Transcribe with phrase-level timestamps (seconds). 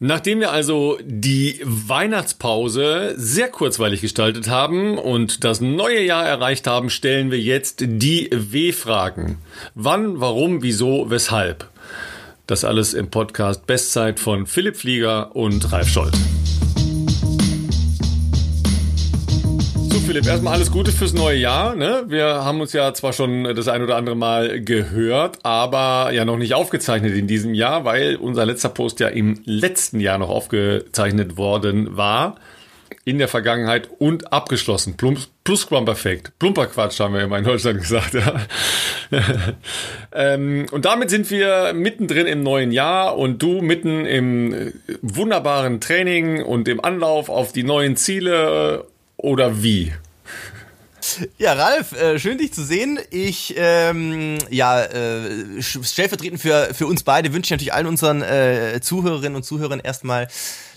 [0.00, 6.88] Nachdem wir also die Weihnachtspause sehr kurzweilig gestaltet haben und das neue Jahr erreicht haben,
[6.88, 9.38] stellen wir jetzt die W-Fragen.
[9.74, 11.68] Wann, warum, wieso, weshalb?
[12.46, 16.16] Das alles im Podcast Bestzeit von Philipp Flieger und Ralf Scholz.
[20.08, 21.76] Philipp, erstmal alles Gute fürs neue Jahr.
[21.76, 22.04] Ne?
[22.08, 26.38] Wir haben uns ja zwar schon das ein oder andere Mal gehört, aber ja noch
[26.38, 31.36] nicht aufgezeichnet in diesem Jahr, weil unser letzter Post ja im letzten Jahr noch aufgezeichnet
[31.36, 32.36] worden war.
[33.04, 34.96] In der Vergangenheit und abgeschlossen.
[34.96, 36.38] Plus, Plusquamperfekt.
[36.38, 38.14] Plumperquatsch haben wir immer in Deutschland gesagt.
[38.14, 38.46] Ja.
[40.12, 44.72] ähm, und damit sind wir mittendrin im neuen Jahr und du mitten im
[45.02, 48.86] wunderbaren Training und im Anlauf auf die neuen Ziele
[49.18, 49.92] oder wie?
[51.38, 52.98] Ja, Ralf, äh, schön dich zu sehen.
[53.10, 58.80] Ich, ähm, ja, äh, stellvertretend für, für uns beide wünsche ich natürlich allen unseren äh,
[58.80, 60.28] Zuhörerinnen und Zuhörern erstmal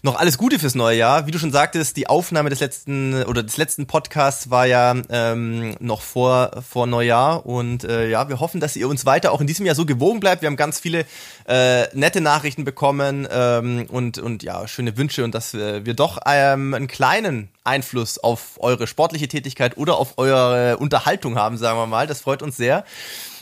[0.03, 1.27] noch alles Gute fürs neue Jahr.
[1.27, 5.76] Wie du schon sagtest, die Aufnahme des letzten oder des letzten Podcasts war ja ähm,
[5.79, 9.48] noch vor vor Neujahr und äh, ja, wir hoffen, dass ihr uns weiter auch in
[9.48, 10.41] diesem Jahr so gewogen bleibt.
[10.41, 11.05] Wir haben ganz viele
[11.48, 16.20] äh, nette Nachrichten bekommen ähm, und und ja schöne Wünsche und dass wir, wir doch
[16.26, 21.85] ähm, einen kleinen Einfluss auf eure sportliche Tätigkeit oder auf eure Unterhaltung haben, sagen wir
[21.85, 22.07] mal.
[22.07, 22.85] Das freut uns sehr.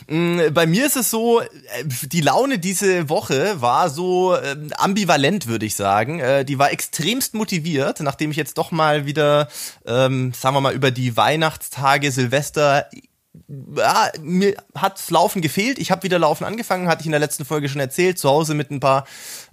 [0.08, 1.46] Mm, bei mir ist es so, äh,
[1.84, 6.20] die Laune diese Woche war so ähm, ambivalent, würde ich sagen.
[6.20, 9.48] Äh, die war extremst motiviert, nachdem ich jetzt doch mal wieder,
[9.86, 12.86] ähm, sagen wir mal, über die Weihnachtstage, Silvester
[13.76, 15.78] ja, mir hat's Laufen gefehlt.
[15.78, 18.18] Ich habe wieder Laufen angefangen, hatte ich in der letzten Folge schon erzählt.
[18.18, 19.06] Zu Hause mit ein paar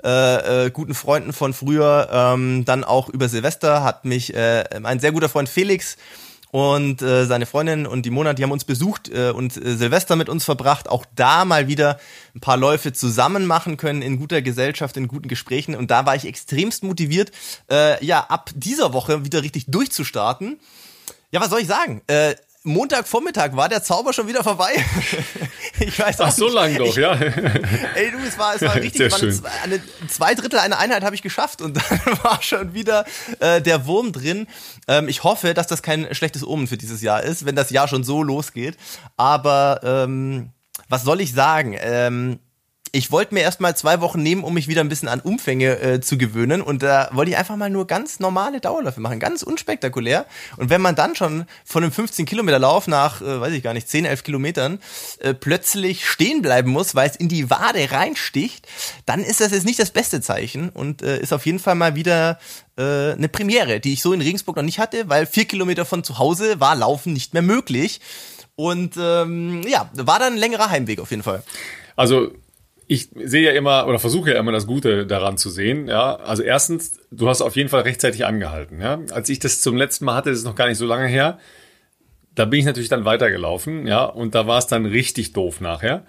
[0.04, 2.09] äh, äh, guten Freunden von früher.
[2.11, 5.98] Ähm, dann auch über Silvester hat mich äh, ein sehr guter Freund Felix
[6.52, 10.16] und äh, seine Freundin und die Mona, die haben uns besucht äh, und äh, Silvester
[10.16, 10.89] mit uns verbracht.
[10.89, 12.00] Auch da mal wieder
[12.36, 15.76] ein paar Läufe zusammen machen können in guter Gesellschaft, in guten Gesprächen.
[15.76, 17.31] Und da war ich extremst motiviert,
[17.70, 20.59] äh, ja, ab dieser Woche wieder richtig durchzustarten.
[21.31, 22.02] Ja, was soll ich sagen?
[22.08, 24.72] Äh, Montagvormittag war der Zauber schon wieder vorbei.
[25.80, 27.14] ich weiß auch Ach, so lang doch, ja.
[27.14, 29.42] Ey, du, es war, es war richtig, Sehr schön.
[29.64, 33.06] eine zwei Drittel einer Einheit habe ich geschafft und dann war schon wieder
[33.40, 34.48] äh, der Wurm drin.
[34.88, 37.88] Ähm, ich hoffe, dass das kein schlechtes Omen für dieses Jahr ist, wenn das Jahr
[37.88, 38.76] schon so losgeht.
[39.16, 40.50] Aber ähm,
[40.90, 41.76] was soll ich sagen?
[41.80, 42.40] Ähm,
[42.92, 46.02] ich wollte mir erstmal zwei Wochen nehmen, um mich wieder ein bisschen an Umfänge äh,
[46.02, 46.61] zu gewöhnen.
[46.61, 50.25] Und da wollte ich einfach mal nur ganz normale Dauerläufe machen, ganz unspektakulär.
[50.58, 53.73] Und wenn man dann schon von einem 15 Kilometer Lauf nach, äh, weiß ich gar
[53.73, 54.80] nicht, 10, 11 Kilometern
[55.20, 58.67] äh, plötzlich stehen bleiben muss, weil es in die Wade reinsticht,
[59.05, 61.95] dann ist das jetzt nicht das beste Zeichen und äh, ist auf jeden Fall mal
[61.95, 62.39] wieder
[62.77, 66.04] äh, eine Premiere, die ich so in Regensburg noch nicht hatte, weil vier Kilometer von
[66.04, 68.02] zu Hause war Laufen nicht mehr möglich.
[68.55, 71.43] Und ähm, ja, war dann ein längerer Heimweg auf jeden Fall.
[71.95, 72.31] Also
[72.87, 75.87] ich sehe ja immer oder versuche ja immer das Gute daran zu sehen.
[75.87, 78.81] Ja, also erstens, du hast auf jeden Fall rechtzeitig angehalten.
[78.81, 81.08] Ja, als ich das zum letzten Mal hatte, das ist noch gar nicht so lange
[81.08, 81.37] her.
[82.33, 83.87] Da bin ich natürlich dann weitergelaufen.
[83.87, 86.05] Ja, und da war es dann richtig doof nachher.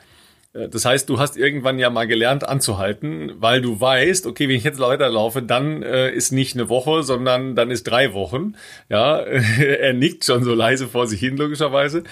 [0.52, 4.56] Äh, das heißt, du hast irgendwann ja mal gelernt anzuhalten, weil du weißt, okay, wenn
[4.56, 8.54] ich jetzt weiterlaufe, dann äh, ist nicht eine Woche, sondern dann ist drei Wochen.
[8.88, 9.18] Ja,
[9.60, 12.04] er nickt schon so leise vor sich hin, logischerweise.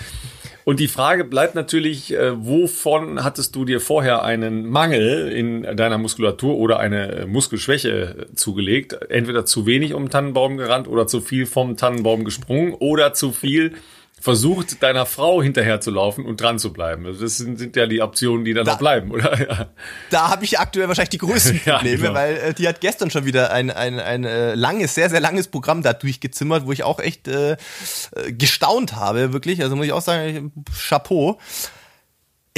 [0.69, 5.97] Und die Frage bleibt natürlich, äh, wovon hattest du dir vorher einen Mangel in deiner
[5.97, 8.99] Muskulatur oder eine Muskelschwäche zugelegt?
[9.09, 13.31] Entweder zu wenig um den Tannenbaum gerannt oder zu viel vom Tannenbaum gesprungen oder zu
[13.31, 13.75] viel
[14.19, 17.06] versucht, deiner Frau hinterher zu laufen und dran zu bleiben.
[17.06, 19.38] Also das sind, sind ja die Optionen, die dann da, noch bleiben, oder?
[19.47, 19.69] Ja.
[20.10, 22.15] Da habe ich aktuell wahrscheinlich die größten Probleme, ja, genau.
[22.15, 25.49] weil äh, die hat gestern schon wieder ein, ein, ein äh, langes, sehr, sehr langes
[25.49, 27.56] Programm da durchgezimmert, wo ich auch echt äh, äh
[28.32, 29.62] gestaunt habe, wirklich.
[29.62, 30.53] Also muss ich auch sagen,
[30.88, 31.38] Chapeau.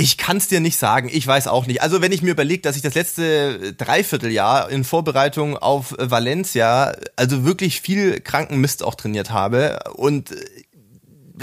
[0.00, 1.82] Ich kann es dir nicht sagen, ich weiß auch nicht.
[1.82, 7.44] Also wenn ich mir überlege, dass ich das letzte Dreivierteljahr in Vorbereitung auf Valencia also
[7.44, 10.32] wirklich viel Krankenmist auch trainiert habe und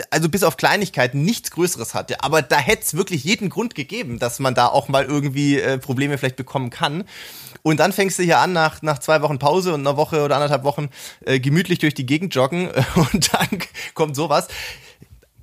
[0.10, 2.24] also bis auf Kleinigkeiten nichts Größeres hatte.
[2.24, 5.78] Aber da hätte es wirklich jeden Grund gegeben, dass man da auch mal irgendwie äh,
[5.78, 7.04] Probleme vielleicht bekommen kann.
[7.64, 10.36] Und dann fängst du hier an, nach, nach zwei Wochen Pause und einer Woche oder
[10.36, 10.90] anderthalb Wochen
[11.26, 13.60] äh, gemütlich durch die Gegend joggen und dann
[13.94, 14.48] kommt sowas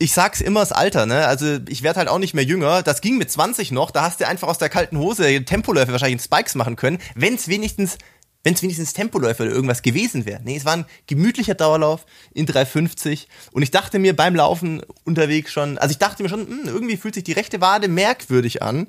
[0.02, 1.26] ich sag's immer das Alter, ne?
[1.26, 2.82] Also ich werde halt auch nicht mehr jünger.
[2.82, 3.92] Das ging mit 20 noch.
[3.92, 7.34] Da hast du einfach aus der kalten Hose Tempoläufe wahrscheinlich in Spikes machen können, wenn
[7.36, 7.98] es wenigstens
[8.42, 10.40] wenn es wenigstens Tempoläufer oder irgendwas gewesen wäre.
[10.42, 15.52] Nee, es war ein gemütlicher Dauerlauf in 350 und ich dachte mir beim Laufen unterwegs
[15.52, 18.62] schon, also ich dachte mir schon, mh, hm, irgendwie fühlt sich die rechte Wade merkwürdig
[18.62, 18.88] an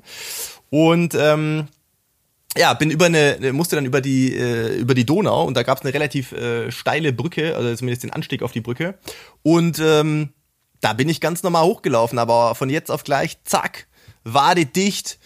[0.70, 1.68] und ähm,
[2.56, 5.78] ja, bin über eine, musste dann über die, äh, über die Donau und da gab
[5.78, 8.96] es eine relativ äh, steile Brücke, also zumindest den Anstieg auf die Brücke.
[9.42, 10.30] Und ähm,
[10.80, 13.88] da bin ich ganz normal hochgelaufen, aber von jetzt auf gleich, zack,
[14.22, 15.18] Wade dicht,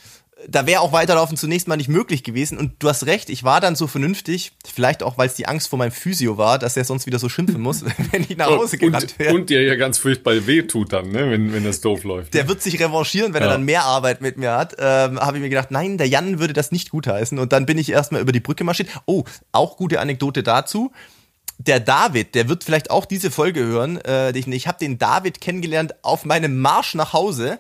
[0.47, 2.59] da wäre auch weiterlaufen zunächst mal nicht möglich gewesen.
[2.59, 5.69] Und du hast recht, ich war dann so vernünftig, vielleicht auch, weil es die Angst
[5.69, 8.79] vor meinem Physio war, dass er sonst wieder so schimpfen muss, wenn ich nach Hause
[8.79, 9.35] gerannt wäre.
[9.35, 12.35] Und dir ja ganz furchtbar weh tut dann, ne, wenn, wenn das doof läuft.
[12.35, 13.49] Der wird sich revanchieren, wenn ja.
[13.49, 14.77] er dann mehr Arbeit mit mir hat.
[14.79, 17.39] Ähm, Habe ich mir gedacht, nein, der Jan würde das nicht gutheißen.
[17.39, 18.91] Und dann bin ich erstmal über die Brücke marschiert.
[19.07, 20.93] Oh, auch gute Anekdote dazu
[21.61, 24.01] der David, der wird vielleicht auch diese Folge hören.
[24.05, 27.59] Äh, ich ich habe den David kennengelernt auf meinem Marsch nach Hause.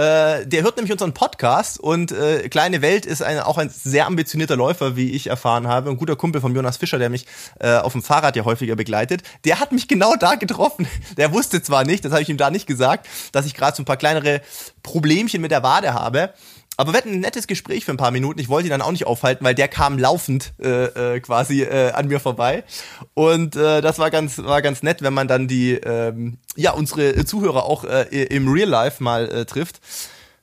[0.00, 4.06] Äh, der hört nämlich unseren Podcast und äh, Kleine Welt ist ein, auch ein sehr
[4.06, 5.90] ambitionierter Läufer, wie ich erfahren habe.
[5.90, 7.26] Ein guter Kumpel von Jonas Fischer, der mich
[7.58, 9.22] äh, auf dem Fahrrad ja häufiger begleitet.
[9.44, 10.88] Der hat mich genau da getroffen.
[11.18, 13.82] Der wusste zwar nicht, das habe ich ihm da nicht gesagt, dass ich gerade so
[13.82, 14.40] ein paar kleinere
[14.82, 16.32] Problemchen mit der Wade habe.
[16.80, 18.40] Aber wir hatten ein nettes Gespräch für ein paar Minuten.
[18.40, 21.90] Ich wollte ihn dann auch nicht aufhalten, weil der kam laufend äh, äh, quasi äh,
[21.90, 22.64] an mir vorbei.
[23.12, 27.26] Und äh, das war ganz, war ganz nett, wenn man dann die, ähm, ja, unsere
[27.26, 29.78] Zuhörer auch äh, im Real Life mal äh, trifft.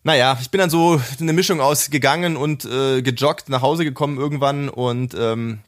[0.03, 4.19] Naja, ich bin dann so eine Mischung aus gegangen und äh, gejoggt, nach Hause gekommen
[4.19, 5.61] irgendwann und ähm,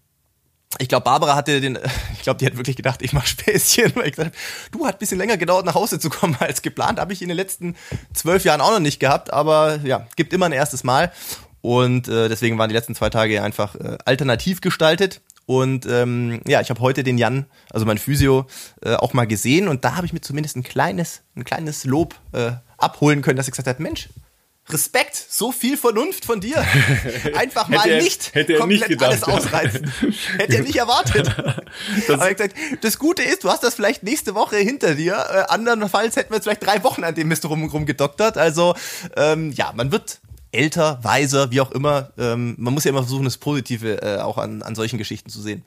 [0.77, 1.79] ich glaube, Barbara hatte den,
[2.13, 4.95] ich glaube, die hat wirklich gedacht, ich mache Späßchen, weil ich gesagt habe, du, hat
[4.95, 6.99] ein bisschen länger gedauert, nach Hause zu kommen als geplant.
[6.99, 7.75] Habe ich in den letzten
[8.13, 11.11] zwölf Jahren auch noch nicht gehabt, aber ja, gibt immer ein erstes Mal.
[11.61, 15.21] Und äh, deswegen waren die letzten zwei Tage einfach äh, alternativ gestaltet.
[15.45, 18.45] Und ähm, ja, ich habe heute den Jan, also mein Physio,
[18.81, 22.13] äh, auch mal gesehen und da habe ich mir zumindest ein kleines, ein kleines Lob
[22.33, 24.09] äh, abholen können, dass ich gesagt habe, Mensch,
[24.71, 26.63] Respekt, so viel Vernunft von dir.
[27.35, 29.91] Einfach mal er, nicht hätte er komplett nicht gedacht, alles ausreizen.
[30.37, 31.29] hätte er nicht erwartet.
[32.07, 35.13] Das, Aber gesagt, das Gute ist, du hast das vielleicht nächste Woche hinter dir.
[35.13, 38.37] Äh, andernfalls hätten wir jetzt vielleicht drei Wochen an dem Mist rum, rumgedoktert.
[38.37, 38.75] Also
[39.15, 40.19] ähm, ja, man wird
[40.51, 42.11] älter, weiser, wie auch immer.
[42.17, 45.41] Ähm, man muss ja immer versuchen, das Positive äh, auch an, an solchen Geschichten zu
[45.41, 45.63] sehen.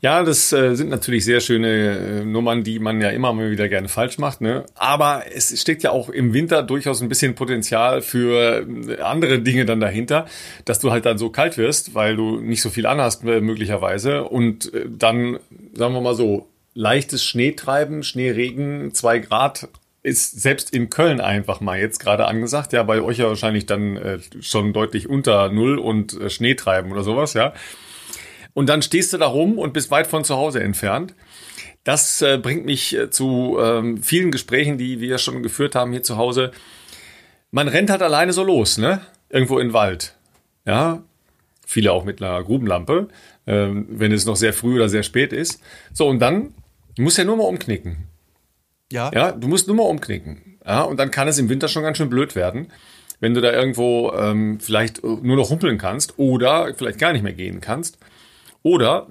[0.00, 3.68] Ja, das äh, sind natürlich sehr schöne äh, Nummern, die man ja immer mal wieder
[3.68, 4.40] gerne falsch macht.
[4.40, 4.64] Ne?
[4.74, 9.66] Aber es steckt ja auch im Winter durchaus ein bisschen Potenzial für äh, andere Dinge
[9.66, 10.26] dann dahinter,
[10.64, 14.24] dass du halt dann so kalt wirst, weil du nicht so viel anhast äh, möglicherweise
[14.24, 15.38] und äh, dann,
[15.74, 19.68] sagen wir mal so, leichtes Schneetreiben, Schneeregen, zwei Grad
[20.04, 23.96] ist selbst in Köln einfach mal jetzt gerade angesagt, ja, bei euch ja wahrscheinlich dann
[23.96, 27.54] äh, schon deutlich unter Null und äh, Schneetreiben oder sowas, ja.
[28.52, 31.14] Und dann stehst du da rum und bist weit von zu Hause entfernt.
[31.84, 36.02] Das äh, bringt mich äh, zu ähm, vielen Gesprächen, die wir schon geführt haben hier
[36.02, 36.52] zu Hause.
[37.50, 39.00] Man rennt halt alleine so los, ne?
[39.30, 40.16] Irgendwo in den Wald.
[40.66, 41.02] Ja,
[41.66, 43.08] viele auch mit einer Grubenlampe,
[43.46, 45.62] ähm, wenn es noch sehr früh oder sehr spät ist.
[45.94, 46.52] So, und dann
[46.98, 48.08] muss ja nur mal umknicken.
[48.94, 49.10] Ja.
[49.12, 50.56] Ja, du musst nur mal umknicken.
[50.64, 52.68] Ja, und dann kann es im Winter schon ganz schön blöd werden,
[53.18, 57.32] wenn du da irgendwo ähm, vielleicht nur noch humpeln kannst oder vielleicht gar nicht mehr
[57.32, 57.98] gehen kannst.
[58.62, 59.08] Oder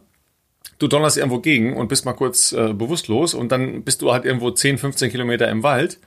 [0.80, 4.24] du donnerst irgendwo gegen und bist mal kurz äh, bewusstlos und dann bist du halt
[4.24, 6.00] irgendwo 10, 15 Kilometer im Wald.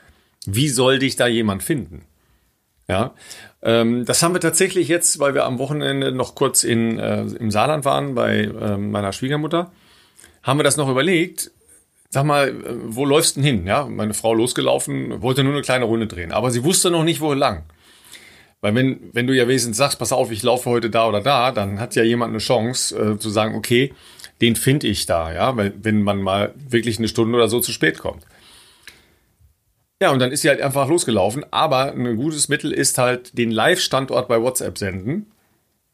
[0.46, 2.06] Wie soll dich da jemand finden?
[2.88, 3.14] Ja,
[3.62, 7.50] ähm, das haben wir tatsächlich jetzt, weil wir am Wochenende noch kurz in, äh, im
[7.50, 9.70] Saarland waren bei äh, meiner Schwiegermutter,
[10.42, 11.50] haben wir das noch überlegt,
[12.10, 12.54] sag mal,
[12.84, 13.66] wo läufst du denn hin?
[13.66, 17.20] Ja, meine Frau losgelaufen, wollte nur eine kleine Runde drehen, aber sie wusste noch nicht,
[17.20, 17.64] wo lang.
[18.60, 21.52] Weil wenn, wenn du ja wesentlich sagst, pass auf, ich laufe heute da oder da,
[21.52, 23.92] dann hat ja jemand eine Chance äh, zu sagen, okay,
[24.40, 27.72] den finde ich da, ja, weil, wenn man mal wirklich eine Stunde oder so zu
[27.72, 28.24] spät kommt.
[30.00, 33.50] Ja, und dann ist sie halt einfach losgelaufen, aber ein gutes Mittel ist halt den
[33.50, 35.32] Live-Standort bei WhatsApp senden.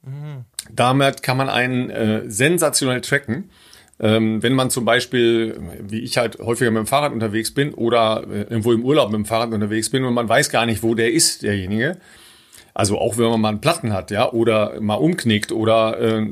[0.03, 0.44] Mhm.
[0.70, 3.50] Damit kann man einen äh, sensationell tracken.
[4.03, 8.25] Ähm, wenn man zum Beispiel, wie ich halt häufiger mit dem Fahrrad unterwegs bin oder
[8.29, 10.97] äh, irgendwo im Urlaub mit dem Fahrrad unterwegs bin und man weiß gar nicht, wo
[10.97, 11.99] der ist, derjenige.
[12.75, 16.27] Also auch wenn man mal einen Platten hat, ja, oder mal umknickt oder äh,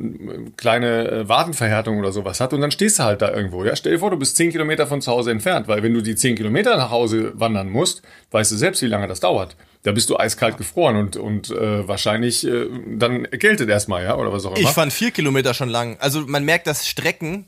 [0.57, 3.65] kleine äh, Wadenverhärtung oder sowas hat und dann stehst du halt da irgendwo.
[3.65, 6.01] Ja, stell dir vor, du bist zehn Kilometer von zu Hause entfernt, weil wenn du
[6.01, 9.55] die zehn Kilometer nach Hause wandern musst, weißt du selbst, wie lange das dauert.
[9.83, 14.33] Da bist du eiskalt gefroren und, und äh, wahrscheinlich äh, dann erkältet erstmal, ja, oder
[14.33, 14.69] was auch immer.
[14.69, 15.99] Ich fand vier Kilometer schon lang.
[16.01, 17.47] Also man merkt, dass Strecken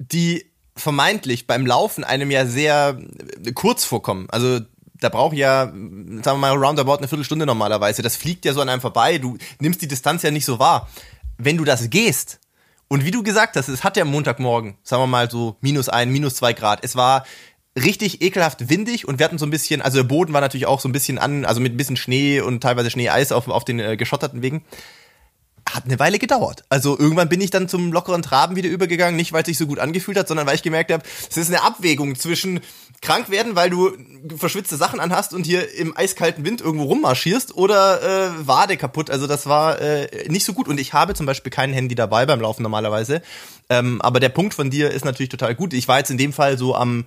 [0.00, 2.98] die vermeintlich beim Laufen einem ja sehr
[3.44, 4.28] äh, kurz vorkommen.
[4.30, 4.60] Also
[4.98, 8.02] da braucht ja, sagen wir mal, roundabout eine Viertelstunde normalerweise.
[8.02, 9.18] Das fliegt ja so an einem vorbei.
[9.18, 10.88] Du nimmst die Distanz ja nicht so wahr.
[11.38, 12.38] Wenn du das gehst,
[12.92, 16.10] und wie du gesagt hast, es hat ja Montagmorgen, sagen wir mal so minus ein,
[16.10, 16.80] minus zwei Grad.
[16.82, 17.24] Es war
[17.78, 20.80] richtig ekelhaft windig und wir hatten so ein bisschen, also der Boden war natürlich auch
[20.80, 23.78] so ein bisschen an, also mit ein bisschen Schnee und teilweise Schneeeis auf, auf den
[23.78, 24.64] äh, geschotterten Wegen
[25.74, 26.64] hat eine Weile gedauert.
[26.68, 29.66] Also irgendwann bin ich dann zum lockeren Traben wieder übergegangen, nicht weil es sich so
[29.66, 32.60] gut angefühlt hat, sondern weil ich gemerkt habe, es ist eine Abwägung zwischen
[33.02, 33.92] krank werden, weil du
[34.36, 39.10] verschwitzte Sachen anhast und hier im eiskalten Wind irgendwo rummarschierst oder äh, Wade kaputt.
[39.10, 40.68] Also das war äh, nicht so gut.
[40.68, 43.22] Und ich habe zum Beispiel kein Handy dabei beim Laufen normalerweise.
[43.68, 45.72] Ähm, aber der Punkt von dir ist natürlich total gut.
[45.72, 47.06] Ich war jetzt in dem Fall so am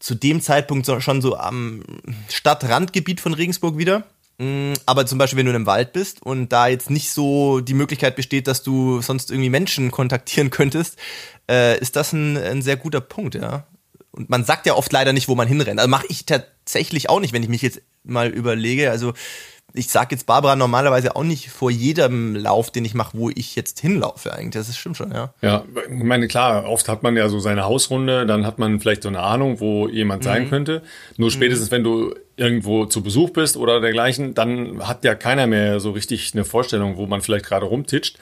[0.00, 1.84] zu dem Zeitpunkt schon so am
[2.28, 4.02] Stadtrandgebiet von Regensburg wieder
[4.86, 7.74] aber zum Beispiel, wenn du in einem Wald bist und da jetzt nicht so die
[7.74, 10.96] Möglichkeit besteht, dass du sonst irgendwie Menschen kontaktieren könntest,
[11.50, 13.66] äh, ist das ein, ein sehr guter Punkt, ja.
[14.10, 15.80] Und man sagt ja oft leider nicht, wo man hinrennt.
[15.80, 18.90] Also mache ich tatsächlich auch nicht, wenn ich mich jetzt mal überlege.
[18.90, 19.14] Also
[19.74, 23.56] ich sage jetzt Barbara normalerweise auch nicht vor jedem Lauf, den ich mache, wo ich
[23.56, 24.66] jetzt hinlaufe eigentlich.
[24.66, 25.32] Das stimmt schon, ja.
[25.40, 29.02] Ja, ich meine, klar, oft hat man ja so seine Hausrunde, dann hat man vielleicht
[29.02, 30.50] so eine Ahnung, wo jemand sein mhm.
[30.50, 30.82] könnte.
[31.16, 31.32] Nur mhm.
[31.32, 31.74] spätestens, mhm.
[31.74, 36.32] wenn du irgendwo zu Besuch bist oder dergleichen, dann hat ja keiner mehr so richtig
[36.34, 38.18] eine Vorstellung, wo man vielleicht gerade rumtitscht.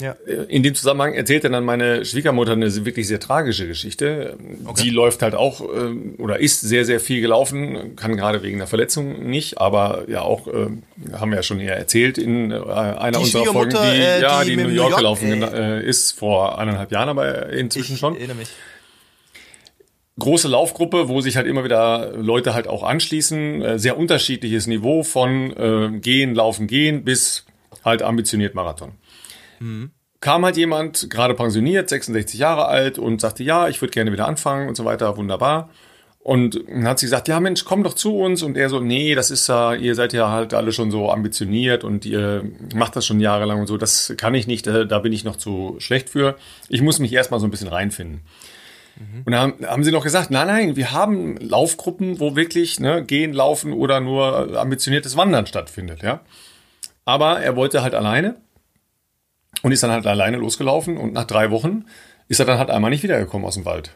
[0.00, 0.16] Ja.
[0.26, 4.36] Äh, in dem Zusammenhang erzählte dann meine Schwiegermutter eine wirklich sehr tragische Geschichte.
[4.64, 4.82] Okay.
[4.82, 8.66] Sie läuft halt auch äh, oder ist sehr, sehr viel gelaufen, kann gerade wegen der
[8.66, 10.68] Verletzung nicht, aber ja auch, äh,
[11.12, 14.56] haben wir ja schon eher erzählt in einer die unserer Folgen, die, äh, ja, die,
[14.56, 18.16] die in New York, York gelaufen äh, ist, vor eineinhalb Jahren, aber inzwischen ich schon.
[18.16, 18.48] Erinnere mich
[20.18, 23.78] große Laufgruppe, wo sich halt immer wieder Leute halt auch anschließen.
[23.78, 27.46] Sehr unterschiedliches Niveau von äh, Gehen, Laufen, Gehen bis
[27.84, 28.92] halt ambitioniert Marathon.
[29.60, 29.90] Mhm.
[30.20, 34.28] Kam halt jemand, gerade pensioniert, 66 Jahre alt und sagte, ja, ich würde gerne wieder
[34.28, 35.70] anfangen und so weiter, wunderbar.
[36.22, 38.42] Und dann hat sie gesagt, ja Mensch, komm doch zu uns.
[38.42, 41.82] Und er so, nee, das ist ja, ihr seid ja halt alle schon so ambitioniert
[41.82, 43.78] und ihr macht das schon jahrelang und so.
[43.78, 46.36] Das kann ich nicht, da bin ich noch zu schlecht für.
[46.68, 48.20] Ich muss mich erstmal so ein bisschen reinfinden.
[48.96, 49.22] Mhm.
[49.24, 53.32] Und dann haben sie noch gesagt, nein, nein, wir haben Laufgruppen, wo wirklich ne, gehen,
[53.32, 56.20] laufen oder nur ambitioniertes Wandern stattfindet, ja.
[57.06, 58.36] Aber er wollte halt alleine
[59.62, 61.84] und ist dann halt alleine losgelaufen und nach drei Wochen
[62.28, 63.92] ist er dann halt einmal nicht wiedergekommen aus dem Wald.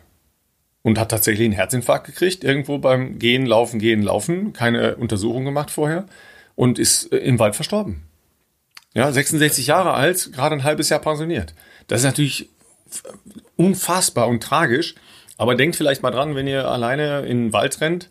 [0.83, 5.71] Und hat tatsächlich einen Herzinfarkt gekriegt, irgendwo beim Gehen, Laufen, Gehen, Laufen, keine Untersuchung gemacht
[5.71, 6.04] vorher
[6.56, 8.02] und ist äh, im Wald verstorben.
[8.92, 11.54] Ja, 66 Jahre alt, gerade ein halbes Jahr pensioniert.
[11.87, 12.50] Das ist natürlich
[13.56, 14.94] unfassbar und tragisch.
[15.37, 18.09] Aber denkt vielleicht mal dran, wenn ihr alleine in den Wald rennt,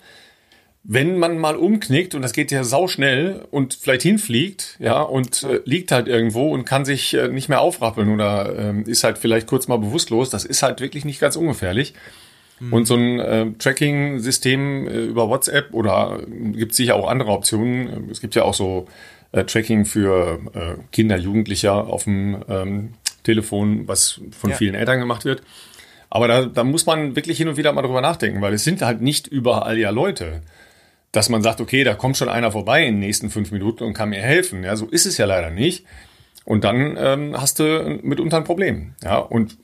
[0.83, 5.43] wenn man mal umknickt und das geht ja sau schnell und vielleicht hinfliegt, ja, und
[5.43, 9.17] äh, liegt halt irgendwo und kann sich äh, nicht mehr aufrappeln oder äh, ist halt
[9.17, 11.93] vielleicht kurz mal bewusstlos, das ist halt wirklich nicht ganz ungefährlich.
[12.59, 12.73] Mhm.
[12.73, 18.09] Und so ein äh, Tracking-System äh, über WhatsApp oder äh, gibt sicher auch andere Optionen.
[18.11, 18.87] Es gibt ja auch so
[19.31, 24.55] Tracking für Kinder, Jugendliche auf dem ähm, Telefon, was von ja.
[24.55, 25.41] vielen Eltern gemacht wird.
[26.11, 28.83] Aber da, da muss man wirklich hin und wieder mal drüber nachdenken, weil es sind
[28.83, 30.43] halt nicht überall ja Leute
[31.13, 33.93] dass man sagt, okay, da kommt schon einer vorbei in den nächsten fünf Minuten und
[33.93, 34.63] kann mir helfen.
[34.63, 35.86] Ja, so ist es ja leider nicht.
[36.43, 38.96] Und dann ähm, hast du mitunter ein Problem.
[39.01, 39.58] Ja, und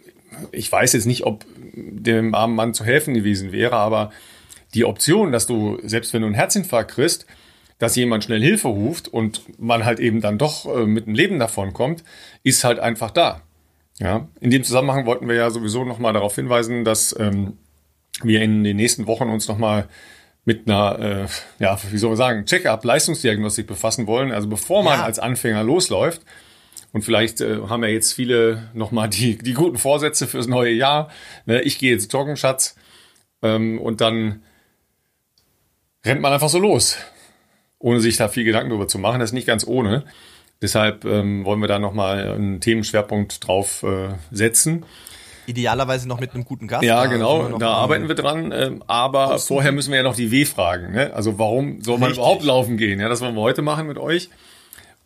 [0.51, 4.11] ich weiß jetzt nicht, ob dem armen Mann zu helfen gewesen wäre, aber
[4.75, 7.25] die Option, dass du, selbst wenn du einen Herzinfarkt kriegst,
[7.79, 11.39] dass jemand schnell Hilfe ruft und man halt eben dann doch äh, mit dem Leben
[11.39, 12.03] davon kommt,
[12.43, 13.41] ist halt einfach da.
[13.97, 17.57] Ja, in dem Zusammenhang wollten wir ja sowieso nochmal darauf hinweisen, dass ähm,
[18.21, 19.87] wir in den nächsten Wochen uns nochmal
[20.45, 21.27] mit einer, äh,
[21.63, 24.31] ja, wie soll man sagen, Check-up, Leistungsdiagnostik befassen wollen.
[24.31, 25.05] Also bevor man ja.
[25.05, 26.21] als Anfänger losläuft,
[26.91, 31.09] und vielleicht äh, haben ja jetzt viele nochmal die, die guten Vorsätze fürs neue Jahr.
[31.45, 32.75] Ne, ich gehe jetzt joggen, Schatz.
[33.41, 34.43] Ähm, und dann
[36.03, 36.97] rennt man einfach so los,
[37.77, 39.19] ohne sich da viel Gedanken darüber zu machen.
[39.19, 40.03] Das ist nicht ganz ohne.
[40.61, 44.85] Deshalb ähm, wollen wir da nochmal einen Themenschwerpunkt drauf äh, setzen.
[45.49, 46.83] Idealerweise noch mit einem guten Gast.
[46.83, 48.51] Ja, genau, da arbeiten wir dran.
[48.55, 49.47] Ähm, aber Außen.
[49.47, 50.91] vorher müssen wir ja noch die W fragen.
[50.91, 51.11] Ne?
[51.13, 52.23] Also warum soll man Richtig.
[52.23, 52.99] überhaupt laufen gehen?
[52.99, 54.29] Ja, das wollen wir heute machen mit euch.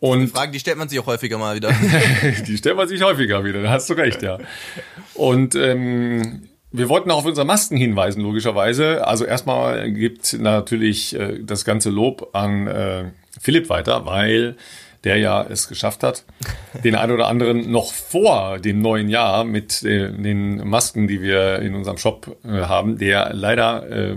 [0.00, 1.72] Und die Fragen, die stellt man sich auch häufiger mal wieder.
[2.46, 4.38] die stellt man sich häufiger wieder, da hast du recht, ja.
[5.14, 9.06] Und ähm, wir wollten auch auf unsere Masken hinweisen, logischerweise.
[9.06, 13.04] Also erstmal gibt natürlich äh, das ganze Lob an äh,
[13.40, 14.56] Philipp weiter, weil
[15.04, 16.24] der ja es geschafft hat,
[16.82, 21.60] den einen oder anderen noch vor dem neuen Jahr mit äh, den Masken, die wir
[21.60, 24.16] in unserem Shop äh, haben, der leider äh,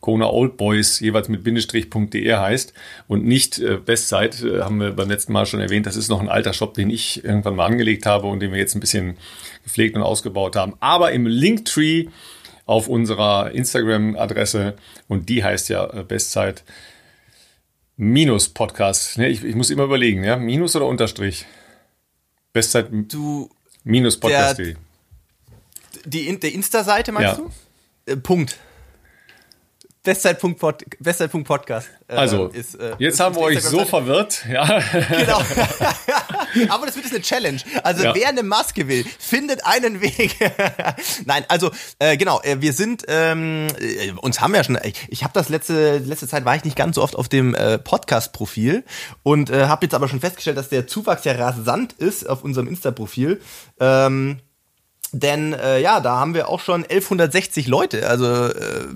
[0.00, 2.72] Kona Old Boys jeweils mit Bindestrich.de heißt
[3.06, 5.86] und nicht äh, Bestzeit, äh, haben wir beim letzten Mal schon erwähnt.
[5.86, 8.58] Das ist noch ein alter Shop, den ich irgendwann mal angelegt habe und den wir
[8.58, 9.16] jetzt ein bisschen
[9.64, 10.74] gepflegt und ausgebaut haben.
[10.80, 12.06] Aber im Linktree
[12.66, 14.74] auf unserer Instagram-Adresse
[15.08, 16.64] und die heißt ja äh, Bestzeit
[18.00, 19.18] Minus Podcast.
[19.18, 21.46] Ne, ich, ich muss immer überlegen, ja, Minus oder Unterstrich?
[22.52, 22.86] Bestzeit.
[22.92, 23.50] Du.
[23.82, 24.58] Minus Podcast.
[24.58, 24.76] Der,
[26.04, 27.44] die, der Insta-Seite meinst ja.
[28.06, 28.12] du?
[28.12, 28.56] Äh, Punkt.
[30.08, 30.96] Bestzeit.podcast.
[31.02, 31.28] Bestzeit
[32.08, 34.42] äh, also, ist, äh, jetzt haben wir euch so verwirrt.
[34.50, 34.64] Ja.
[34.64, 35.38] Genau.
[36.70, 37.60] Aber das wird jetzt eine Challenge.
[37.82, 38.14] Also, ja.
[38.14, 40.34] wer eine Maske will, findet einen Weg.
[41.26, 45.24] Nein, also, äh, genau, äh, wir sind, ähm, äh, uns haben ja schon, ich, ich
[45.24, 48.84] habe das letzte, letzte Zeit war ich nicht ganz so oft auf dem äh, Podcast-Profil
[49.22, 52.66] und äh, habe jetzt aber schon festgestellt, dass der Zuwachs ja rasant ist auf unserem
[52.66, 53.42] Insta-Profil.
[53.78, 54.38] Ähm,
[55.12, 58.08] denn äh, ja, da haben wir auch schon 1160 Leute.
[58.08, 58.86] Also äh,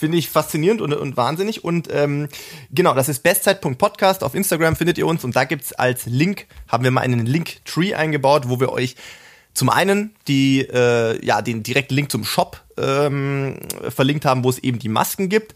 [0.00, 1.62] finde ich faszinierend und, und wahnsinnig.
[1.62, 2.28] Und ähm,
[2.72, 4.24] genau, das ist bestzeit.podcast.
[4.24, 7.94] Auf Instagram findet ihr uns und da gibt's als Link, haben wir mal einen Link-Tree
[7.94, 8.96] eingebaut, wo wir euch
[9.52, 14.58] zum einen die, äh, ja, den direkten Link zum Shop ähm, verlinkt haben, wo es
[14.58, 15.54] eben die Masken gibt.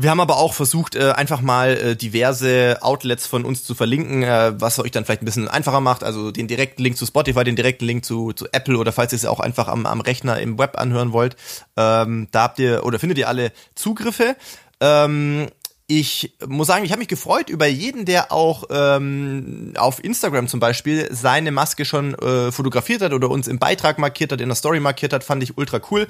[0.00, 4.22] Wir haben aber auch versucht, äh, einfach mal äh, diverse Outlets von uns zu verlinken,
[4.22, 6.04] äh, was euch dann vielleicht ein bisschen einfacher macht.
[6.04, 9.16] Also den direkten Link zu Spotify, den direkten Link zu, zu Apple oder falls ihr
[9.16, 11.34] es auch einfach am, am Rechner im Web anhören wollt.
[11.76, 14.36] Ähm, da habt ihr oder findet ihr alle Zugriffe.
[14.80, 15.48] Ähm,
[15.90, 20.60] ich muss sagen, ich habe mich gefreut über jeden, der auch ähm, auf Instagram zum
[20.60, 24.54] Beispiel seine Maske schon äh, fotografiert hat oder uns im Beitrag markiert hat, in der
[24.54, 26.06] Story markiert hat, fand ich ultra cool.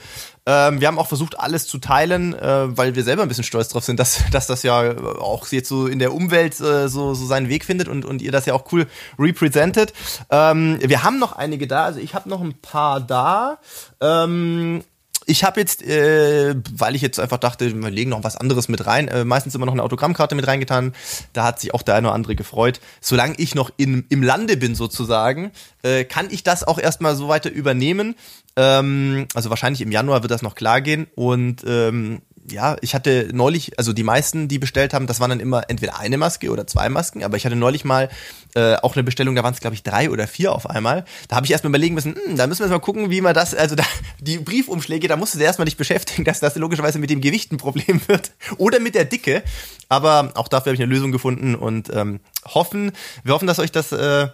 [0.46, 3.68] Ähm, wir haben auch versucht, alles zu teilen, äh, weil wir selber ein bisschen stolz
[3.68, 7.24] drauf sind, dass, dass das ja auch jetzt so in der Umwelt äh, so, so
[7.26, 9.92] seinen Weg findet und, und ihr das ja auch cool representet.
[10.30, 13.60] Ähm, wir haben noch einige da, also ich habe noch ein paar da.
[14.00, 14.82] Ähm,
[15.28, 18.86] ich habe jetzt, äh, weil ich jetzt einfach dachte, wir legen noch was anderes mit
[18.86, 20.94] rein, äh, meistens immer noch eine Autogrammkarte mit reingetan.
[21.34, 22.80] Da hat sich auch der eine oder andere gefreut.
[23.00, 27.28] Solange ich noch in, im Lande bin sozusagen, äh, kann ich das auch erstmal so
[27.28, 28.14] weiter übernehmen.
[28.56, 31.06] Ähm, also wahrscheinlich im Januar wird das noch klar gehen.
[31.14, 35.40] Und ähm, ja, ich hatte neulich, also die meisten, die bestellt haben, das waren dann
[35.40, 38.08] immer entweder eine Maske oder zwei Masken, aber ich hatte neulich mal
[38.54, 41.04] äh, auch eine Bestellung, da waren es glaube ich drei oder vier auf einmal.
[41.28, 43.34] Da habe ich erstmal überlegen müssen, hm, da müssen wir jetzt mal gucken, wie man
[43.34, 43.84] das, also da,
[44.20, 47.58] die Briefumschläge, da musst du erstmal nicht beschäftigen, dass das logischerweise mit dem Gewicht ein
[47.58, 49.42] Problem wird oder mit der Dicke.
[49.88, 52.92] Aber auch dafür habe ich eine Lösung gefunden und ähm, hoffen,
[53.24, 54.28] wir hoffen, dass euch das äh,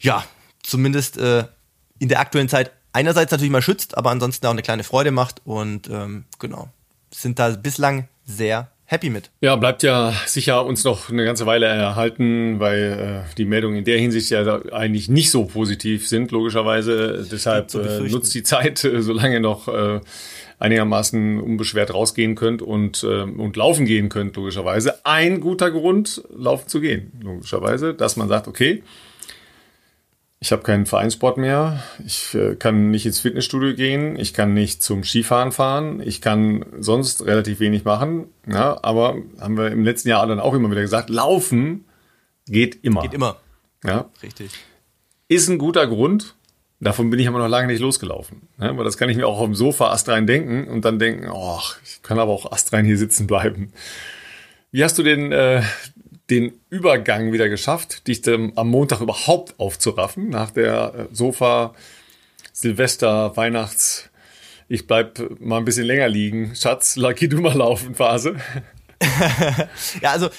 [0.00, 0.24] ja
[0.62, 1.44] zumindest äh,
[1.98, 5.40] in der aktuellen Zeit einerseits natürlich mal schützt, aber ansonsten auch eine kleine Freude macht
[5.44, 6.68] und ähm, genau
[7.12, 9.30] sind da bislang sehr happy mit.
[9.40, 13.84] Ja, bleibt ja sicher uns noch eine ganze Weile erhalten, weil äh, die Meldungen in
[13.84, 17.26] der Hinsicht ja eigentlich nicht so positiv sind, logischerweise.
[17.30, 20.00] Deshalb äh, nutzt die Zeit, äh, solange noch äh,
[20.58, 25.04] einigermaßen unbeschwert rausgehen könnt und, äh, und laufen gehen könnt, logischerweise.
[25.04, 28.82] Ein guter Grund, laufen zu gehen, logischerweise, dass man sagt, okay,
[30.42, 31.84] ich habe keinen Vereinssport mehr.
[32.04, 34.18] Ich äh, kann nicht ins Fitnessstudio gehen.
[34.18, 36.02] Ich kann nicht zum Skifahren fahren.
[36.04, 38.26] Ich kann sonst relativ wenig machen.
[38.48, 41.84] Ja, aber haben wir im letzten Jahr dann auch immer wieder gesagt, laufen
[42.48, 43.02] geht immer.
[43.02, 43.36] Geht immer.
[43.84, 44.10] Ja.
[44.20, 44.50] Richtig.
[45.28, 46.34] Ist ein guter Grund.
[46.80, 48.48] Davon bin ich aber noch lange nicht losgelaufen.
[48.58, 51.30] Ja, weil das kann ich mir auch auf dem Sofa astrein denken und dann denken,
[51.32, 53.72] oh, ich kann aber auch astrein hier sitzen bleiben.
[54.72, 55.62] Wie hast du den äh,
[56.32, 61.74] den Übergang wieder geschafft, dich am Montag überhaupt aufzuraffen, nach der äh, Sofa,
[62.52, 64.08] Silvester, Weihnachts,
[64.68, 68.36] ich bleib mal ein bisschen länger liegen, Schatz, Lucky du mal laufen Phase.
[70.00, 70.30] ja, also äh,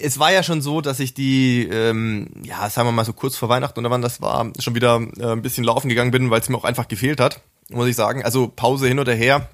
[0.00, 3.36] es war ja schon so, dass ich die, ähm, ja, sagen wir mal so kurz
[3.36, 6.40] vor Weihnachten oder wann das war, schon wieder äh, ein bisschen laufen gegangen bin, weil
[6.40, 8.24] es mir auch einfach gefehlt hat, muss ich sagen.
[8.24, 9.48] Also Pause hin oder her,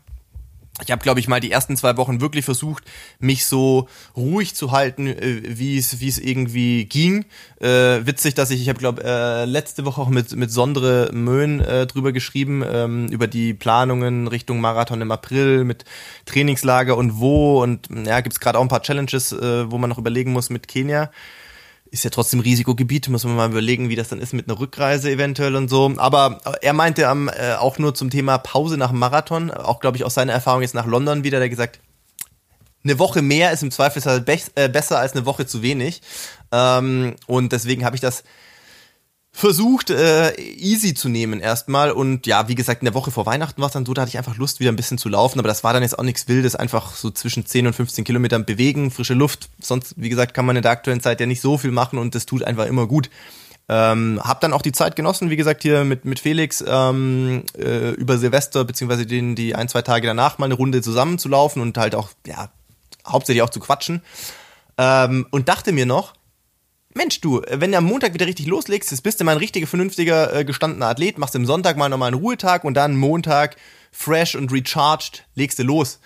[0.84, 2.84] ich habe, glaube ich, mal die ersten zwei Wochen wirklich versucht,
[3.18, 7.24] mich so ruhig zu halten, äh, wie es wie es irgendwie ging.
[7.60, 11.60] Äh, witzig, dass ich, ich habe, glaube äh, letzte Woche auch mit mit Sondre Möhn
[11.60, 15.84] äh, drüber geschrieben ähm, über die Planungen Richtung Marathon im April mit
[16.26, 19.98] Trainingslager und wo und ja, gibt's gerade auch ein paar Challenges, äh, wo man noch
[19.98, 21.10] überlegen muss mit Kenia
[21.92, 25.10] ist ja trotzdem Risikogebiet, muss man mal überlegen, wie das dann ist mit einer Rückreise
[25.10, 25.92] eventuell und so.
[25.98, 30.04] Aber er meinte ähm, äh, auch nur zum Thema Pause nach Marathon, auch glaube ich
[30.04, 31.80] aus seiner Erfahrung jetzt nach London wieder, der gesagt,
[32.82, 36.00] eine Woche mehr ist im Zweifelsfall be äh, besser als eine Woche zu wenig.
[36.50, 38.24] Ähm, und deswegen habe ich das
[39.34, 41.90] versucht, äh, easy zu nehmen erstmal.
[41.90, 44.10] Und ja, wie gesagt, in der Woche vor Weihnachten war es dann so, da hatte
[44.10, 45.38] ich einfach Lust, wieder ein bisschen zu laufen.
[45.38, 48.44] Aber das war dann jetzt auch nichts Wildes, einfach so zwischen 10 und 15 Kilometern
[48.44, 49.48] bewegen, frische Luft.
[49.60, 52.14] Sonst, wie gesagt, kann man in der aktuellen Zeit ja nicht so viel machen und
[52.14, 53.08] das tut einfach immer gut.
[53.68, 57.90] Ähm, hab dann auch die Zeit genossen, wie gesagt, hier mit, mit Felix ähm, äh,
[57.92, 61.94] über Silvester, beziehungsweise den, die ein, zwei Tage danach mal eine Runde zusammenzulaufen und halt
[61.94, 62.50] auch, ja,
[63.06, 64.02] hauptsächlich auch zu quatschen.
[64.76, 66.12] Ähm, und dachte mir noch,
[66.94, 69.66] Mensch, du, wenn du am Montag wieder richtig loslegst, jetzt bist du mal ein richtiger,
[69.66, 73.56] vernünftiger, äh, gestandener Athlet, machst am Sonntag mal nochmal einen Ruhetag und dann Montag
[73.90, 76.00] fresh und recharged legst du los.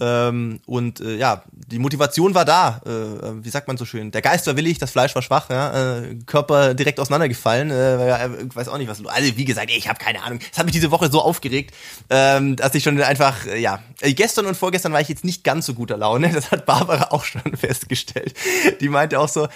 [0.00, 2.80] Ähm, und äh, ja, die Motivation war da.
[2.84, 4.10] Äh, äh wie sagt man so schön?
[4.10, 5.48] Der Geist war willig, das Fleisch war schwach.
[5.48, 6.00] Ja?
[6.00, 7.70] Äh, Körper direkt auseinandergefallen.
[7.70, 9.04] Äh, ich weiß auch nicht, was.
[9.06, 10.40] Also wie gesagt, ich habe keine Ahnung.
[10.50, 11.72] Es hat mich diese Woche so aufgeregt,
[12.10, 15.66] ähm, dass ich schon einfach, äh, ja, gestern und vorgestern war ich jetzt nicht ganz
[15.66, 16.32] so guter Laune.
[16.42, 18.34] Das hat Barbara auch schon festgestellt.
[18.80, 19.46] Die meinte auch so,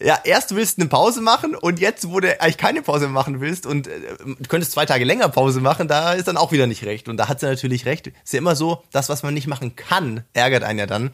[0.00, 3.40] ja, erst willst du eine Pause machen und jetzt, wo du eigentlich keine Pause machen
[3.40, 6.66] willst und äh, du könntest zwei Tage länger Pause machen, da ist dann auch wieder
[6.66, 7.08] nicht recht.
[7.08, 8.08] Und da hat sie natürlich recht.
[8.08, 11.10] Ist ja immer so, das, was man nicht machen kann, ärgert einen ja dann.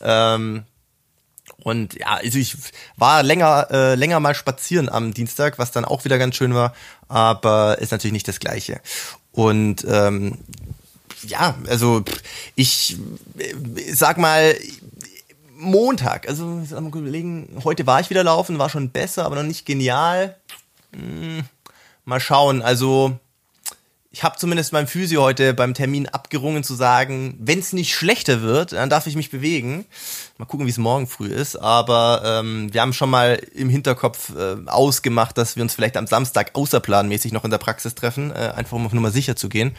[0.00, 0.64] Ähm,
[1.62, 2.56] und ja, also ich
[2.96, 6.74] war länger, äh, länger mal spazieren am Dienstag, was dann auch wieder ganz schön war,
[7.08, 8.80] aber ist natürlich nicht das Gleiche.
[9.32, 10.38] Und ähm,
[11.22, 12.04] ja, also
[12.54, 12.96] ich
[13.92, 14.56] sag mal,
[15.60, 19.66] Montag, also mal überlegen, heute war ich wieder laufen, war schon besser, aber noch nicht
[19.66, 20.36] genial.
[20.92, 21.42] Hm,
[22.04, 23.18] mal schauen, also
[24.12, 28.40] ich habe zumindest beim Physio heute beim Termin abgerungen zu sagen, wenn es nicht schlechter
[28.40, 29.84] wird, dann darf ich mich bewegen.
[30.38, 31.56] Mal gucken, wie es morgen früh ist.
[31.56, 36.06] Aber ähm, wir haben schon mal im Hinterkopf äh, ausgemacht, dass wir uns vielleicht am
[36.06, 39.74] Samstag außerplanmäßig noch in der Praxis treffen, äh, einfach um auf Nummer sicher zu gehen.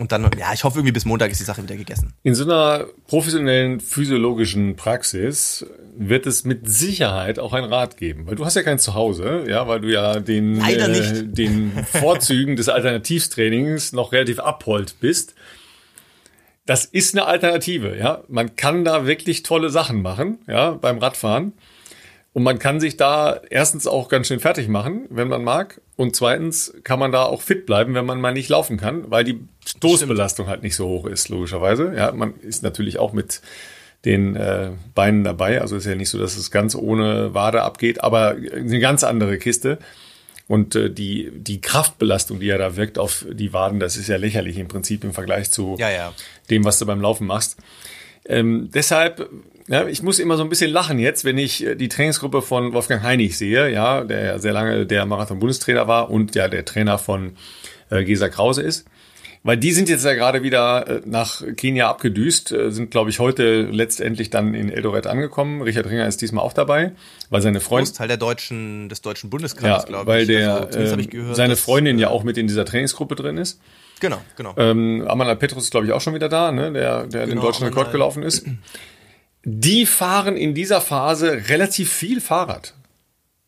[0.00, 2.14] Und dann, ja, ich hoffe irgendwie bis Montag ist die Sache wieder gegessen.
[2.22, 8.34] In so einer professionellen physiologischen Praxis wird es mit Sicherheit auch ein Rat geben, weil
[8.34, 13.92] du hast ja kein Zuhause, ja, weil du ja den, äh, den Vorzügen des Alternativtrainings
[13.92, 15.34] noch relativ abhold bist.
[16.64, 18.24] Das ist eine Alternative, ja.
[18.28, 21.52] Man kann da wirklich tolle Sachen machen, ja, beim Radfahren.
[22.32, 25.80] Und man kann sich da erstens auch ganz schön fertig machen, wenn man mag.
[25.96, 29.24] Und zweitens kann man da auch fit bleiben, wenn man mal nicht laufen kann, weil
[29.24, 31.92] die Stoßbelastung halt nicht so hoch ist, logischerweise.
[31.96, 33.40] Ja, man ist natürlich auch mit
[34.04, 35.60] den äh, Beinen dabei.
[35.60, 39.36] Also ist ja nicht so, dass es ganz ohne Wade abgeht, aber eine ganz andere
[39.38, 39.78] Kiste.
[40.46, 44.16] Und äh, die, die Kraftbelastung, die ja da wirkt auf die Waden, das ist ja
[44.16, 46.12] lächerlich im Prinzip im Vergleich zu ja, ja.
[46.48, 47.56] dem, was du beim Laufen machst.
[48.24, 49.30] Ähm, deshalb,
[49.70, 52.72] ja, ich muss immer so ein bisschen lachen jetzt, wenn ich äh, die Trainingsgruppe von
[52.72, 56.98] Wolfgang Heinig sehe, ja, der ja sehr lange der Marathon-Bundestrainer war und ja der Trainer
[56.98, 57.36] von
[57.88, 58.86] äh, Gesa Krause ist.
[59.44, 63.20] Weil die sind jetzt ja gerade wieder äh, nach Kenia abgedüst, äh, sind, glaube ich,
[63.20, 65.62] heute letztendlich dann in Eldoret angekommen.
[65.62, 66.92] Richard Ringer ist diesmal auch dabei,
[67.30, 67.94] weil seine Freundin...
[67.94, 70.08] Teil der deutschen, des deutschen Bundeskreises, ja, glaube ich.
[70.08, 73.60] weil der, also, äh, gehört, seine Freundin ja auch mit in dieser Trainingsgruppe drin ist.
[74.00, 74.52] Genau, genau.
[74.56, 76.72] Ähm, Amanal Petrus ist, glaube ich, auch schon wieder da, ne?
[76.72, 77.66] der, der genau, den deutschen.
[77.66, 78.44] Rekord gelaufen ist.
[79.44, 82.74] Die fahren in dieser Phase relativ viel Fahrrad.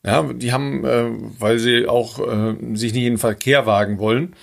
[0.05, 4.35] Ja, die haben, äh, weil sie auch äh, sich nicht in den Verkehr wagen wollen,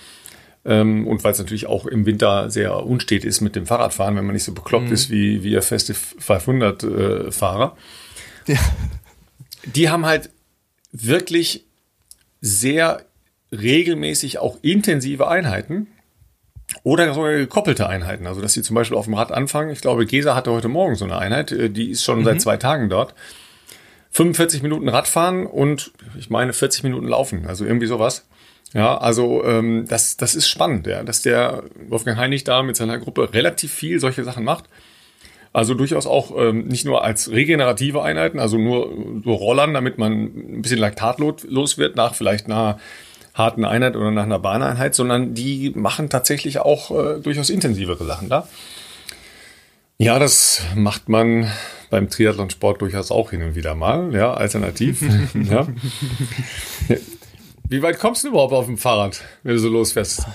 [0.64, 4.26] ähm, und weil es natürlich auch im Winter sehr unstet ist mit dem Fahrradfahren, wenn
[4.26, 4.92] man nicht so bekloppt mhm.
[4.92, 7.76] ist wie, wie ihr feste 500-Fahrer.
[8.46, 8.58] Äh, ja.
[9.64, 10.30] Die haben halt
[10.92, 11.64] wirklich
[12.40, 13.04] sehr
[13.52, 15.86] regelmäßig auch intensive Einheiten
[16.82, 18.26] oder sogar gekoppelte Einheiten.
[18.26, 19.70] Also, dass sie zum Beispiel auf dem Rad anfangen.
[19.70, 22.24] Ich glaube, Gesa hatte heute Morgen so eine Einheit, äh, die ist schon mhm.
[22.24, 23.14] seit zwei Tagen dort.
[24.12, 28.26] 45 Minuten Radfahren und ich meine 40 Minuten Laufen, also irgendwie sowas.
[28.72, 32.98] Ja, also ähm, das, das ist spannend, ja, dass der Wolfgang Heinig da mit seiner
[32.98, 34.64] Gruppe relativ viel solche Sachen macht.
[35.52, 38.92] Also durchaus auch ähm, nicht nur als regenerative Einheiten, also nur
[39.24, 42.78] so Rollern, damit man ein bisschen laktatlos wird nach vielleicht einer
[43.40, 48.28] harten Einheit oder nach einer Bahneinheit, sondern die machen tatsächlich auch äh, durchaus intensivere Sachen
[48.28, 48.48] da.
[49.98, 51.50] Ja, das macht man
[51.90, 55.02] beim Triathlonsport durchaus auch hin und wieder mal, ja, alternativ.
[55.34, 55.66] ja.
[57.68, 60.26] Wie weit kommst du überhaupt auf dem Fahrrad, wenn du so losfährst?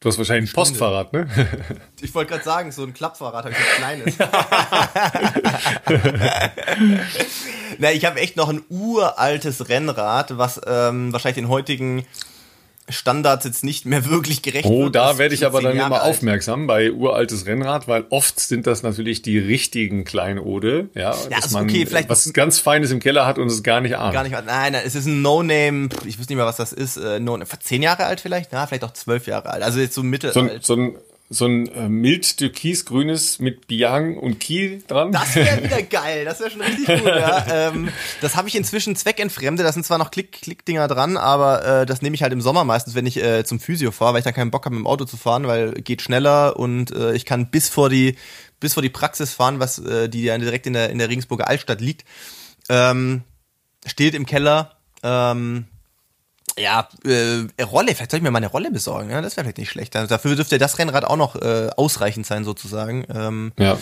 [0.00, 1.28] Du hast wahrscheinlich ein Postfahrrad, ne?
[2.00, 4.16] Ich wollte gerade sagen, so ein Klappfahrrad habe ich ein kleines.
[7.78, 12.06] Na, ich habe echt noch ein uraltes Rennrad, was ähm, wahrscheinlich den heutigen
[12.92, 14.86] Standards jetzt nicht mehr wirklich gerecht oh, wird.
[14.86, 16.10] Oh, da werde ich aber dann Jahre immer alt.
[16.10, 21.50] aufmerksam bei uraltes Rennrad, weil oft sind das natürlich die richtigen Kleinode, ja, ja dass
[21.52, 24.14] man okay, vielleicht was ganz Feines im Keller hat und es gar nicht ahnt.
[24.14, 26.96] Gar nicht, nein, nein, es ist ein No-Name, ich wüsste nicht mehr, was das ist,
[26.96, 30.02] äh, no, zehn Jahre alt vielleicht, ja, vielleicht auch zwölf Jahre alt, also jetzt so
[30.02, 30.32] mittel.
[30.32, 30.96] So, so ein
[31.32, 35.12] so ein äh, mild türkisgrünes mit Biang und Kiel dran.
[35.12, 37.06] Das wäre wieder geil, das wäre schon richtig gut.
[37.06, 37.46] Ja.
[37.50, 37.88] Ähm,
[38.20, 42.02] das habe ich inzwischen zweckentfremde, da sind zwar noch Klick Klickdinger dran, aber äh, das
[42.02, 44.34] nehme ich halt im Sommer meistens, wenn ich äh, zum Physio fahre, weil ich dann
[44.34, 47.50] keinen Bock habe, mit dem Auto zu fahren, weil geht schneller und äh, ich kann
[47.50, 48.16] bis vor die
[48.58, 51.48] bis vor die Praxis fahren, was äh, die ja direkt in der in der Regensburger
[51.48, 52.04] Altstadt liegt.
[52.68, 53.22] Ähm,
[53.86, 54.76] steht im Keller.
[55.02, 55.66] Ähm,
[56.58, 59.58] ja, äh, Rolle, vielleicht soll ich mir mal eine Rolle besorgen, ja, das wäre vielleicht
[59.58, 59.96] nicht schlecht.
[59.96, 63.04] Also dafür dürfte das Rennrad auch noch äh, ausreichend sein, sozusagen.
[63.14, 63.78] Ähm, ja.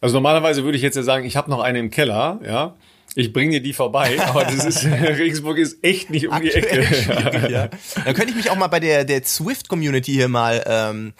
[0.00, 2.74] Also normalerweise würde ich jetzt ja sagen, ich habe noch eine im Keller, ja.
[3.18, 7.48] Ich bringe dir die vorbei, aber das ist Regensburg ist echt nicht um die Ecke.
[7.50, 7.68] ja.
[8.04, 11.14] Dann könnte ich mich auch mal bei der der Swift Community hier mal ähm,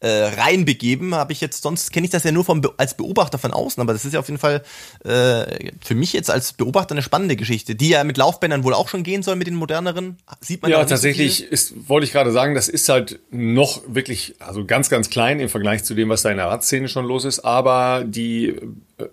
[0.00, 1.14] äh, reinbegeben.
[1.14, 3.80] Habe ich jetzt sonst kenne ich das ja nur vom Be als Beobachter von außen,
[3.80, 4.62] aber das ist ja auf jeden Fall
[5.04, 8.88] äh, für mich jetzt als Beobachter eine spannende Geschichte, die ja mit Laufbändern wohl auch
[8.88, 10.18] schon gehen soll mit den moderneren.
[10.40, 13.82] Sieht man ja, ja tatsächlich so ist wollte ich gerade sagen, das ist halt noch
[13.86, 17.04] wirklich also ganz ganz klein im Vergleich zu dem, was da in der Radszene schon
[17.04, 18.54] los ist, aber die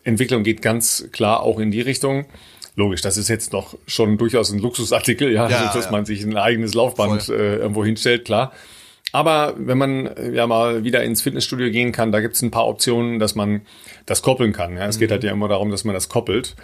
[0.03, 2.25] Entwicklung geht ganz klar auch in die Richtung.
[2.77, 5.91] Logisch, das ist jetzt noch schon durchaus ein Luxusartikel, ja, ja also, dass ja.
[5.91, 8.51] man sich ein eigenes Laufband äh, irgendwo hinstellt, klar.
[9.11, 12.51] Aber wenn man äh, ja mal wieder ins Fitnessstudio gehen kann, da gibt es ein
[12.51, 13.61] paar Optionen, dass man
[14.05, 14.75] das koppeln kann.
[14.75, 14.87] Ja?
[14.87, 14.99] Es mhm.
[15.01, 16.55] geht halt ja immer darum, dass man das koppelt.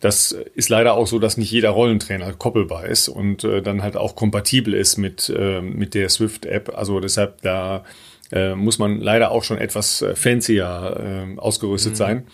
[0.00, 3.96] Das ist leider auch so, dass nicht jeder Rollentrainer koppelbar ist und äh, dann halt
[3.96, 6.76] auch kompatibel ist mit, äh, mit der Swift-App.
[6.76, 7.84] Also deshalb da
[8.30, 11.96] äh, muss man leider auch schon etwas äh, fancier äh, ausgerüstet mhm.
[11.96, 12.26] sein.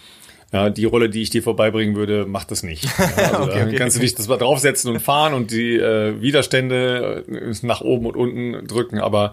[0.55, 2.85] Ja, die Rolle, die ich dir vorbeibringen würde, macht das nicht.
[2.85, 6.21] Ja, also okay, okay, kannst du dich das mal draufsetzen und fahren und die äh,
[6.21, 9.33] Widerstände äh, nach oben und unten drücken, aber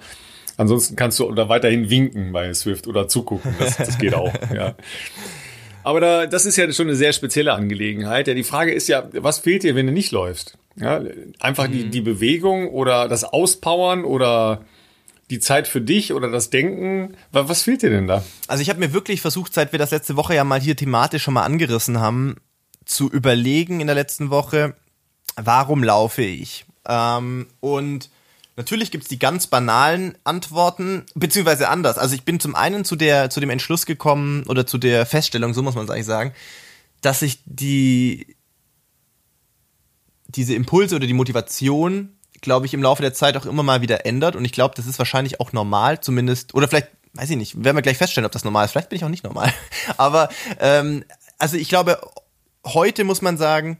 [0.57, 3.53] ansonsten kannst du da weiterhin winken bei Swift oder zugucken.
[3.59, 4.33] Das, das geht auch.
[4.53, 4.75] Ja.
[5.83, 8.27] Aber da, das ist ja schon eine sehr spezielle Angelegenheit.
[8.27, 10.57] Ja, die Frage ist ja, was fehlt dir, wenn du nicht läufst?
[10.75, 11.01] Ja,
[11.39, 11.71] einfach mhm.
[11.71, 14.65] die, die Bewegung oder das Auspowern oder
[15.31, 17.15] die Zeit für dich oder das Denken?
[17.31, 18.23] Was fehlt dir denn da?
[18.47, 21.23] Also ich habe mir wirklich versucht, seit wir das letzte Woche ja mal hier thematisch
[21.23, 22.35] schon mal angerissen haben,
[22.85, 24.75] zu überlegen in der letzten Woche,
[25.37, 26.65] warum laufe ich?
[26.85, 28.09] Ähm, und
[28.57, 31.97] natürlich gibt's die ganz banalen Antworten, beziehungsweise anders.
[31.97, 35.53] Also ich bin zum einen zu, der, zu dem Entschluss gekommen oder zu der Feststellung,
[35.53, 36.33] so muss man es eigentlich sagen,
[37.01, 38.35] dass ich die
[40.27, 44.05] diese Impulse oder die Motivation glaube ich, im Laufe der Zeit auch immer mal wieder
[44.05, 44.35] ändert.
[44.35, 47.77] Und ich glaube, das ist wahrscheinlich auch normal, zumindest, oder vielleicht, weiß ich nicht, werden
[47.77, 48.71] wir gleich feststellen, ob das normal ist.
[48.71, 49.53] Vielleicht bin ich auch nicht normal.
[49.97, 51.05] Aber ähm,
[51.37, 52.01] also ich glaube,
[52.65, 53.79] heute muss man sagen,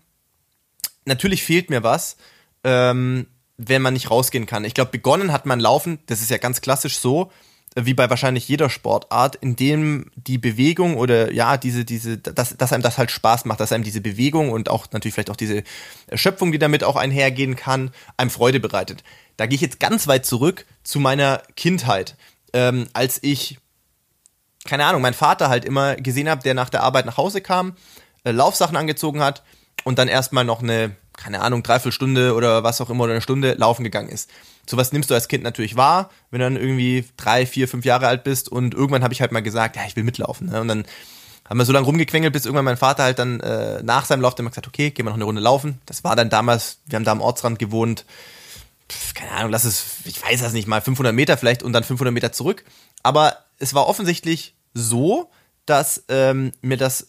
[1.06, 2.18] natürlich fehlt mir was,
[2.64, 4.66] ähm, wenn man nicht rausgehen kann.
[4.66, 7.32] Ich glaube, begonnen hat man laufen, das ist ja ganz klassisch so,
[7.76, 12.74] wie bei wahrscheinlich jeder Sportart, in dem die Bewegung oder ja, diese, diese, dass, dass
[12.74, 15.64] einem das halt Spaß macht, dass einem diese Bewegung und auch natürlich vielleicht auch diese
[16.08, 19.04] Erschöpfung, die damit auch einhergehen kann, einem Freude bereitet.
[19.38, 22.18] Da gehe ich jetzt ganz weit zurück zu meiner Kindheit,
[22.54, 23.58] ähm, als ich,
[24.66, 27.78] keine Ahnung, mein Vater halt immer gesehen habe, der nach der Arbeit nach Hause kam,
[28.26, 29.44] äh, Laufsachen angezogen hat
[29.86, 33.54] und dann erstmal noch eine, keine Ahnung, Dreiviertelstunde oder was auch immer oder eine Stunde
[33.54, 34.30] laufen gegangen ist
[34.72, 38.08] sowas nimmst du als Kind natürlich wahr, wenn du dann irgendwie drei, vier, fünf Jahre
[38.08, 40.50] alt bist und irgendwann habe ich halt mal gesagt, ja, ich will mitlaufen.
[40.50, 40.62] Ne?
[40.62, 40.86] Und dann
[41.48, 44.36] haben wir so lange rumgequengelt, bis irgendwann mein Vater halt dann äh, nach seinem Lauf
[44.36, 45.82] dann mal gesagt, okay, gehen wir noch eine Runde laufen.
[45.86, 48.06] Das war dann damals, wir haben da am Ortsrand gewohnt,
[48.90, 51.84] pf, keine Ahnung, lass es, ich weiß das nicht mal, 500 Meter vielleicht und dann
[51.84, 52.64] 500 Meter zurück.
[53.04, 55.30] Aber es war offensichtlich so,
[55.66, 57.08] dass ähm, mir das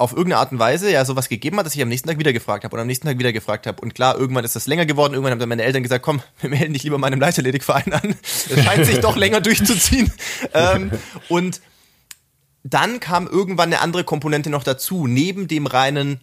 [0.00, 2.32] auf irgendeine Art und Weise ja sowas gegeben hat, dass ich am nächsten Tag wieder
[2.32, 3.80] gefragt habe und am nächsten Tag wieder gefragt habe.
[3.82, 5.12] Und klar, irgendwann ist das länger geworden.
[5.12, 8.14] Irgendwann haben dann meine Eltern gesagt, komm, wir melden dich lieber meinem Leichtathletikverein an.
[8.22, 10.12] Es scheint sich doch länger durchzuziehen.
[10.52, 10.90] Ähm,
[11.28, 11.60] und
[12.62, 15.06] dann kam irgendwann eine andere Komponente noch dazu.
[15.06, 16.20] Neben dem reinen,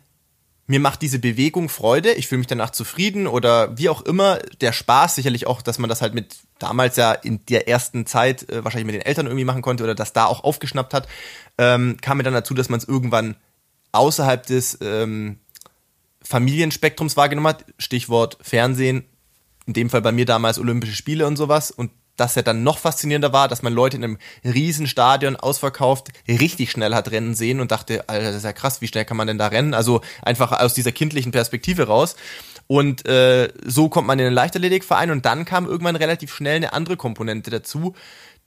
[0.66, 4.74] mir macht diese Bewegung Freude, ich fühle mich danach zufrieden oder wie auch immer, der
[4.74, 8.64] Spaß, sicherlich auch, dass man das halt mit damals ja in der ersten Zeit äh,
[8.64, 11.08] wahrscheinlich mit den Eltern irgendwie machen konnte oder das da auch aufgeschnappt hat,
[11.58, 13.36] ähm, kam mir dann dazu, dass man es irgendwann
[13.92, 15.40] außerhalb des ähm,
[16.24, 17.66] Familienspektrums wahrgenommen hat.
[17.78, 19.06] Stichwort Fernsehen,
[19.66, 21.72] in dem Fall bei mir damals Olympische Spiele und sowas.
[21.72, 26.10] Und das ja dann noch faszinierender war, dass man Leute in einem riesen Stadion ausverkauft
[26.28, 29.18] richtig schnell hat rennen sehen und dachte, Alter, das ist ja krass, wie schnell kann
[29.18, 29.74] man denn da rennen?
[29.74, 32.16] Also einfach aus dieser kindlichen Perspektive raus.
[32.66, 36.74] Und äh, so kommt man in den Leichtathletikverein und dann kam irgendwann relativ schnell eine
[36.74, 37.96] andere Komponente dazu,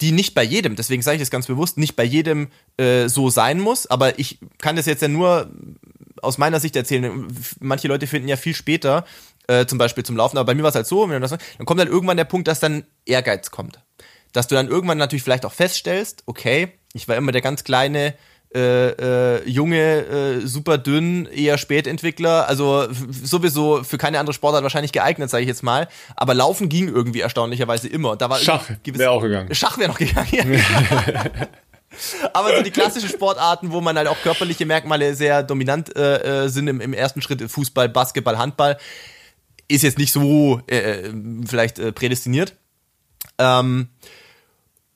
[0.01, 3.31] die nicht bei jedem, deswegen sage ich das ganz bewusst, nicht bei jedem äh, so
[3.31, 5.51] sein muss, aber ich kann das jetzt ja nur
[6.23, 7.29] aus meiner Sicht erzählen.
[7.61, 9.05] Manche Leute finden ja viel später,
[9.47, 11.81] äh, zum Beispiel zum Laufen, aber bei mir war es halt so, das, dann kommt
[11.81, 13.81] dann irgendwann der Punkt, dass dann Ehrgeiz kommt.
[14.33, 18.15] Dass du dann irgendwann natürlich vielleicht auch feststellst, okay, ich war immer der ganz kleine,
[18.55, 24.91] äh, äh, junge, äh, super dünn, eher Spätentwickler, also sowieso für keine andere Sportart wahrscheinlich
[24.91, 25.89] geeignet, sage ich jetzt mal.
[26.17, 28.17] Aber Laufen ging irgendwie erstaunlicherweise immer.
[28.17, 29.55] Da war Schach wäre auch gegangen.
[29.55, 30.29] Schach wäre noch gegangen.
[30.33, 30.45] Ja.
[32.33, 36.49] Aber so die klassischen Sportarten, wo man halt auch körperliche Merkmale sehr dominant äh, äh,
[36.49, 38.79] sind im, im ersten Schritt, Fußball, Basketball, Handball,
[39.69, 41.13] ist jetzt nicht so äh, äh
[41.47, 42.57] vielleicht äh, prädestiniert.
[43.39, 43.89] Ähm,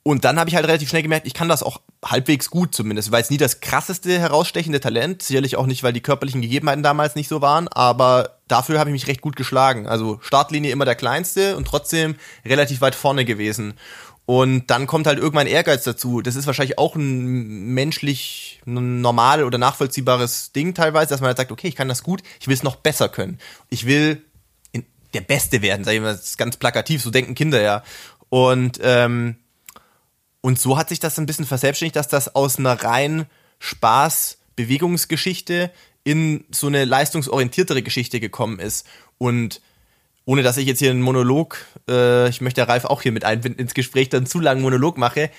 [0.07, 3.11] und dann habe ich halt relativ schnell gemerkt, ich kann das auch halbwegs gut zumindest.
[3.11, 7.15] War jetzt nie das krasseste herausstechende Talent, sicherlich auch nicht, weil die körperlichen Gegebenheiten damals
[7.15, 9.87] nicht so waren, aber dafür habe ich mich recht gut geschlagen.
[9.87, 13.75] Also Startlinie immer der kleinste und trotzdem relativ weit vorne gewesen.
[14.27, 16.21] Und dann kommt halt irgendwann Ehrgeiz dazu.
[16.21, 21.51] Das ist wahrscheinlich auch ein menschlich normal oder nachvollziehbares Ding teilweise, dass man halt sagt,
[21.51, 23.39] okay, ich kann das gut, ich will es noch besser können.
[23.71, 24.23] Ich will
[25.15, 27.83] der Beste werden, sag ich mal, das ist ganz plakativ, so denken Kinder ja.
[28.29, 29.37] Und ähm,
[30.45, 33.25] und so hat sich das ein bisschen verselbstständigt, dass das aus einer rein
[33.61, 35.71] Spaß-Bewegungsgeschichte
[36.05, 38.87] in so eine leistungsorientiertere Geschichte gekommen ist.
[39.17, 39.63] Und
[40.27, 41.57] ohne dass ich jetzt hier einen Monolog,
[41.89, 45.31] äh, ich möchte Ralf auch hier mit einbinden ins Gespräch, dann zu langen Monolog mache,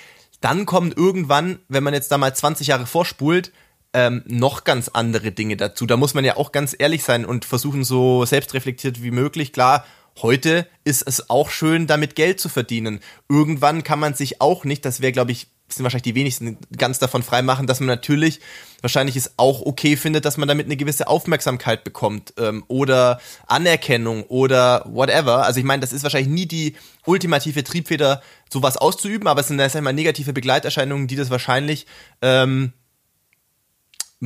[0.42, 3.52] dann kommen irgendwann, wenn man jetzt da mal 20 Jahre vorspult,
[3.94, 5.86] ähm, noch ganz andere Dinge dazu.
[5.86, 9.54] Da muss man ja auch ganz ehrlich sein und versuchen, so selbstreflektiert wie möglich.
[9.54, 9.86] Klar,
[10.22, 13.02] Heute ist es auch schön, damit Geld zu verdienen.
[13.28, 17.00] Irgendwann kann man sich auch nicht, das wäre, glaube ich, sind wahrscheinlich die wenigsten ganz
[17.00, 18.40] davon freimachen, dass man natürlich
[18.82, 24.24] wahrscheinlich es auch okay findet, dass man damit eine gewisse Aufmerksamkeit bekommt ähm, oder Anerkennung
[24.24, 25.44] oder whatever.
[25.44, 26.76] Also ich meine, das ist wahrscheinlich nie die
[27.06, 31.88] ultimative Triebfeder, sowas auszuüben, aber es sind sag ich mal negative Begleiterscheinungen, die das wahrscheinlich
[32.22, 32.74] ähm,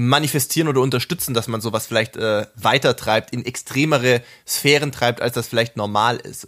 [0.08, 5.34] manifestieren oder unterstützen, dass man sowas vielleicht äh, weiter treibt, in extremere Sphären treibt, als
[5.34, 6.48] das vielleicht normal ist.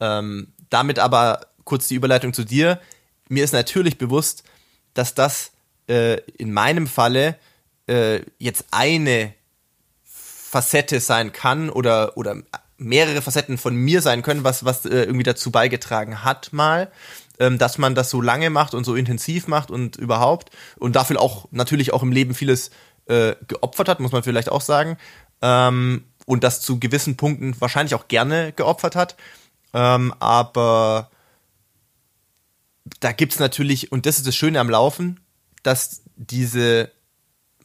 [0.00, 2.80] Ähm, damit aber kurz die Überleitung zu dir
[3.32, 4.44] mir ist natürlich bewusst,
[4.94, 5.52] dass das
[5.88, 7.36] äh, in meinem Falle
[7.88, 9.32] äh, jetzt eine
[10.04, 12.36] Facette sein kann oder, oder
[12.76, 16.92] mehrere Facetten von mir sein können, was, was äh, irgendwie dazu beigetragen hat mal,
[17.38, 21.18] ähm, dass man das so lange macht und so intensiv macht und überhaupt und dafür
[21.18, 22.70] auch natürlich auch im Leben vieles
[23.06, 24.96] äh, geopfert hat, muss man vielleicht auch sagen.
[25.40, 29.16] Ähm, und das zu gewissen Punkten wahrscheinlich auch gerne geopfert hat.
[29.74, 31.10] Ähm, aber
[33.00, 35.20] da gibt's natürlich, und das ist das Schöne am Laufen,
[35.62, 36.90] dass diese,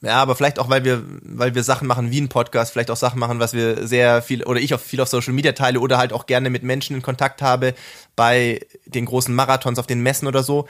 [0.02, 2.98] ja, aber vielleicht auch, weil wir, weil wir Sachen machen wie ein Podcast, vielleicht auch
[2.98, 5.98] Sachen machen, was wir sehr viel, oder ich auch viel auf Social Media teile oder
[5.98, 7.74] halt auch gerne mit Menschen in Kontakt habe
[8.16, 10.68] bei den großen Marathons auf den Messen oder so,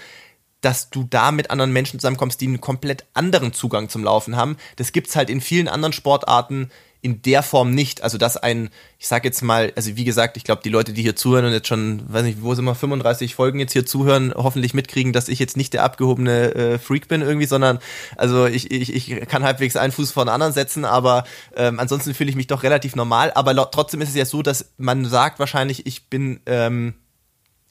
[0.61, 4.57] dass du da mit anderen Menschen zusammenkommst, die einen komplett anderen Zugang zum Laufen haben.
[4.75, 8.01] Das gibt's halt in vielen anderen Sportarten in der Form nicht.
[8.01, 11.03] Also dass ein, ich sag jetzt mal, also wie gesagt, ich glaube, die Leute, die
[11.03, 14.33] hier zuhören und jetzt schon, weiß nicht, wo sind wir, 35 Folgen jetzt hier zuhören,
[14.35, 17.79] hoffentlich mitkriegen, dass ich jetzt nicht der abgehobene äh, Freak bin irgendwie, sondern
[18.15, 21.23] also ich, ich, ich kann halbwegs einen Fuß vor den anderen setzen, aber
[21.55, 23.31] ähm, ansonsten fühle ich mich doch relativ normal.
[23.35, 26.95] Aber trotzdem ist es ja so, dass man sagt wahrscheinlich, ich bin ähm,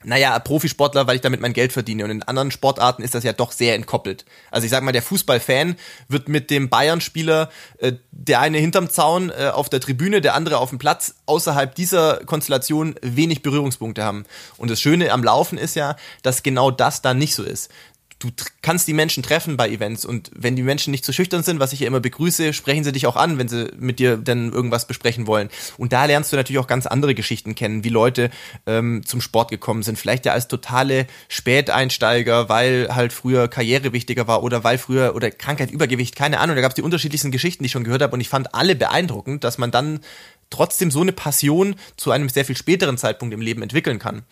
[0.06, 2.04] naja, Profisportler, weil ich damit mein Geld verdiene.
[2.04, 4.24] Und in anderen Sportarten ist das ja doch sehr entkoppelt.
[4.52, 5.76] Also ich sag mal, der Fußballfan
[6.08, 10.58] wird mit dem Bayern-Spieler, äh, der eine hinterm Zaun äh, auf der Tribüne, der andere
[10.58, 14.26] auf dem Platz, außerhalb dieser Konstellation wenig Berührungspunkte haben.
[14.56, 17.70] Und das Schöne am Laufen ist ja, dass genau das dann nicht so ist
[18.18, 18.30] du
[18.62, 21.72] kannst die Menschen treffen bei Events und wenn die Menschen nicht zu schüchtern sind, was
[21.72, 24.86] ich ja immer begrüße, sprechen sie dich auch an, wenn sie mit dir dann irgendwas
[24.86, 25.50] besprechen wollen.
[25.76, 28.30] Und da lernst du natürlich auch ganz andere Geschichten kennen, wie Leute
[28.66, 29.98] ähm, zum Sport gekommen sind.
[29.98, 35.30] Vielleicht ja als totale Späteinsteiger, weil halt früher Karriere wichtiger war oder weil früher oder
[35.30, 36.56] Krankheit, Übergewicht, keine Ahnung.
[36.56, 38.76] Da gab es die unterschiedlichsten Geschichten, die ich schon gehört habe und ich fand alle
[38.76, 40.00] beeindruckend, dass man dann
[40.48, 44.22] trotzdem so eine Passion zu einem sehr viel späteren Zeitpunkt im Leben entwickeln kann.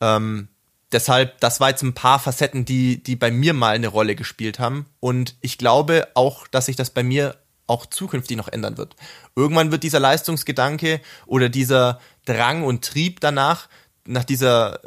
[0.00, 0.48] Ähm,
[0.92, 4.58] deshalb, das war jetzt ein paar Facetten, die, die bei mir mal eine Rolle gespielt
[4.58, 4.86] haben.
[5.00, 8.94] Und ich glaube auch, dass sich das bei mir auch zukünftig noch ändern wird.
[9.34, 13.68] Irgendwann wird dieser Leistungsgedanke oder dieser Drang und Trieb danach,
[14.06, 14.80] nach dieser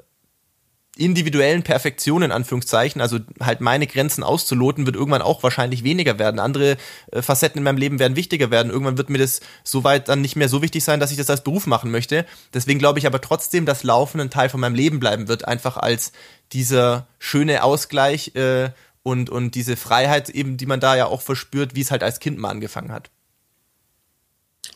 [0.99, 6.39] individuellen Perfektion in Anführungszeichen, also halt meine Grenzen auszuloten, wird irgendwann auch wahrscheinlich weniger werden.
[6.39, 6.77] Andere
[7.12, 8.71] äh, Facetten in meinem Leben werden wichtiger werden.
[8.71, 11.43] Irgendwann wird mir das soweit dann nicht mehr so wichtig sein, dass ich das als
[11.43, 12.25] Beruf machen möchte.
[12.53, 15.77] Deswegen glaube ich aber trotzdem, dass Laufen ein Teil von meinem Leben bleiben wird, einfach
[15.77, 16.12] als
[16.51, 18.71] dieser schöne Ausgleich äh,
[19.03, 22.19] und, und diese Freiheit eben, die man da ja auch verspürt, wie es halt als
[22.19, 23.09] Kind mal angefangen hat.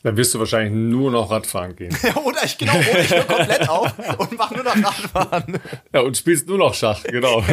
[0.02, 1.96] Dann wirst du wahrscheinlich nur noch Radfahren gehen.
[2.26, 5.60] oder ich genau, oder ich höre komplett auf und mache nur noch Radfahren.
[5.94, 7.44] Ja, und spielst nur noch Schach, genau.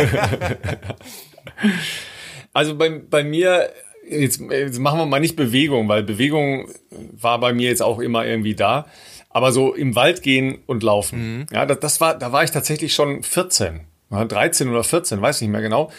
[2.52, 3.70] also bei, bei mir,
[4.08, 8.24] jetzt, jetzt machen wir mal nicht Bewegung, weil Bewegung war bei mir jetzt auch immer
[8.24, 8.86] irgendwie da.
[9.32, 11.38] Aber so im Wald gehen und laufen.
[11.38, 11.46] Mhm.
[11.52, 13.80] Ja, das, das war, da war ich tatsächlich schon 14.
[14.10, 15.92] 13 oder 14, weiß nicht mehr genau.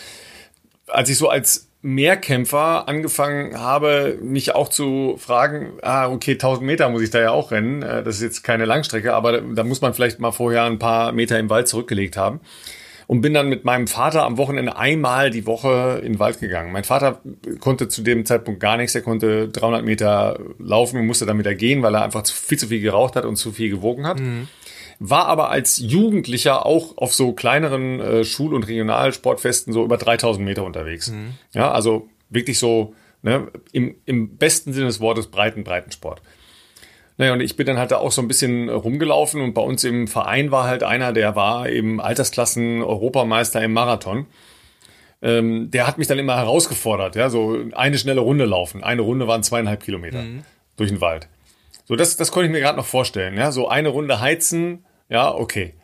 [0.87, 6.89] Als ich so als Mehrkämpfer angefangen habe, mich auch zu fragen, ah, okay, 1000 Meter
[6.89, 7.81] muss ich da ja auch rennen.
[7.81, 11.11] Äh, das ist jetzt keine Langstrecke, aber da muss man vielleicht mal vorher ein paar
[11.11, 12.39] Meter im Wald zurückgelegt haben.
[13.07, 16.71] Und bin dann mit meinem Vater am Wochenende einmal die Woche in den Wald gegangen.
[16.71, 17.19] Mein Vater
[17.59, 18.95] konnte zu dem Zeitpunkt gar nichts.
[18.95, 22.67] Er konnte 300 Meter laufen und musste dann wieder gehen, weil er einfach viel zu
[22.67, 24.21] viel geraucht hat und zu viel gewogen hat.
[24.21, 24.47] Mhm
[25.03, 30.45] war aber als Jugendlicher auch auf so kleineren äh, Schul- und Regionalsportfesten so über 3000
[30.45, 31.09] Meter unterwegs.
[31.09, 31.33] Mhm.
[31.53, 36.21] Ja, also wirklich so ne, im, im besten Sinne des Wortes breiten Breitensport.
[37.17, 39.83] Naja, und ich bin dann halt da auch so ein bisschen rumgelaufen und bei uns
[39.83, 44.27] im Verein war halt einer, der war eben Altersklassen Europameister im Marathon.
[45.23, 48.83] Ähm, der hat mich dann immer herausgefordert, ja, so eine schnelle Runde laufen.
[48.83, 50.43] Eine Runde waren zweieinhalb Kilometer mhm.
[50.77, 51.27] durch den Wald.
[51.85, 55.31] So, das, das konnte ich mir gerade noch vorstellen, ja, so eine Runde heizen, ja,
[55.31, 55.75] okay.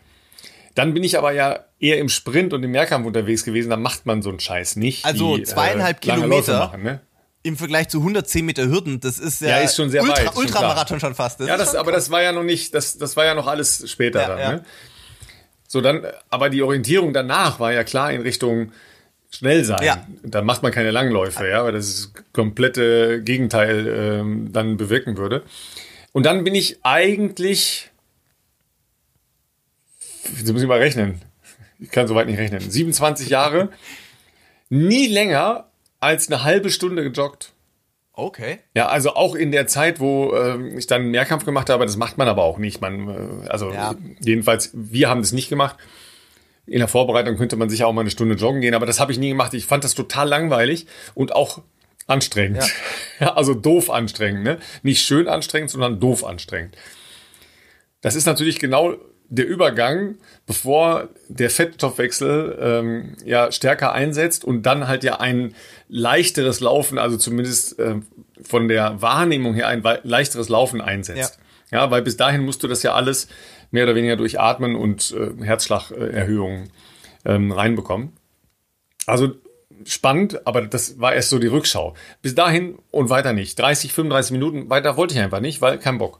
[0.73, 4.05] Dann bin ich aber ja eher im Sprint und im Mehrkampf unterwegs gewesen, da macht
[4.05, 5.05] man so einen Scheiß nicht.
[5.05, 7.01] Also wie, zweieinhalb äh, Kilometer machen, ne?
[7.43, 10.35] im Vergleich zu 110 Meter Hürden, das ist ja, ja ist schon sehr Ultra, weit.
[10.35, 11.39] Ultramarathon schon fast.
[11.39, 13.89] Das ja, das, aber das war ja noch nicht, das, das war ja noch alles
[13.89, 14.39] später ja, dann.
[14.39, 14.51] Ja.
[14.53, 14.63] Ne?
[15.67, 18.71] So dann, aber die Orientierung danach war ja klar in Richtung
[19.29, 19.83] schnell sein.
[19.83, 20.05] Ja.
[20.23, 25.43] Dann macht man keine Langläufe, ja, weil das das komplette Gegenteil ähm, dann bewirken würde.
[26.13, 27.91] Und dann bin ich eigentlich
[30.29, 31.21] Muss ich mal rechnen.
[31.79, 32.59] Ich kann soweit nicht rechnen.
[32.59, 33.69] 27 Jahre
[34.69, 35.69] nie länger
[35.99, 37.53] als eine halbe Stunde gejoggt.
[38.13, 38.59] Okay.
[38.73, 42.17] Ja, also auch in der Zeit, wo äh, ich dann Mehrkampf gemacht habe, das macht
[42.17, 42.81] man aber auch nicht.
[42.81, 43.95] Man, äh, also Ja.
[44.19, 45.77] jedenfalls, wir haben das nicht gemacht.
[46.65, 49.11] In der Vorbereitung könnte man sicher auch mal eine Stunde joggen gehen, aber das habe
[49.11, 49.53] ich nie gemacht.
[49.53, 51.61] Ich fand das total langweilig und auch
[52.07, 52.57] anstrengend.
[53.19, 53.27] Ja.
[53.27, 53.33] Ja.
[53.35, 54.57] also doof anstrengend, ne?
[54.81, 56.75] Nicht schön anstrengend, sondern doof anstrengend.
[58.01, 58.95] Das ist natürlich genau
[59.29, 60.15] der Übergang,
[60.45, 65.53] bevor der Fettstoffwechsel ähm, ja stärker einsetzt und dann halt ja ein
[65.89, 68.05] leichteres Laufen, also zumindest ähm,
[68.41, 71.39] von der Wahrnehmung her ein leichteres Laufen einsetzt.
[71.71, 71.91] Ja.
[71.91, 73.27] weil bis dahin musst du das ja alles
[73.71, 76.69] mehr oder weniger durch Atmen und äh, Herzschlagerhöhungen
[77.25, 78.13] ähm, reinbekommen.
[79.05, 79.33] Also
[79.85, 81.95] spannend, aber das war erst so die Rückschau.
[82.21, 83.59] Bis dahin und weiter nicht.
[83.59, 86.19] 30, 35 Minuten weiter wollte ich einfach nicht, weil kein Bock.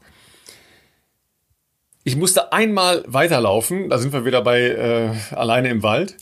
[2.08, 6.16] Ich musste einmal weiterlaufen, da sind wir wieder bei äh, alleine im Wald.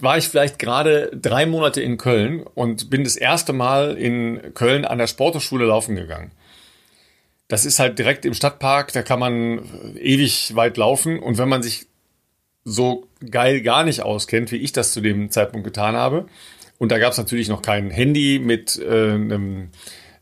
[0.00, 4.84] War ich vielleicht gerade drei Monate in Köln und bin das erste Mal in Köln
[4.84, 6.32] an der Sporthochschule laufen gegangen.
[7.46, 9.58] Das ist halt direkt im Stadtpark, da kann man
[9.94, 11.86] äh, ewig weit laufen und wenn man sich
[12.64, 16.26] so geil gar nicht auskennt, wie ich das zu dem Zeitpunkt getan habe.
[16.78, 19.68] Und da gab es natürlich noch kein Handy mit äh, einem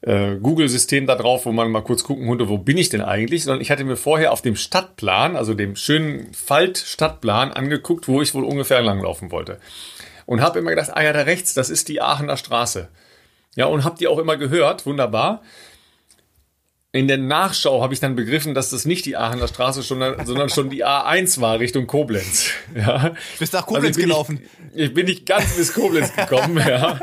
[0.02, 3.44] äh, Google-System da drauf, wo man mal kurz gucken konnte, wo bin ich denn eigentlich,
[3.44, 8.34] sondern ich hatte mir vorher auf dem Stadtplan, also dem schönen Falt-Stadtplan angeguckt, wo ich
[8.34, 9.60] wohl ungefähr langlaufen wollte.
[10.26, 12.88] Und habe immer gedacht, ah ja, da rechts, das ist die Aachener Straße.
[13.56, 15.42] Ja, und habe die auch immer gehört, wunderbar.
[16.92, 20.48] In der Nachschau habe ich dann begriffen, dass das nicht die Aachener Straße, sondern, sondern
[20.48, 22.50] schon die A1 war Richtung Koblenz.
[22.74, 23.14] Ja.
[23.38, 24.40] Bist nach Koblenz bin gelaufen.
[24.74, 26.98] Ich, ich bin nicht ganz bis Koblenz gekommen, ja.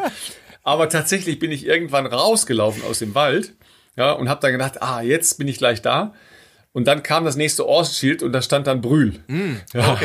[0.67, 3.53] Aber tatsächlich bin ich irgendwann rausgelaufen aus dem Wald,
[3.95, 6.13] ja, und habe dann gedacht, ah, jetzt bin ich gleich da.
[6.73, 9.13] Und dann kam das nächste Ortsschild und da stand dann Brühl.
[9.73, 9.97] ja.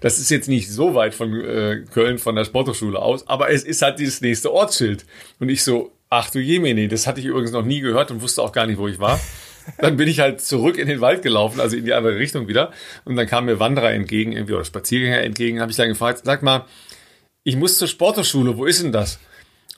[0.00, 3.64] Das ist jetzt nicht so weit von äh, Köln von der Sporthochschule aus, aber es
[3.64, 5.04] ist halt dieses nächste Ortsschild.
[5.40, 8.42] Und ich so, ach du Jemine, das hatte ich übrigens noch nie gehört und wusste
[8.42, 9.18] auch gar nicht, wo ich war.
[9.78, 12.70] Dann bin ich halt zurück in den Wald gelaufen, also in die andere Richtung wieder.
[13.04, 16.44] Und dann kamen mir Wanderer entgegen, irgendwie, oder Spaziergänger entgegen, habe ich dann gefragt, sag
[16.44, 16.64] mal,
[17.42, 19.18] ich muss zur Sporthochschule, wo ist denn das?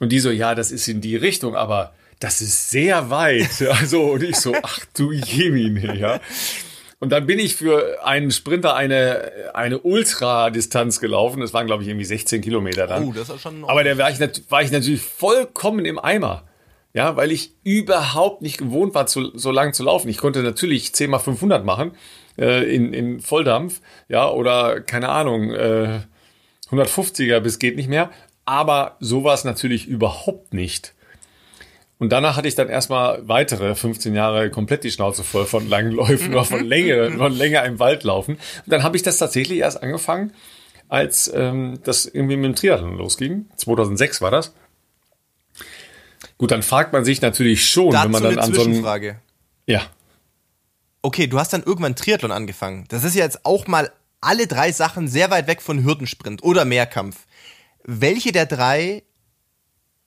[0.01, 3.49] Und die so, ja, das ist in die Richtung, aber das ist sehr weit.
[3.81, 6.21] Also, und ich so, ach du Jemine, ja.
[6.99, 11.41] Und dann bin ich für einen Sprinter eine, eine Ultradistanz gelaufen.
[11.41, 13.09] Das waren, glaube ich, irgendwie 16 Kilometer dann.
[13.09, 13.65] Oh, das ist schon.
[13.65, 14.21] Aber da war ich,
[14.51, 16.45] war ich natürlich vollkommen im Eimer.
[16.93, 20.09] Ja, weil ich überhaupt nicht gewohnt war, zu, so lang zu laufen.
[20.09, 21.93] Ich konnte natürlich 10 mal 500 machen,
[22.37, 26.01] äh, in, in Volldampf, ja, oder keine Ahnung, äh,
[26.71, 28.11] 150er bis geht nicht mehr.
[28.45, 30.95] Aber sowas natürlich überhaupt nicht.
[31.99, 35.93] Und danach hatte ich dann erstmal weitere 15 Jahre komplett die Schnauze voll von langen
[35.93, 38.36] Läufen oder von länger, von länger im Wald laufen.
[38.36, 40.32] Und dann habe ich das tatsächlich erst angefangen,
[40.88, 43.47] als ähm, das irgendwie mit dem Triathlon losging.
[43.57, 44.55] 2006 war das.
[46.38, 49.16] Gut, dann fragt man sich natürlich schon, Dazu wenn man dann eine an so einem,
[49.66, 49.82] ja,
[51.03, 52.84] Okay, du hast dann irgendwann Triathlon angefangen.
[52.88, 56.64] Das ist ja jetzt auch mal alle drei Sachen sehr weit weg von Hürdensprint oder
[56.66, 57.26] Mehrkampf.
[57.93, 59.03] Welche der drei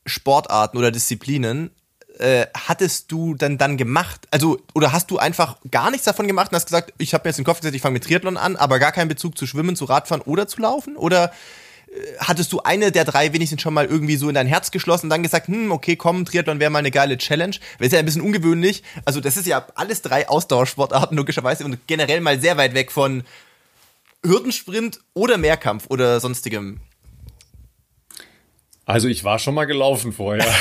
[0.05, 1.71] Sportarten oder Disziplinen
[2.17, 4.25] äh, hattest du dann dann gemacht?
[4.31, 7.31] Also oder hast du einfach gar nichts davon gemacht und hast gesagt, ich habe mir
[7.31, 9.75] jetzt den Kopf gesetzt, ich fange mit Triathlon an, aber gar keinen Bezug zu Schwimmen,
[9.75, 10.95] zu Radfahren oder zu Laufen?
[10.95, 11.33] Oder
[11.87, 15.07] äh, hattest du eine der drei wenigstens schon mal irgendwie so in dein Herz geschlossen
[15.07, 17.57] und dann gesagt, hm, okay, komm, Triathlon wäre mal eine geile Challenge?
[17.79, 18.83] Das ist ja ein bisschen ungewöhnlich.
[19.03, 23.23] Also das ist ja alles drei Ausdauersportarten logischerweise und generell mal sehr weit weg von
[24.25, 26.79] Hürdensprint oder Mehrkampf oder sonstigem.
[28.85, 30.45] Also ich war schon mal gelaufen vorher.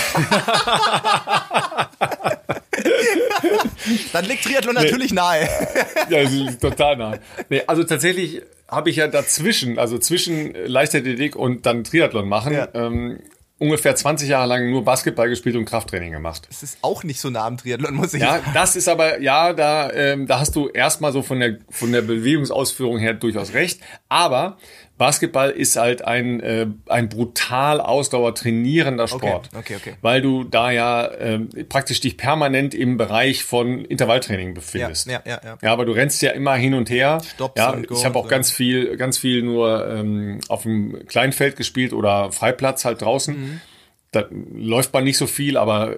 [4.13, 5.49] Dann liegt Triathlon natürlich nahe.
[6.09, 6.25] ja,
[6.61, 7.19] total nah.
[7.49, 12.69] Nee, also tatsächlich habe ich ja dazwischen, also zwischen Leichtathletik und dann Triathlon machen, Ja.
[12.75, 13.19] ähm,
[13.59, 16.47] ungefähr 20 Jahre lang nur Basketball gespielt und Krafttraining gemacht.
[16.49, 18.51] Das ist auch nicht so nah am Triathlon, muss ich Ja, sagen.
[18.55, 22.03] das ist aber, ja, da, ähm, da hast du erstmal so von der, von der
[22.03, 23.81] Bewegungsausführung her durchaus recht.
[24.09, 24.57] Aber
[24.99, 29.49] Basketball ist halt ein, äh, ein brutal ausdauertrainierender Sport.
[29.57, 29.95] okay, okay.
[30.01, 35.07] Weil du da ja ähm, praktisch dich permanent im Bereich von Intervalltraining befindest.
[35.07, 35.59] Ja, ja, ja, ja.
[35.61, 37.21] Ja, aber du rennst ja immer hin und her.
[37.35, 41.57] Stops ja, und ich habe auch ganz viel, ganz viel nur ähm, auf dem Kleinfeld
[41.57, 43.35] gespielt oder Freiplatz halt draußen.
[43.35, 43.61] Mhm.
[44.13, 45.97] Da läuft man nicht so viel, aber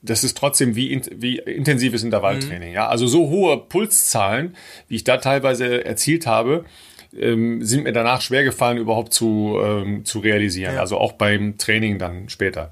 [0.00, 2.68] das ist trotzdem wie, in, wie intensives Intervalltraining.
[2.68, 2.74] Mhm.
[2.74, 4.56] Ja, also so hohe Pulszahlen,
[4.86, 6.64] wie ich da teilweise erzielt habe,
[7.18, 10.74] ähm, sind mir danach schwer gefallen, überhaupt zu, ähm, zu realisieren.
[10.74, 10.80] Ja.
[10.80, 12.70] Also auch beim Training dann später.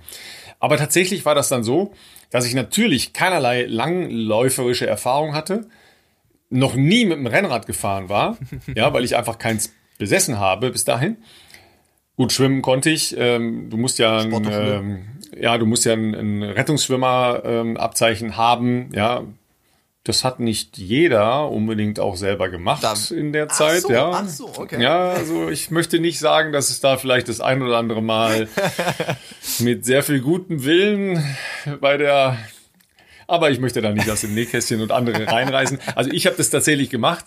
[0.59, 1.93] Aber tatsächlich war das dann so,
[2.31, 5.69] dass ich natürlich keinerlei langläuferische Erfahrung hatte,
[6.51, 8.37] noch nie mit dem Rennrad gefahren war,
[8.75, 11.17] ja, weil ich einfach keins besessen habe bis dahin.
[12.17, 13.17] Gut, schwimmen konnte ich.
[13.17, 15.07] Ähm, du musst ja, ein, ähm,
[15.39, 18.91] ja, du musst ja ein, ein Rettungsschwimmer-Abzeichen ähm, haben.
[18.95, 19.25] Ja,
[20.05, 23.83] das hat nicht jeder unbedingt auch selber gemacht da, in der Zeit.
[23.83, 24.83] So, ja, ach so, okay.
[24.83, 28.49] ja, also ich möchte nicht sagen, dass es da vielleicht das ein oder andere Mal
[29.59, 31.23] mit sehr viel gutem Willen
[31.81, 32.39] bei der
[33.31, 35.79] aber ich möchte da nicht aus dem Nähkästchen und andere reinreißen.
[35.95, 37.25] Also ich habe das tatsächlich gemacht.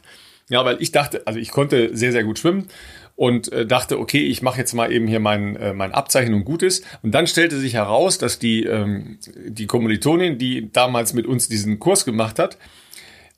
[0.50, 2.68] Ja, weil ich dachte, also ich konnte sehr, sehr gut schwimmen
[3.16, 6.46] und äh, dachte, okay, ich mache jetzt mal eben hier mein, äh, mein Abzeichen und
[6.46, 6.86] gut ist.
[7.04, 11.80] Und dann stellte sich heraus, dass die, ähm, die Kommilitonin, die damals mit uns diesen
[11.80, 12.58] Kurs gemacht hat,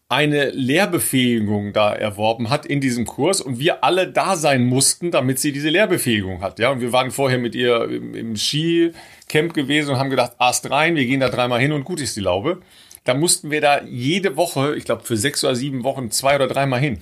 [0.08, 5.40] eine Lehrbefähigung da erworben hat in diesem Kurs und wir alle da sein mussten, damit
[5.40, 6.60] sie diese Lehrbefähigung hat.
[6.60, 10.70] Ja, und wir waren vorher mit ihr im, im Skicamp gewesen und haben gedacht, Ast
[10.70, 12.62] rein, wir gehen da dreimal hin und gut ist die Laube.
[13.04, 16.48] Da mussten wir da jede Woche, ich glaube für sechs oder sieben Wochen, zwei oder
[16.48, 17.00] dreimal hin.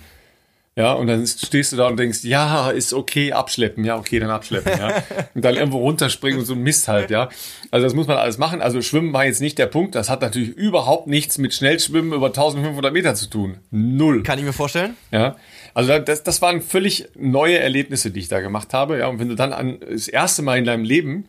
[0.76, 4.32] Ja, und dann stehst du da und denkst, ja, ist okay, abschleppen, ja, okay, dann
[4.32, 5.04] abschleppen, ja.
[5.36, 7.30] Und dann irgendwo runterspringen und so Mist halt, ja.
[7.70, 8.62] Also das muss man alles machen.
[8.62, 9.94] Also Schwimmen war jetzt nicht der Punkt.
[9.94, 13.60] Das hat natürlich überhaupt nichts mit Schnellschwimmen über 1500 Meter zu tun.
[13.70, 14.24] Null.
[14.24, 14.96] Kann ich mir vorstellen.
[15.12, 15.36] Ja.
[15.76, 18.98] Also das, das waren völlig neue Erlebnisse, die ich da gemacht habe.
[18.98, 21.26] Ja, und wenn du dann an, das erste Mal in deinem Leben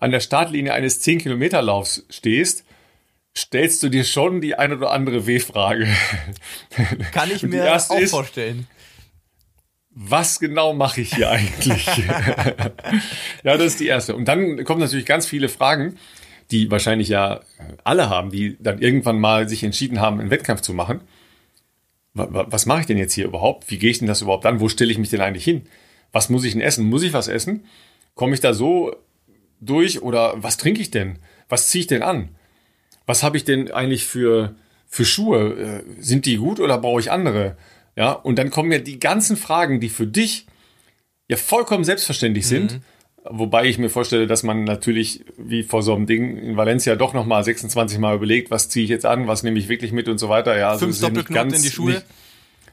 [0.00, 2.64] an der Startlinie eines 10 Kilometer Laufs stehst,
[3.36, 5.88] stellst du dir schon die eine oder andere W-Frage.
[7.12, 8.66] Kann ich mir auch ist, vorstellen
[9.94, 11.86] was genau mache ich hier eigentlich?
[13.44, 14.16] ja, das ist die erste.
[14.16, 15.98] Und dann kommen natürlich ganz viele Fragen,
[16.50, 17.40] die wahrscheinlich ja
[17.84, 21.00] alle haben, die dann irgendwann mal sich entschieden haben, einen Wettkampf zu machen.
[22.14, 23.70] Was mache ich denn jetzt hier überhaupt?
[23.70, 24.60] Wie gehe ich denn das überhaupt an?
[24.60, 25.62] Wo stelle ich mich denn eigentlich hin?
[26.12, 26.84] Was muss ich denn essen?
[26.84, 27.64] Muss ich was essen?
[28.14, 28.94] Komme ich da so
[29.60, 31.18] durch oder was trinke ich denn?
[31.48, 32.30] Was ziehe ich denn an?
[33.06, 34.54] Was habe ich denn eigentlich für,
[34.86, 35.82] für Schuhe?
[35.98, 37.56] Äh, sind die gut oder brauche ich andere?
[37.96, 40.46] Ja, und dann kommen ja die ganzen Fragen, die für dich
[41.28, 42.72] ja vollkommen selbstverständlich sind.
[42.72, 42.80] Mhm.
[43.24, 47.14] Wobei ich mir vorstelle, dass man natürlich, wie vor so einem Ding in Valencia, doch
[47.14, 50.18] nochmal 26 Mal überlegt, was ziehe ich jetzt an, was nehme ich wirklich mit und
[50.18, 50.58] so weiter.
[50.58, 51.92] Ja, also Fünf Doppelknoten in die Schuhe.
[51.92, 52.06] Nicht,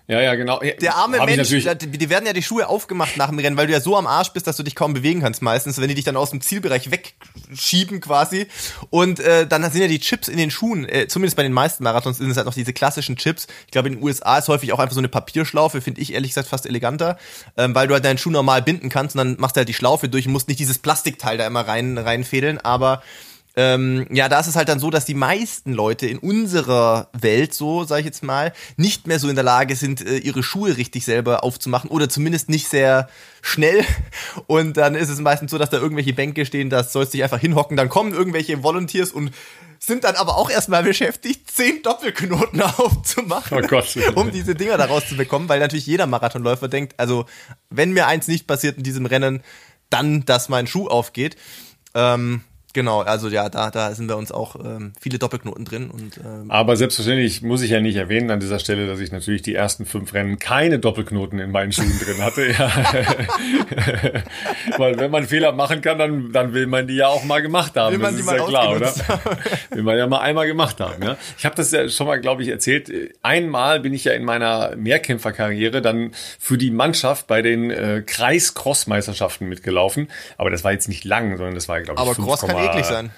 [0.10, 0.60] ja, ja, genau.
[0.60, 3.74] Der arme Hab Mensch, die werden ja die Schuhe aufgemacht nach dem Rennen, weil du
[3.74, 6.04] ja so am Arsch bist, dass du dich kaum bewegen kannst meistens, wenn die dich
[6.04, 8.48] dann aus dem Zielbereich wegschieben quasi.
[8.90, 11.84] Und äh, dann sind ja die Chips in den Schuhen, äh, zumindest bei den meisten
[11.84, 13.46] Marathons sind es halt noch diese klassischen Chips.
[13.68, 16.32] Ich glaube, in den USA ist häufig auch einfach so eine Papierschlaufe, finde ich ehrlich
[16.32, 17.20] gesagt fast eleganter,
[17.56, 19.76] ähm, weil du halt deinen Schuh normal binden kannst und dann machst du halt die
[19.76, 23.04] Schlaufe durch und musst nicht dieses Plastikteil da immer rein reinfädeln, aber
[23.60, 27.54] ähm, ja, da ist es halt dann so, dass die meisten Leute in unserer Welt,
[27.54, 30.78] so sage ich jetzt mal, nicht mehr so in der Lage sind, äh, ihre Schuhe
[30.78, 33.10] richtig selber aufzumachen oder zumindest nicht sehr
[33.42, 33.84] schnell.
[34.48, 37.42] Und dann ist es meistens so, dass da irgendwelche Bänke stehen, das sollst dich einfach
[37.42, 37.76] hinhocken.
[37.76, 39.32] Dann kommen irgendwelche Volunteers und
[39.78, 43.94] sind dann aber auch erstmal beschäftigt, zehn Doppelknoten aufzumachen, oh Gott.
[44.16, 47.26] um diese Dinger da rauszubekommen, weil natürlich jeder Marathonläufer denkt, also
[47.70, 49.44] wenn mir eins nicht passiert in diesem Rennen,
[49.90, 51.36] dann, dass mein Schuh aufgeht.
[51.94, 52.44] Ähm,
[52.74, 55.90] Genau, also ja, da, da sind bei uns auch ähm, viele Doppelknoten drin.
[55.90, 59.42] Und, ähm, Aber selbstverständlich muss ich ja nicht erwähnen an dieser Stelle, dass ich natürlich
[59.42, 62.52] die ersten fünf Rennen keine Doppelknoten in meinen Schuhen drin hatte.
[62.52, 62.72] Ja.
[64.78, 67.76] Weil wenn man Fehler machen kann, dann, dann will man die ja auch mal gemacht
[67.76, 67.94] haben.
[67.94, 68.94] Will man das die ist mal ja klar, oder?
[69.72, 71.02] will man ja mal einmal gemacht haben.
[71.02, 71.18] Ja?
[71.40, 72.92] Ich habe das ja schon mal, glaube ich, erzählt.
[73.24, 79.50] Einmal bin ich ja in meiner Mehrkämpferkarriere dann für die Mannschaft bei den äh, Kreis-Cross-Meisterschaften
[79.50, 80.08] mitgelaufen.
[80.38, 83.12] Aber das war jetzt nicht lang, sondern das war, glaube ich, Aber Cross eklig sein.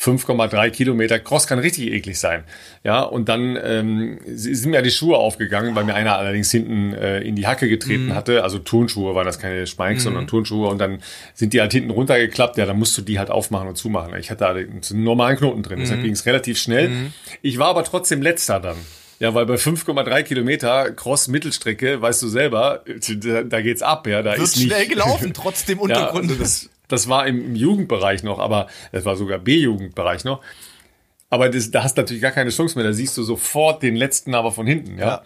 [0.00, 1.18] 5,3 Kilometer.
[1.18, 2.44] Cross kann richtig eklig sein.
[2.82, 7.20] Ja, und dann ähm, sind mir die Schuhe aufgegangen, weil mir einer allerdings hinten äh,
[7.20, 8.14] in die Hacke getreten mm.
[8.14, 8.42] hatte.
[8.42, 10.04] Also Turnschuhe waren das keine Spikes, mm.
[10.04, 10.68] sondern Turnschuhe.
[10.68, 10.98] Und dann
[11.32, 12.58] sind die halt hinten runtergeklappt.
[12.58, 14.14] Ja, dann musst du die halt aufmachen und zumachen.
[14.18, 15.78] Ich hatte da einen normalen Knoten drin.
[15.78, 15.82] Mm.
[15.82, 16.88] Deshalb ging es relativ schnell.
[16.88, 17.12] Mm.
[17.40, 18.76] Ich war aber trotzdem letzter dann.
[19.20, 24.22] Ja, weil bei 5,3 Kilometer Cross-Mittelstrecke, weißt du selber, da, da geht's ab, ja.
[24.22, 26.24] Da Wird ist schnell gelaufen, trotzdem Untergrund.
[26.24, 30.40] Ja, also das, das war im, Jugendbereich noch, aber das war sogar B-Jugendbereich noch.
[31.30, 32.86] Aber das, da hast du natürlich gar keine Chance mehr.
[32.86, 34.98] Da siehst du sofort den letzten aber von hinten.
[34.98, 35.06] Ja.
[35.06, 35.22] ja.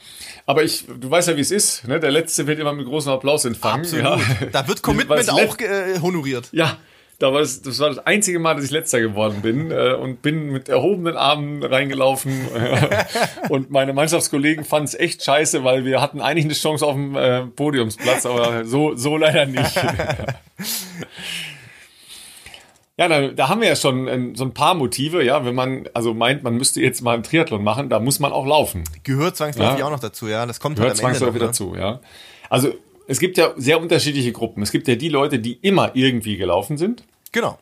[0.46, 1.86] Aber ich, du weißt ja, wie es ist.
[1.86, 2.00] Ne?
[2.00, 3.84] Der letzte wird immer mit großem Applaus empfangen.
[3.84, 4.04] Absolut.
[4.04, 4.46] Ja.
[4.50, 6.48] Da wird Commitment auch äh, honoriert.
[6.52, 6.78] Ja,
[7.18, 10.22] da war das, das war das einzige Mal, dass ich letzter geworden bin äh, und
[10.22, 12.32] bin mit erhobenen Armen reingelaufen.
[12.54, 13.04] Äh,
[13.48, 17.16] und meine Mannschaftskollegen fanden es echt scheiße, weil wir hatten eigentlich eine Chance auf dem
[17.16, 19.74] äh, Podiumsplatz, aber so, so leider nicht.
[23.00, 25.88] Ja, da, da haben wir ja schon äh, so ein paar Motive, ja, wenn man
[25.94, 28.82] also meint, man müsste jetzt mal einen Triathlon machen, da muss man auch laufen.
[29.04, 29.86] Gehört zwangsläufig ja?
[29.86, 30.44] auch noch dazu, ja.
[30.46, 31.46] Das kommt Gehört halt zwangsläufig noch, ne?
[31.46, 32.00] dazu, ja.
[32.50, 32.72] Also
[33.08, 34.62] es gibt ja sehr unterschiedliche Gruppen.
[34.62, 37.04] Es gibt ja die Leute, die immer irgendwie gelaufen sind.
[37.32, 37.58] Genau.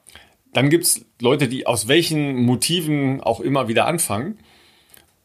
[0.52, 4.38] Dann gibt's Leute, die aus welchen Motiven auch immer wieder anfangen,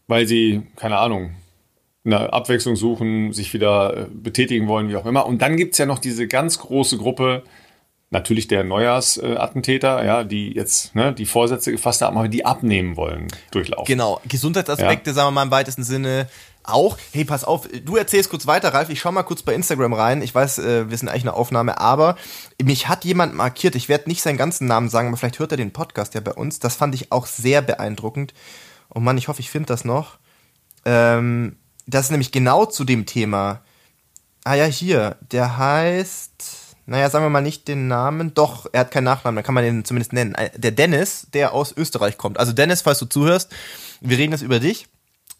[0.07, 1.35] weil sie, keine Ahnung,
[2.03, 5.25] eine Abwechslung suchen, sich wieder äh, betätigen wollen, wie auch immer.
[5.25, 7.43] Und dann gibt's ja noch diese ganz große Gruppe,
[8.09, 13.27] natürlich der Neujahrsattentäter, ja, die jetzt ne, die Vorsätze gefasst haben, aber die abnehmen wollen,
[13.51, 13.85] durchlaufen.
[13.85, 15.13] Genau, Gesundheitsaspekte, ja.
[15.13, 16.27] sagen wir mal im weitesten Sinne,
[16.63, 19.93] auch, hey, pass auf, du erzählst kurz weiter, Ralf, ich schau mal kurz bei Instagram
[19.93, 20.21] rein.
[20.21, 22.17] Ich weiß, äh, wir sind eigentlich eine Aufnahme, aber
[22.61, 25.57] mich hat jemand markiert, ich werde nicht seinen ganzen Namen sagen, aber vielleicht hört er
[25.57, 26.59] den Podcast ja bei uns.
[26.59, 28.33] Das fand ich auch sehr beeindruckend.
[28.93, 30.17] Oh Mann, ich hoffe, ich finde das noch.
[30.85, 31.57] Ähm,
[31.87, 33.61] das ist nämlich genau zu dem Thema.
[34.43, 38.91] Ah ja, hier, der heißt, naja, sagen wir mal nicht den Namen, doch, er hat
[38.91, 40.35] keinen Nachnamen, dann kann man ihn zumindest nennen.
[40.35, 42.39] Äh, der Dennis, der aus Österreich kommt.
[42.39, 43.51] Also Dennis, falls du zuhörst,
[44.01, 44.87] wir reden jetzt über dich.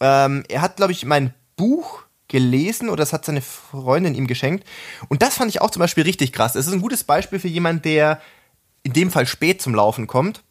[0.01, 4.65] Ähm, er hat, glaube ich, mein Buch gelesen oder das hat seine Freundin ihm geschenkt.
[5.09, 6.55] Und das fand ich auch zum Beispiel richtig krass.
[6.55, 8.21] Es ist ein gutes Beispiel für jemanden, der
[8.83, 10.43] in dem Fall spät zum Laufen kommt.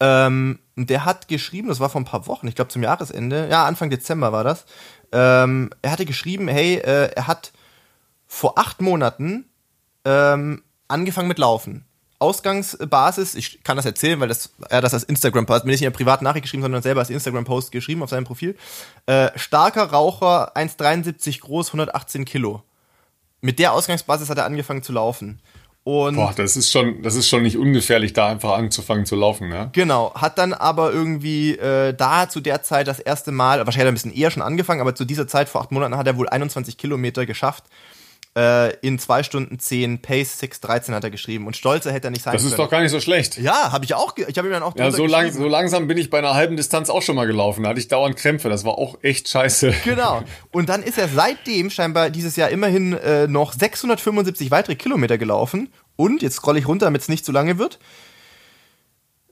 [0.00, 3.64] Ähm, der hat geschrieben, das war vor ein paar Wochen, ich glaube zum Jahresende, ja,
[3.64, 4.64] Anfang Dezember war das.
[5.10, 7.52] Ähm, er hatte geschrieben, hey, äh, er hat
[8.26, 9.46] vor acht Monaten
[10.04, 11.84] ähm, angefangen mit Laufen.
[12.20, 15.94] Ausgangsbasis, ich kann das erzählen, weil das, er das als Instagram-Post, mir nicht in einer
[15.96, 18.56] privaten Nachricht geschrieben, sondern selber als Instagram-Post geschrieben auf seinem Profil.
[19.06, 22.62] Äh, starker Raucher, 1,73 groß, 118 Kilo.
[23.40, 25.40] Mit der Ausgangsbasis hat er angefangen zu laufen.
[25.84, 29.48] Und Boah, das ist schon, das ist schon nicht ungefährlich, da einfach anzufangen zu laufen,
[29.48, 29.70] ne?
[29.72, 33.86] Genau, hat dann aber irgendwie äh, da zu der Zeit das erste Mal, wahrscheinlich hat
[33.86, 36.18] er ein bisschen eher schon angefangen, aber zu dieser Zeit vor acht Monaten hat er
[36.18, 37.64] wohl 21 Kilometer geschafft
[38.34, 41.46] in 2 Stunden 10, Pace 6,13 hat er geschrieben.
[41.46, 42.44] Und stolzer hätte er nicht sein können.
[42.44, 42.66] Das ist können.
[42.66, 43.36] doch gar nicht so schlecht.
[43.38, 44.16] Ja, habe ich auch.
[44.16, 46.56] Ich habe ihm dann auch Ja, so, lang, so langsam bin ich bei einer halben
[46.56, 47.64] Distanz auch schon mal gelaufen.
[47.64, 48.48] Da hatte ich dauernd Krämpfe.
[48.48, 49.74] Das war auch echt scheiße.
[49.84, 50.22] Genau.
[50.52, 55.72] Und dann ist er seitdem scheinbar dieses Jahr immerhin äh, noch 675 weitere Kilometer gelaufen.
[55.96, 57.78] Und, jetzt scrolle ich runter, damit es nicht zu lange wird.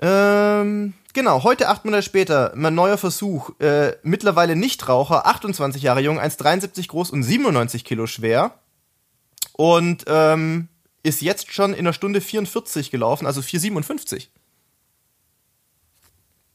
[0.01, 3.51] Ähm, genau, heute acht Monate später, mein neuer Versuch.
[3.61, 8.59] Äh, mittlerweile Nichtraucher, 28 Jahre jung, 1,73 groß und 97 Kilo schwer
[9.57, 10.69] und ähm,
[11.03, 14.29] ist jetzt schon in einer Stunde 44 gelaufen, also 4,57.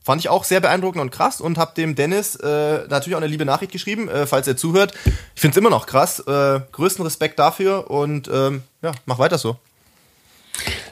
[0.03, 3.27] Fand ich auch sehr beeindruckend und krass und habe dem Dennis äh, natürlich auch eine
[3.27, 4.93] liebe Nachricht geschrieben, äh, falls er zuhört.
[5.35, 6.19] Ich finde es immer noch krass.
[6.19, 9.57] Äh, größten Respekt dafür und ähm, ja, mach weiter so.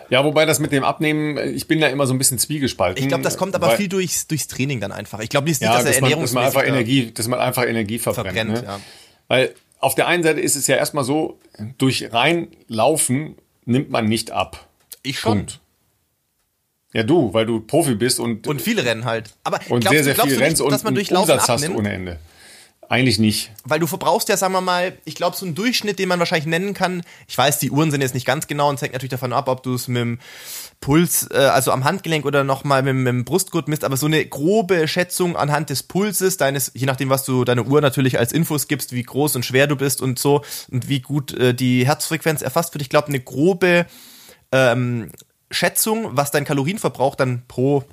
[0.10, 3.02] Ja, wobei das mit dem Abnehmen, ich bin da immer so ein bisschen zwiegespalten.
[3.02, 5.20] Ich glaube, das kommt aber viel durchs, durchs Training dann einfach.
[5.20, 8.00] Ich glaube nicht, ja, dass, dass, man, dass man einfach Energie, dass man einfach Energie
[8.00, 8.36] verbrennt.
[8.36, 8.64] verbrennt ne?
[8.64, 8.80] ja.
[9.28, 11.40] Weil auf der einen Seite ist es ja erstmal so,
[11.78, 14.68] durch reinlaufen nimmt man nicht ab.
[15.04, 15.40] Ich schon.
[15.40, 15.60] Punkt.
[16.94, 18.48] Ja, du, weil du Profi bist und.
[18.48, 19.36] Und viele Rennen halt.
[19.44, 21.74] Aber und sehr, sehr viele Rennen und dass man durch Laufen Umsatz abnimmt?
[21.74, 22.20] hast ohne Ende.
[22.90, 23.52] Eigentlich nicht.
[23.64, 26.48] Weil du verbrauchst ja, sagen wir mal, ich glaube, so einen Durchschnitt, den man wahrscheinlich
[26.48, 27.04] nennen kann.
[27.28, 29.62] Ich weiß, die Uhren sind jetzt nicht ganz genau und hängt natürlich davon ab, ob
[29.62, 30.20] du es mit dem
[30.82, 34.26] Puls, äh, also am Handgelenk oder nochmal mit, mit dem Brustgurt misst, aber so eine
[34.26, 38.68] grobe Schätzung anhand des Pulses, deines, je nachdem, was du deine Uhr natürlich als Infos
[38.68, 42.42] gibst, wie groß und schwer du bist und so und wie gut äh, die Herzfrequenz
[42.42, 42.82] erfasst wird.
[42.82, 43.88] Ich glaube, eine grobe
[44.52, 45.12] ähm,
[45.52, 47.84] Schätzung, was dein Kalorienverbrauch dann pro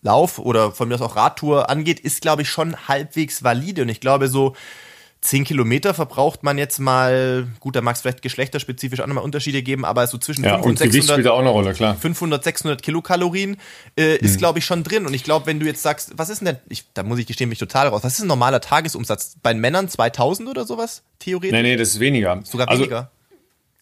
[0.00, 3.82] Lauf oder von mir aus auch Radtour angeht, ist, glaube ich, schon halbwegs valide.
[3.82, 4.54] Und ich glaube, so
[5.22, 9.62] 10 Kilometer verbraucht man jetzt mal, gut, da mag es vielleicht geschlechterspezifisch auch nochmal Unterschiede
[9.62, 11.94] geben, aber so zwischen ja, 500 und 600, spielt auch eine Rolle, klar.
[11.94, 13.56] 500, 600 Kilokalorien
[13.96, 14.38] äh, ist, hm.
[14.38, 15.06] glaube ich, schon drin.
[15.06, 17.48] Und ich glaube, wenn du jetzt sagst, was ist denn ich, da muss ich gestehen,
[17.48, 19.36] mich total raus, was ist ein normaler Tagesumsatz?
[19.44, 21.52] Bei Männern 2000 oder sowas, theoretisch?
[21.52, 22.40] Nee, nee, das ist weniger.
[22.42, 23.12] Sogar also, weniger.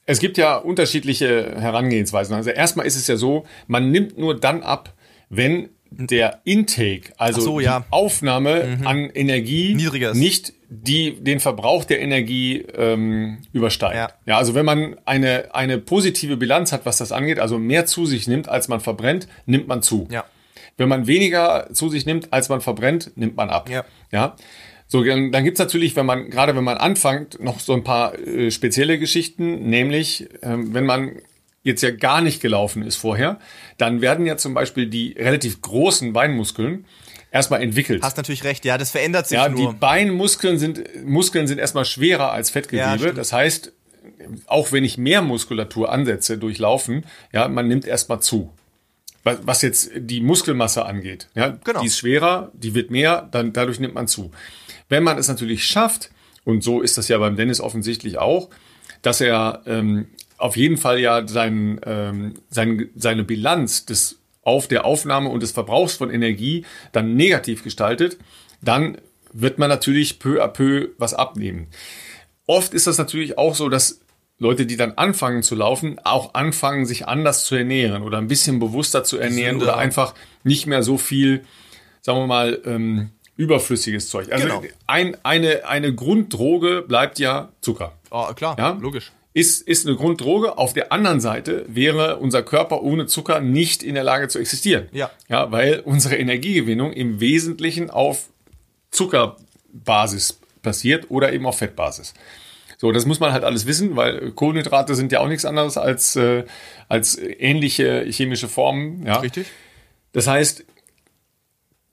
[0.04, 2.34] Es gibt ja unterschiedliche Herangehensweisen.
[2.34, 4.92] Also erstmal ist es ja so, man nimmt nur dann ab,
[5.30, 7.80] wenn der Intake, also so, ja.
[7.80, 8.86] die Aufnahme mhm.
[8.86, 10.16] an Energie, Niedriges.
[10.16, 13.96] nicht die den Verbrauch der Energie ähm, übersteigt.
[13.96, 14.10] Ja.
[14.24, 18.06] ja, also wenn man eine eine positive Bilanz hat, was das angeht, also mehr zu
[18.06, 20.06] sich nimmt, als man verbrennt, nimmt man zu.
[20.10, 20.24] Ja.
[20.76, 23.68] Wenn man weniger zu sich nimmt, als man verbrennt, nimmt man ab.
[23.68, 23.84] Ja.
[24.12, 24.36] ja?
[24.86, 28.18] So, dann, dann gibt's natürlich, wenn man, gerade wenn man anfängt, noch so ein paar
[28.18, 31.16] äh, spezielle Geschichten, nämlich ähm, wenn man
[31.62, 33.38] jetzt ja gar nicht gelaufen ist vorher,
[33.76, 36.86] dann werden ja zum Beispiel die relativ großen Beinmuskeln
[37.30, 38.02] erstmal entwickelt.
[38.02, 39.72] Hast natürlich recht, ja, das verändert sich ja, nur.
[39.72, 43.06] Die Beinmuskeln sind, Muskeln sind erstmal schwerer als Fettgewebe.
[43.06, 43.72] Ja, das heißt,
[44.46, 48.52] auch wenn ich mehr Muskulatur ansetze durch Laufen, ja, man nimmt erstmal zu.
[49.22, 51.28] Was jetzt die Muskelmasse angeht.
[51.34, 51.82] Ja, genau.
[51.82, 54.30] Die ist schwerer, die wird mehr, dann dadurch nimmt man zu.
[54.88, 56.10] Wenn man es natürlich schafft,
[56.44, 58.48] und so ist das ja beim Dennis offensichtlich auch,
[59.02, 60.08] dass er ähm,
[60.38, 65.52] auf jeden Fall ja sein, ähm, sein, seine Bilanz des auf der Aufnahme und des
[65.52, 68.18] Verbrauchs von Energie dann negativ gestaltet,
[68.62, 68.98] dann
[69.32, 71.68] wird man natürlich peu à peu was abnehmen.
[72.46, 74.00] Oft ist das natürlich auch so, dass
[74.38, 78.58] Leute, die dann anfangen zu laufen, auch anfangen, sich anders zu ernähren oder ein bisschen
[78.58, 80.14] bewusster zu ernähren oder einfach
[80.44, 81.44] nicht mehr so viel,
[82.00, 84.32] sagen wir mal, ähm, überflüssiges Zeug.
[84.32, 84.62] Also genau.
[84.86, 87.92] ein, eine, eine Grunddroge bleibt ja Zucker.
[88.10, 88.78] Oh, klar, ja?
[88.80, 89.12] logisch.
[89.32, 90.58] Ist, ist eine Grunddroge.
[90.58, 94.88] Auf der anderen Seite wäre unser Körper ohne Zucker nicht in der Lage zu existieren.
[94.92, 95.10] Ja.
[95.28, 98.28] Ja, weil unsere Energiegewinnung im Wesentlichen auf
[98.90, 102.14] Zuckerbasis passiert oder eben auf Fettbasis.
[102.76, 106.16] So, das muss man halt alles wissen, weil Kohlenhydrate sind ja auch nichts anderes als,
[106.16, 106.44] äh,
[106.88, 109.06] als ähnliche chemische Formen.
[109.06, 109.18] Ja.
[109.18, 109.46] Richtig.
[110.12, 110.64] Das heißt,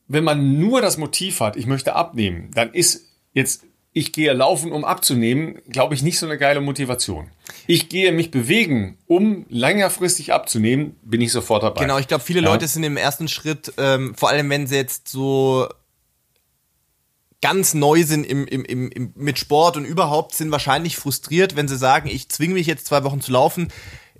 [0.08, 3.66] wenn man nur das Motiv hat, ich möchte abnehmen, dann ist jetzt
[3.98, 7.32] ich gehe laufen, um abzunehmen, glaube ich, nicht so eine geile Motivation.
[7.66, 11.82] Ich gehe mich bewegen, um längerfristig abzunehmen, bin ich sofort dabei.
[11.82, 12.50] Genau, ich glaube, viele Ja.
[12.50, 15.68] Leute sind im ersten Schritt, ähm, vor allem wenn sie jetzt so
[17.41, 21.68] ganz neu sind im, im, im, im, mit Sport und überhaupt, sind wahrscheinlich frustriert, wenn
[21.68, 23.70] sie sagen, ich zwinge mich jetzt zwei Wochen zu laufen.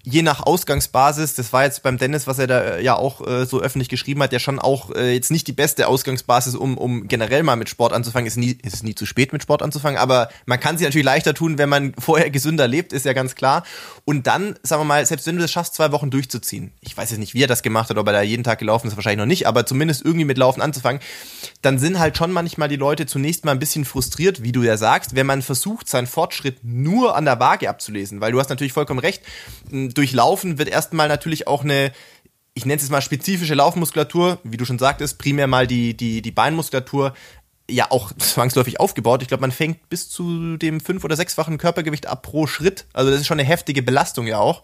[0.10, 3.45] Je nach Ausgangsbasis, das war jetzt beim Dennis, was er da äh, ja auch äh,
[3.45, 7.10] so öffentlich geschrieben hat, ja schon auch äh, jetzt nicht die beste Ausgangsbasis, um, um
[7.10, 8.26] generell mal mit Sport anzufangen.
[8.26, 11.34] Ist nie, ist nie zu spät mit Sport anzufangen, aber man kann sich natürlich leichter
[11.34, 13.66] tun, wenn man vorher gesünder lebt, ist ja ganz klar.
[14.05, 17.10] Und dann, sagen wir mal, selbst wenn du es schaffst, zwei Wochen durchzuziehen, ich weiß
[17.10, 19.20] jetzt nicht, wie er das gemacht hat, ob er da jeden Tag gelaufen ist, wahrscheinlich
[19.20, 21.01] noch nicht, aber zumindest irgendwie mit Laufen anzufangen,
[21.62, 24.78] dann sind halt schon manchmal die Leute zunächst mal ein bisschen frustriert, wie du ja
[24.78, 28.72] sagst, wenn man versucht, seinen Fortschritt nur an der Waage abzulesen, weil du hast natürlich
[28.72, 29.22] vollkommen recht,
[29.97, 31.91] durch Laufen wird erstmal natürlich auch eine,
[32.53, 36.21] ich nenne es jetzt mal spezifische Laufmuskulatur, wie du schon sagtest, primär mal die, die,
[36.21, 37.13] die Beinmuskulatur,
[37.69, 39.21] ja auch zwangsläufig aufgebaut.
[39.21, 42.85] Ich glaube, man fängt bis zu dem fünf- oder sechsfachen Körpergewicht ab pro Schritt.
[42.93, 44.61] Also das ist schon eine heftige Belastung ja auch.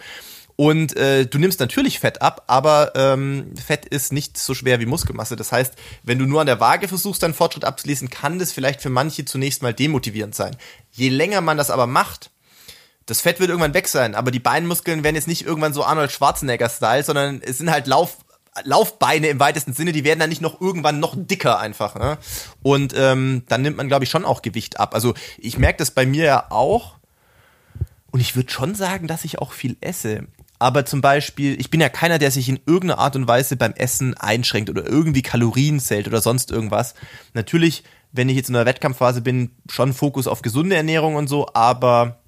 [0.55, 4.85] Und äh, du nimmst natürlich Fett ab, aber ähm, Fett ist nicht so schwer wie
[4.85, 5.35] Muskelmasse.
[5.35, 5.73] Das heißt,
[6.03, 9.25] wenn du nur an der Waage versuchst, deinen Fortschritt abzulesen, kann das vielleicht für manche
[9.25, 10.55] zunächst mal demotivierend sein.
[10.91, 12.29] Je länger man das aber macht,
[13.05, 16.11] das Fett wird irgendwann weg sein, aber die Beinmuskeln werden jetzt nicht irgendwann so Arnold
[16.11, 18.17] Schwarzenegger-Style, sondern es sind halt Lauf,
[18.63, 21.95] Laufbeine im weitesten Sinne, die werden dann nicht noch irgendwann noch dicker einfach.
[21.95, 22.17] Ne?
[22.61, 24.93] Und ähm, dann nimmt man, glaube ich, schon auch Gewicht ab.
[24.93, 26.95] Also ich merke das bei mir ja auch.
[28.11, 30.27] Und ich würde schon sagen, dass ich auch viel esse.
[30.59, 33.73] Aber zum Beispiel, ich bin ja keiner, der sich in irgendeiner Art und Weise beim
[33.73, 36.93] Essen einschränkt oder irgendwie Kalorien zählt oder sonst irgendwas.
[37.33, 41.49] Natürlich, wenn ich jetzt in einer Wettkampfphase bin, schon Fokus auf gesunde Ernährung und so,
[41.53, 42.22] aber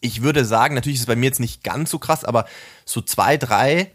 [0.00, 2.46] ich würde sagen, natürlich ist es bei mir jetzt nicht ganz so krass, aber
[2.84, 3.90] so zwei, drei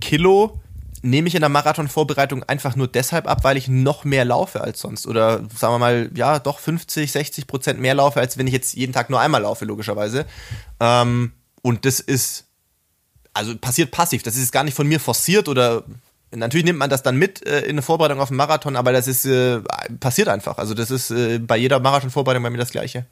[0.00, 0.60] Kilo
[1.02, 4.80] nehme ich in der Marathonvorbereitung einfach nur deshalb ab, weil ich noch mehr laufe als
[4.80, 5.06] sonst.
[5.06, 8.74] Oder sagen wir mal, ja, doch 50, 60 Prozent mehr laufe, als wenn ich jetzt
[8.74, 10.26] jeden Tag nur einmal laufe, logischerweise.
[10.78, 12.46] Ähm, und das ist,
[13.32, 14.22] also passiert passiv.
[14.22, 15.84] Das ist gar nicht von mir forciert oder
[16.32, 19.06] natürlich nimmt man das dann mit äh, in eine Vorbereitung auf einen Marathon, aber das
[19.06, 19.60] ist äh,
[20.00, 20.58] passiert einfach.
[20.58, 23.06] Also das ist äh, bei jeder Marathonvorbereitung bei mir das Gleiche.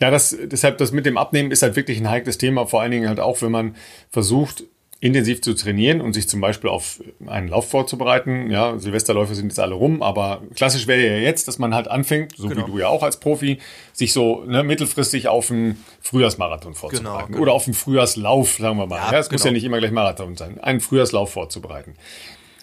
[0.00, 2.90] Ja, das, deshalb das mit dem Abnehmen ist halt wirklich ein heikles Thema, vor allen
[2.90, 3.76] Dingen halt auch, wenn man
[4.10, 4.64] versucht,
[5.00, 8.50] intensiv zu trainieren und sich zum Beispiel auf einen Lauf vorzubereiten.
[8.50, 12.34] Ja, Silvesterläufe sind jetzt alle rum, aber klassisch wäre ja jetzt, dass man halt anfängt,
[12.38, 12.66] so Genau.
[12.66, 13.58] wie du ja auch als Profi,
[13.92, 17.32] sich so ne, mittelfristig auf einen Frühjahrsmarathon vorzubereiten.
[17.32, 17.42] genau.
[17.42, 18.96] Oder auf einen Frühjahrslauf, sagen wir mal.
[18.96, 19.50] Ja, Ja, es muss genau.
[19.50, 21.94] ja nicht immer gleich Marathon sein, einen Frühjahrslauf vorzubereiten.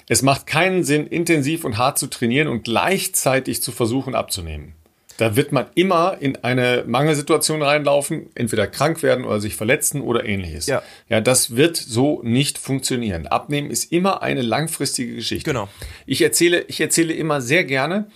[0.07, 4.73] Es macht keinen Sinn, intensiv und hart zu trainieren und gleichzeitig zu versuchen abzunehmen.
[5.17, 10.25] Da wird man immer in eine Mangelsituation reinlaufen, entweder krank werden oder sich verletzen oder
[10.25, 10.67] ähnliches.
[10.67, 10.81] Ja.
[11.09, 13.27] ja, das wird so nicht funktionieren.
[13.27, 15.49] Abnehmen ist immer eine langfristige Geschichte.
[15.49, 15.69] Genau.
[16.05, 18.07] Ich erzähle, ich erzähle immer sehr gerne,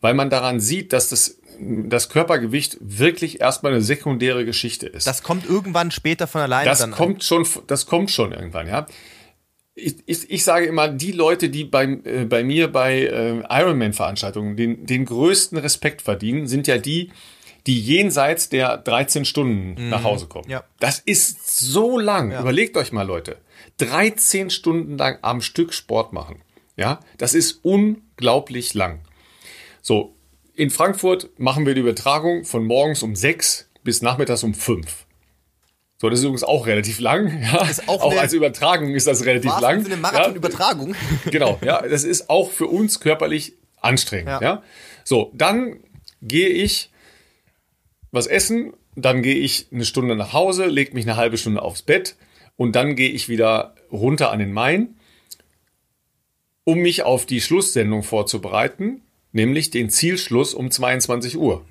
[0.00, 5.06] weil man daran sieht, dass das, das Körpergewicht wirklich erstmal eine sekundäre Geschichte ist.
[5.06, 8.86] Das kommt irgendwann später von alleine Das kommt schon, das kommt schon irgendwann, ja.
[9.74, 14.56] Ich, ich, ich sage immer, die Leute, die bei, äh, bei mir bei äh, Ironman-Veranstaltungen
[14.56, 17.10] den, den größten Respekt verdienen, sind ja die,
[17.66, 20.46] die jenseits der 13 Stunden nach Hause kommen.
[20.46, 20.52] Mhm.
[20.52, 20.64] Ja.
[20.78, 22.32] Das ist so lang.
[22.38, 23.38] Überlegt euch mal, Leute.
[23.78, 26.42] 13 Stunden lang am Stück Sport machen.
[26.76, 29.00] Ja, das ist unglaublich lang.
[29.80, 30.14] So,
[30.54, 35.06] in Frankfurt machen wir die Übertragung von morgens um 6 bis nachmittags um 5.
[36.02, 37.40] So, das ist übrigens auch relativ lang.
[37.52, 37.64] Ja.
[37.64, 39.84] Ist auch auch als Übertragung ist das relativ lang.
[39.84, 39.96] eine ja.
[39.96, 40.96] Marathonübertragung.
[41.30, 44.26] Genau, ja, das ist auch für uns körperlich anstrengend.
[44.26, 44.42] Ja.
[44.42, 44.62] Ja.
[45.04, 45.78] So, dann
[46.20, 46.90] gehe ich
[48.10, 51.82] was essen, dann gehe ich eine Stunde nach Hause, lege mich eine halbe Stunde aufs
[51.82, 52.16] Bett
[52.56, 54.96] und dann gehe ich wieder runter an den Main,
[56.64, 61.64] um mich auf die Schlusssendung vorzubereiten, nämlich den Zielschluss um 22 Uhr.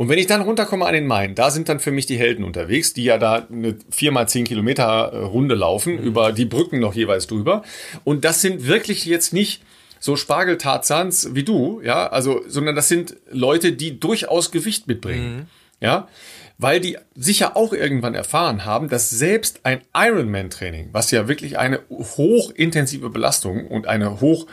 [0.00, 2.42] Und wenn ich dann runterkomme an den Main, da sind dann für mich die Helden
[2.42, 6.80] unterwegs, die ja da eine 4 mal 10 Kilometer äh, Runde laufen, über die Brücken
[6.80, 7.62] noch jeweils drüber.
[8.02, 9.62] Und das sind wirklich jetzt nicht
[9.98, 16.08] so Spargeltarzans wie du, ja, also, sondern das sind Leute, die durchaus Gewicht mitbringen, ja,
[16.56, 21.80] weil die sicher auch irgendwann erfahren haben, dass selbst ein Ironman-Training, was ja wirklich eine
[21.90, 24.46] hochintensive Belastung und eine hoch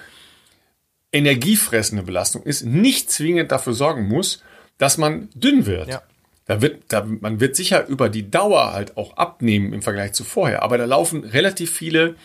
[1.14, 4.44] energiefressende Belastung ist, nicht zwingend dafür sorgen muss,
[4.78, 5.90] dass man dünn wird.
[5.90, 6.02] Ja.
[6.46, 10.24] Da wird, da, man wird sicher über die Dauer halt auch abnehmen im Vergleich zu
[10.24, 10.64] vorher.
[10.64, 12.16] Aber da laufen relativ viele,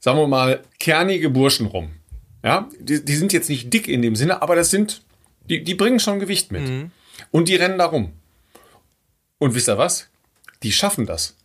[0.00, 1.90] sagen wir mal, kernige Burschen rum.
[2.42, 5.02] Ja, die, die sind jetzt nicht dick in dem Sinne, aber das sind,
[5.48, 6.62] die, die bringen schon Gewicht mit.
[6.62, 6.90] Mhm.
[7.30, 8.12] Und die rennen da rum.
[9.38, 10.08] Und wisst ihr was?
[10.62, 11.36] Die schaffen das.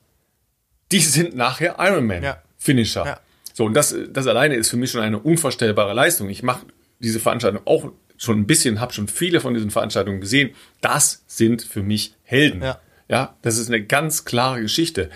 [0.92, 3.04] Die sind nachher Ironman-Finisher.
[3.04, 3.12] Ja.
[3.12, 3.20] Ja.
[3.54, 6.30] So, und das, das alleine ist für mich schon eine unvorstellbare Leistung.
[6.30, 6.66] Ich mache
[7.00, 10.52] diese Veranstaltung auch schon ein bisschen, habe schon viele von diesen Veranstaltungen gesehen.
[10.82, 12.62] Das sind für mich Helden.
[12.62, 12.80] Ja.
[13.08, 15.10] ja, das ist eine ganz klare Geschichte.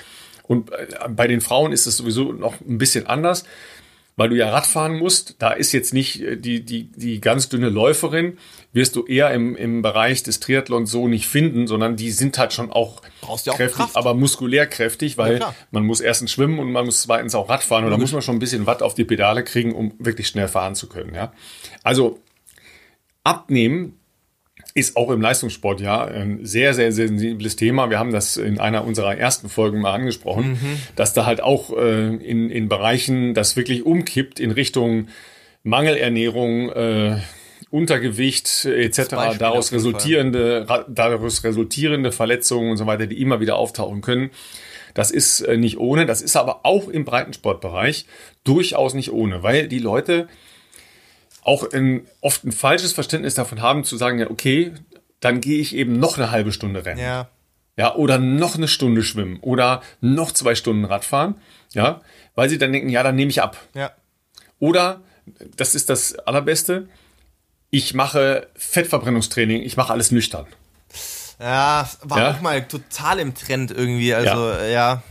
[0.43, 3.43] Und äh, bei den Frauen ist es sowieso noch ein bisschen anders,
[4.17, 5.35] weil du ja Radfahren musst.
[5.39, 8.37] Da ist jetzt nicht äh, die, die, die ganz dünne Läuferin,
[8.73, 12.53] wirst du eher im, im Bereich des Triathlons so nicht finden, sondern die sind halt
[12.53, 13.95] schon auch, Brauchst auch kräftig, Kraft.
[13.95, 17.85] aber muskulär kräftig, weil ja, man muss erstens schwimmen und man muss zweitens auch Radfahren
[17.85, 20.47] und da muss man schon ein bisschen Watt auf die Pedale kriegen, um wirklich schnell
[20.47, 21.15] fahren zu können.
[21.15, 21.33] Ja?
[21.83, 22.19] Also
[23.23, 23.97] Abnehmen
[24.73, 27.89] ist auch im Leistungssport ja ein sehr, sehr sensibles Thema.
[27.89, 30.79] Wir haben das in einer unserer ersten Folgen mal angesprochen, mhm.
[30.95, 35.07] dass da halt auch äh, in, in Bereichen das wirklich umkippt in Richtung
[35.63, 37.17] Mangelernährung, äh,
[37.69, 39.37] Untergewicht etc.
[39.37, 44.31] daraus resultierende, daraus resultierende Verletzungen und so weiter, die immer wieder auftauchen können.
[44.93, 48.05] Das ist äh, nicht ohne, das ist aber auch im Breitensportbereich
[48.43, 50.27] durchaus nicht ohne, weil die Leute
[51.43, 54.73] auch ein, oft ein falsches Verständnis davon haben, zu sagen, ja, okay,
[55.19, 57.01] dann gehe ich eben noch eine halbe Stunde rennen.
[57.01, 57.29] Ja.
[57.77, 61.35] Ja, oder noch eine Stunde schwimmen oder noch zwei Stunden Radfahren.
[61.73, 62.01] Ja,
[62.35, 63.57] weil sie dann denken, ja, dann nehme ich ab.
[63.73, 63.91] Ja.
[64.59, 65.01] Oder,
[65.55, 66.89] das ist das Allerbeste,
[67.69, 70.45] ich mache Fettverbrennungstraining, ich mache alles nüchtern.
[71.39, 72.31] Ja, war ja?
[72.31, 74.13] auch mal total im Trend irgendwie.
[74.13, 74.67] Also, ja.
[74.67, 75.03] ja.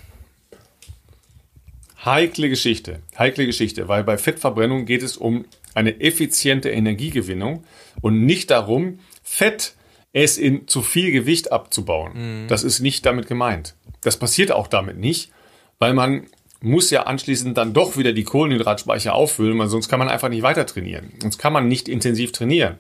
[2.05, 5.45] Heikle Geschichte, heikle Geschichte, weil bei Fettverbrennung geht es um
[5.75, 7.65] eine effiziente Energiegewinnung
[8.01, 9.75] und nicht darum, Fett
[10.13, 12.45] es in zu viel Gewicht abzubauen.
[12.45, 12.49] Mhm.
[12.49, 13.75] Das ist nicht damit gemeint.
[14.03, 15.31] Das passiert auch damit nicht,
[15.79, 16.27] weil man
[16.63, 20.43] muss ja anschließend dann doch wieder die Kohlenhydratspeicher auffüllen, weil sonst kann man einfach nicht
[20.43, 21.13] weiter trainieren.
[21.21, 22.79] Sonst kann man nicht intensiv trainieren.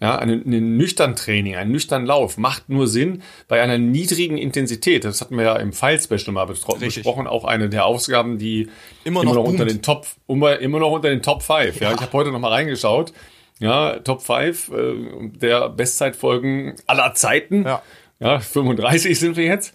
[0.00, 5.04] Ja, ein, ein nüchtern Training, ein nüchtern Lauf macht nur Sinn bei einer niedrigen Intensität.
[5.04, 7.26] Das hatten wir ja im File-Special mal besprochen.
[7.26, 8.68] Auch eine der Ausgaben, die
[9.02, 11.80] immer noch, immer noch unter den Top, immer noch unter den Top 5.
[11.80, 11.88] Ja.
[11.88, 13.12] ja, ich habe heute noch mal reingeschaut.
[13.58, 14.94] Ja, Top 5 äh,
[15.40, 17.64] der Bestzeitfolgen aller Zeiten.
[17.64, 17.82] Ja.
[18.20, 19.74] ja, 35 sind wir jetzt.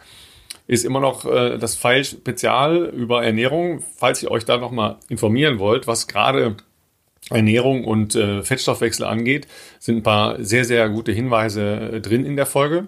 [0.67, 3.83] Ist immer noch äh, das File-Spezial über Ernährung.
[3.97, 6.55] Falls ihr euch da noch mal informieren wollt, was gerade
[7.29, 9.47] Ernährung und äh, Fettstoffwechsel angeht,
[9.79, 12.87] sind ein paar sehr, sehr gute Hinweise äh, drin in der Folge.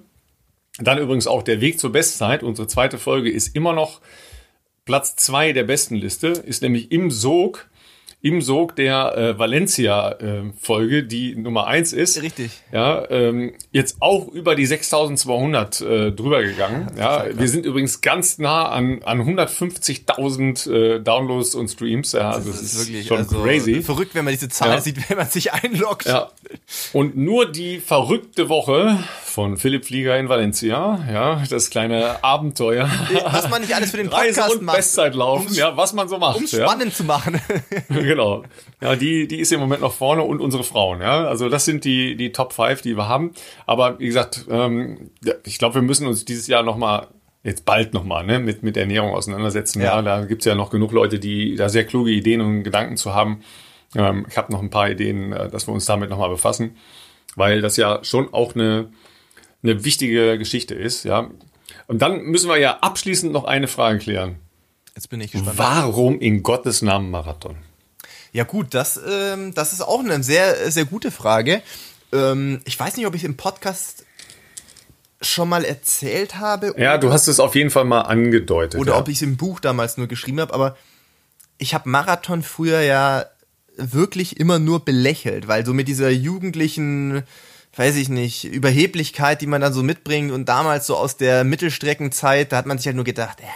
[0.79, 2.43] Dann übrigens auch der Weg zur Bestzeit.
[2.43, 4.01] Unsere zweite Folge ist immer noch
[4.83, 7.69] Platz zwei der besten Liste, ist nämlich im Sog
[8.21, 12.21] im Sog der äh, Valencia-Folge, äh, die Nummer eins ist.
[12.21, 12.51] Richtig.
[12.71, 16.87] Ja, ähm, jetzt auch über die 6200 äh, drüber gegangen.
[16.97, 22.13] Ja, wir sind übrigens ganz nah an, an 150.000 äh, Downloads und Streams.
[22.13, 23.83] Ja, also das, das ist, wirklich schon also crazy.
[23.83, 24.81] Verrückt, wenn man diese Zahl ja.
[24.81, 26.07] sieht, wenn man sich einloggt.
[26.07, 26.31] Ja.
[26.93, 28.97] Und nur die verrückte Woche
[29.35, 32.89] von Philipp Flieger in Valencia, ja, das kleine Abenteuer.
[33.25, 34.77] Was man nicht alles für den Podcast Reise und macht.
[34.77, 36.37] Bestzeit laufen, ja, was man so macht.
[36.37, 36.91] Um spannend ja.
[36.91, 37.41] zu machen.
[37.89, 38.43] genau.
[38.79, 41.25] Ja, die, die ist im Moment noch vorne und unsere Frauen, ja.
[41.25, 43.33] Also das sind die, die Top 5, die wir haben.
[43.65, 45.11] Aber wie gesagt, ähm,
[45.43, 47.07] ich glaube, wir müssen uns dieses Jahr nochmal
[47.43, 49.81] jetzt bald nochmal ne, mit, mit Ernährung auseinandersetzen.
[49.81, 52.95] Ja, ja da gibt's ja noch genug Leute, die da sehr kluge Ideen und Gedanken
[52.95, 53.41] zu haben.
[53.97, 56.77] Ähm, ich habe noch ein paar Ideen, äh, dass wir uns damit nochmal befassen,
[57.35, 58.87] weil das ja schon auch eine
[59.65, 61.29] eine wichtige Geschichte ist, ja.
[61.87, 64.37] Und dann müssen wir ja abschließend noch eine Frage klären.
[64.95, 65.57] Jetzt bin ich gespannt.
[65.57, 67.57] Warum in Gottes Namen Marathon?
[68.31, 71.61] Ja gut, das, ähm, das ist auch eine sehr, sehr gute Frage.
[72.13, 74.05] Ähm, ich weiß nicht, ob ich es im Podcast
[75.21, 76.73] schon mal erzählt habe.
[76.77, 78.79] Ja, du hast es auf jeden Fall mal angedeutet.
[78.79, 78.99] Oder ja.
[78.99, 80.77] ob ich es im Buch damals nur geschrieben habe, aber
[81.57, 83.25] ich habe Marathon früher ja
[83.77, 87.23] wirklich immer nur belächelt, weil so mit dieser jugendlichen
[87.75, 92.51] weiß ich nicht, Überheblichkeit, die man dann so mitbringt und damals so aus der Mittelstreckenzeit,
[92.51, 93.47] da hat man sich halt nur gedacht, ja,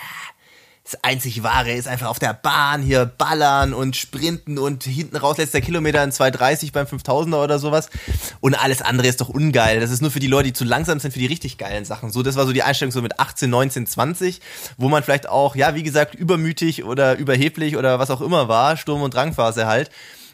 [0.91, 5.37] das einzig Wahre ist einfach auf der Bahn hier ballern und sprinten und hinten raus
[5.37, 7.91] letzter Kilometer in 2,30 beim 5000er oder sowas.
[8.39, 9.81] Und alles andere ist doch ungeil.
[9.81, 12.11] Das ist nur für die Leute, die zu langsam sind, für die richtig geilen Sachen.
[12.11, 14.41] So, das war so die Einstellung so mit 18, 19, 20,
[14.77, 18.75] wo man vielleicht auch, ja, wie gesagt, übermütig oder überheblich oder was auch immer war,
[18.75, 19.91] Sturm- und Drangphase halt.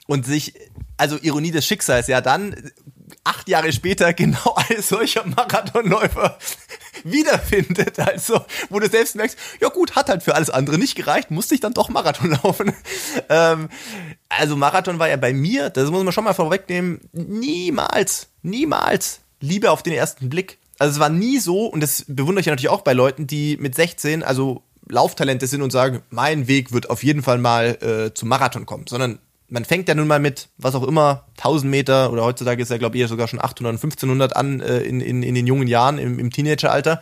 [0.07, 0.53] Und sich,
[0.95, 2.55] also Ironie des Schicksals, ja, dann
[3.25, 6.37] acht Jahre später genau ein solcher Marathonläufer
[7.03, 7.99] wiederfindet.
[7.99, 11.55] Also, wo du selbst merkst, ja gut, hat halt für alles andere nicht gereicht, musste
[11.55, 12.73] ich dann doch Marathon laufen.
[13.29, 13.69] Ähm,
[14.29, 19.71] also Marathon war ja bei mir, das muss man schon mal vorwegnehmen, niemals, niemals Liebe
[19.71, 20.57] auf den ersten Blick.
[20.77, 23.57] Also es war nie so, und das bewundere ich ja natürlich auch bei Leuten, die
[23.57, 28.13] mit 16, also Lauftalente sind und sagen, mein Weg wird auf jeden Fall mal äh,
[28.13, 29.19] zum Marathon kommen, sondern
[29.55, 32.77] man fängt ja nun mal mit, was auch immer, 1000 Meter oder heutzutage ist ja,
[32.77, 35.69] glaube ich, eher sogar schon 800 und 1500 an äh, in, in, in den jungen
[35.69, 37.01] Jahren, im, im Teenageralter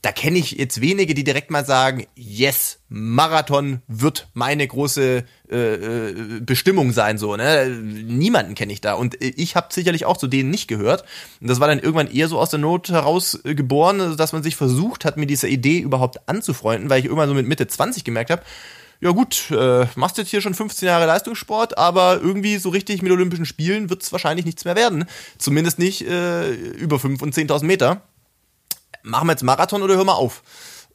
[0.00, 5.56] da kenne ich jetzt wenige, die direkt mal sagen, yes, Marathon wird meine große äh,
[5.56, 7.68] äh, Bestimmung sein, so, ne?
[7.70, 8.94] Niemanden kenne ich da.
[8.94, 11.04] Und ich habe sicherlich auch zu denen nicht gehört.
[11.40, 14.42] Und das war dann irgendwann eher so aus der Not heraus äh, geboren, dass man
[14.42, 18.04] sich versucht hat, mir diese Idee überhaupt anzufreunden, weil ich irgendwann so mit Mitte 20
[18.04, 18.42] gemerkt habe,
[19.00, 23.12] ja gut, äh, machst jetzt hier schon 15 Jahre Leistungssport, aber irgendwie so richtig mit
[23.12, 25.04] Olympischen Spielen wird es wahrscheinlich nichts mehr werden.
[25.38, 28.02] Zumindest nicht äh, über 5 und 10.000 Meter
[29.04, 30.42] machen wir jetzt Marathon oder hör mal auf?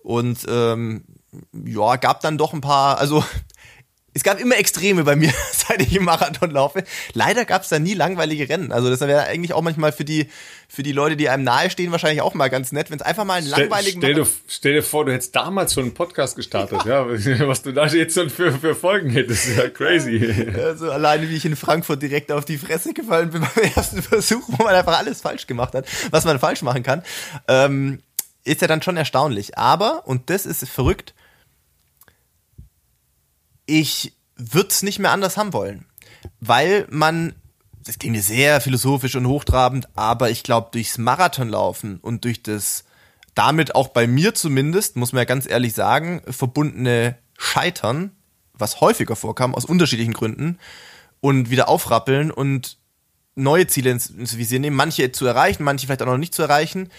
[0.03, 1.05] Und ähm,
[1.53, 3.23] ja, gab dann doch ein paar, also
[4.13, 6.83] es gab immer Extreme bei mir, seit ich im Marathon laufe.
[7.13, 8.71] Leider gab es da nie langweilige Rennen.
[8.71, 10.29] Also das wäre eigentlich auch manchmal für die,
[10.67, 13.35] für die Leute, die einem nahestehen, wahrscheinlich auch mal ganz nett, wenn es einfach mal
[13.35, 16.85] einen stell, langweiligen stell, dir, stell dir vor, du hättest damals schon einen Podcast gestartet,
[16.85, 17.09] ja.
[17.11, 17.47] ja.
[17.47, 20.53] Was du da jetzt schon für, für Folgen hättest, ja crazy.
[20.57, 24.43] Also alleine wie ich in Frankfurt direkt auf die Fresse gefallen bin beim ersten Versuch,
[24.47, 27.03] wo man einfach alles falsch gemacht hat, was man falsch machen kann.
[27.47, 27.99] Ähm,
[28.43, 29.57] ist ja dann schon erstaunlich.
[29.57, 31.13] Aber, und das ist verrückt,
[33.69, 35.85] ich würde es nicht mehr anders haben wollen.
[36.39, 37.35] Weil man,
[37.83, 42.83] das klingt sehr philosophisch und hochtrabend, aber ich glaube, durchs Marathonlaufen und durch das
[43.35, 48.11] damit auch bei mir zumindest, muss man ja ganz ehrlich sagen, verbundene Scheitern,
[48.53, 50.59] was häufiger vorkam, aus unterschiedlichen Gründen,
[51.21, 52.77] und wieder aufrappeln und
[53.35, 56.41] neue Ziele ins, ins Visier nehmen, manche zu erreichen, manche vielleicht auch noch nicht zu
[56.41, 56.89] erreichen,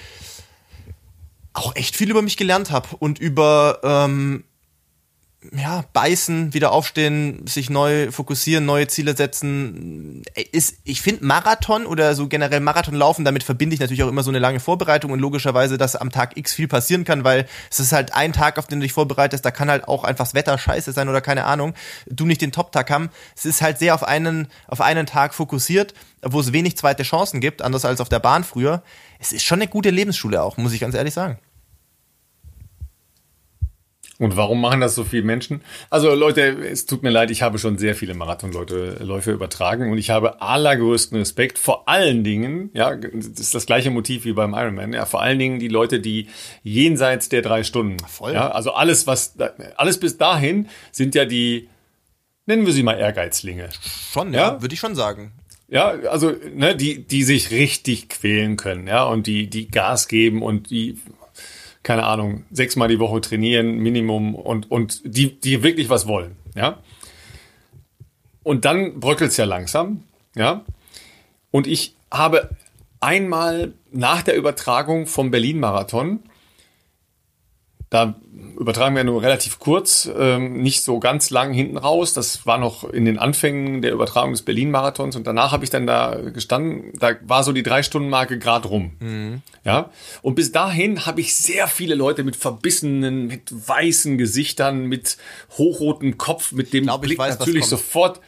[1.53, 4.45] auch echt viel über mich gelernt habe und über ähm,
[5.57, 10.23] ja, beißen, wieder aufstehen, sich neu fokussieren, neue Ziele setzen.
[10.53, 14.23] Ist, ich finde Marathon oder so generell Marathon laufen, damit verbinde ich natürlich auch immer
[14.23, 17.81] so eine lange Vorbereitung und logischerweise, dass am Tag X viel passieren kann, weil es
[17.81, 20.35] ist halt ein Tag, auf den du dich vorbereitest, da kann halt auch einfach das
[20.35, 21.73] Wetter scheiße sein oder keine Ahnung,
[22.07, 23.09] du nicht den Top-Tag haben.
[23.35, 27.41] Es ist halt sehr auf einen, auf einen Tag fokussiert, wo es wenig zweite Chancen
[27.41, 28.83] gibt, anders als auf der Bahn früher.
[29.19, 31.39] Es ist schon eine gute Lebensschule auch, muss ich ganz ehrlich sagen.
[34.21, 35.63] Und warum machen das so viele Menschen?
[35.89, 40.11] Also Leute, es tut mir leid, ich habe schon sehr viele Marathonläufe übertragen und ich
[40.11, 44.93] habe allergrößten Respekt vor allen Dingen, ja, das ist das gleiche Motiv wie beim Ironman,
[44.93, 46.29] ja, vor allen Dingen die Leute, die
[46.63, 48.35] jenseits der drei Stunden, Voll.
[48.35, 49.37] ja, also alles, was,
[49.79, 51.71] alles bis dahin sind ja die,
[52.45, 53.71] nennen wir sie mal Ehrgeizlinge.
[54.13, 54.63] Schon, ja, ja?
[54.63, 55.33] würde ich schon sagen.
[55.69, 60.43] Ja, also ne, die, die sich richtig quälen können, ja, und die, die Gas geben
[60.43, 60.99] und die
[61.83, 66.79] keine Ahnung, sechsmal die Woche trainieren, Minimum und, und die, die wirklich was wollen, ja.
[68.43, 70.05] Und dann bröckelt's ja langsam,
[70.35, 70.65] ja.
[71.51, 72.51] Und ich habe
[73.01, 76.21] einmal nach der Übertragung vom Berlin-Marathon,
[77.89, 78.21] da
[78.61, 82.13] übertragen wir nur relativ kurz, ähm, nicht so ganz lang hinten raus.
[82.13, 85.87] Das war noch in den Anfängen der Übertragung des Berlin-Marathons und danach habe ich dann
[85.87, 86.93] da gestanden.
[86.99, 88.93] Da war so die drei Stunden Marke gerade rum.
[89.01, 89.41] Mhm.
[89.65, 89.91] Ja,
[90.21, 95.17] und bis dahin habe ich sehr viele Leute mit verbissenen, mit weißen Gesichtern, mit
[95.57, 98.21] hochrotem Kopf, mit dem glaub, Blick weiß, natürlich sofort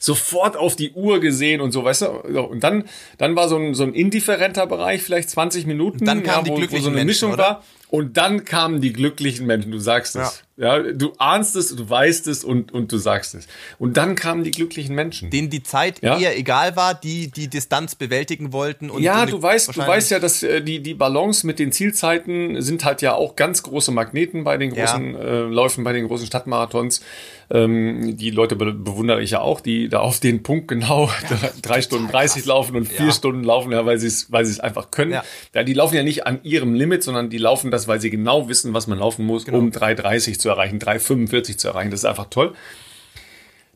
[0.00, 2.08] sofort auf die Uhr gesehen und so, weißt du?
[2.40, 2.84] Und dann,
[3.18, 6.60] dann war so ein, so ein indifferenter Bereich, vielleicht 20 Minuten, dann kam ja, wo,
[6.60, 7.42] die wo so eine Mischung oder?
[7.42, 7.64] war.
[7.90, 10.44] Und dann kamen die glücklichen Menschen, du sagst es.
[10.58, 10.78] Ja.
[10.78, 13.46] ja, du ahnst es, du weißt es und, und du sagst es.
[13.78, 15.30] Und dann kamen die glücklichen Menschen.
[15.30, 16.18] Denen die Zeit ja?
[16.18, 18.90] eher egal war, die die Distanz bewältigen wollten.
[18.90, 22.60] Und ja, du weißt, du weißt ja, dass äh, die, die Balance mit den Zielzeiten
[22.60, 25.20] sind halt ja auch ganz große Magneten bei den großen ja.
[25.20, 27.02] äh, Läufen, bei den großen Stadtmarathons.
[27.50, 31.10] Ähm, die Leute be bewundere ich ja auch, die da auf den Punkt genau
[31.62, 34.60] drei Stunden 30 laufen und vier Stunden laufen, ja, weil sie es weil sie es
[34.60, 35.12] einfach können.
[35.54, 35.62] Ja.
[35.62, 38.74] die laufen ja nicht an ihrem Limit, sondern die laufen das, weil sie genau wissen,
[38.74, 39.58] was man laufen muss, genau.
[39.58, 41.90] um 3,30 zu erreichen, 3,45 zu erreichen.
[41.90, 42.54] Das ist einfach toll.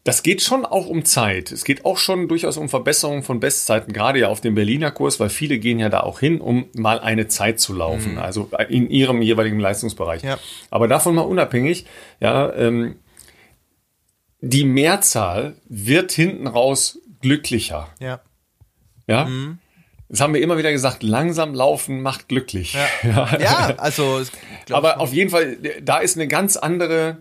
[0.05, 1.53] Das geht schon auch um Zeit.
[1.53, 5.21] Es geht auch schon durchaus um Verbesserung von Bestzeiten, gerade ja auf dem Berliner Kurs,
[5.21, 8.19] weil viele gehen ja da auch hin, um mal eine Zeit zu laufen, mhm.
[8.19, 10.23] also in ihrem jeweiligen Leistungsbereich.
[10.23, 10.39] Ja.
[10.71, 11.87] Aber davon mal unabhängig,
[12.19, 12.97] ja, ähm,
[14.41, 17.89] die Mehrzahl wird hinten raus glücklicher.
[18.01, 18.21] Ja.
[19.07, 19.27] Ja.
[19.27, 19.59] Mhm.
[20.13, 22.75] Das haben wir immer wieder gesagt, langsam laufen macht glücklich.
[22.75, 23.39] Ja, ja.
[23.41, 24.21] ja also.
[24.71, 27.17] Aber auf jeden Fall, da ist eine ganz andere,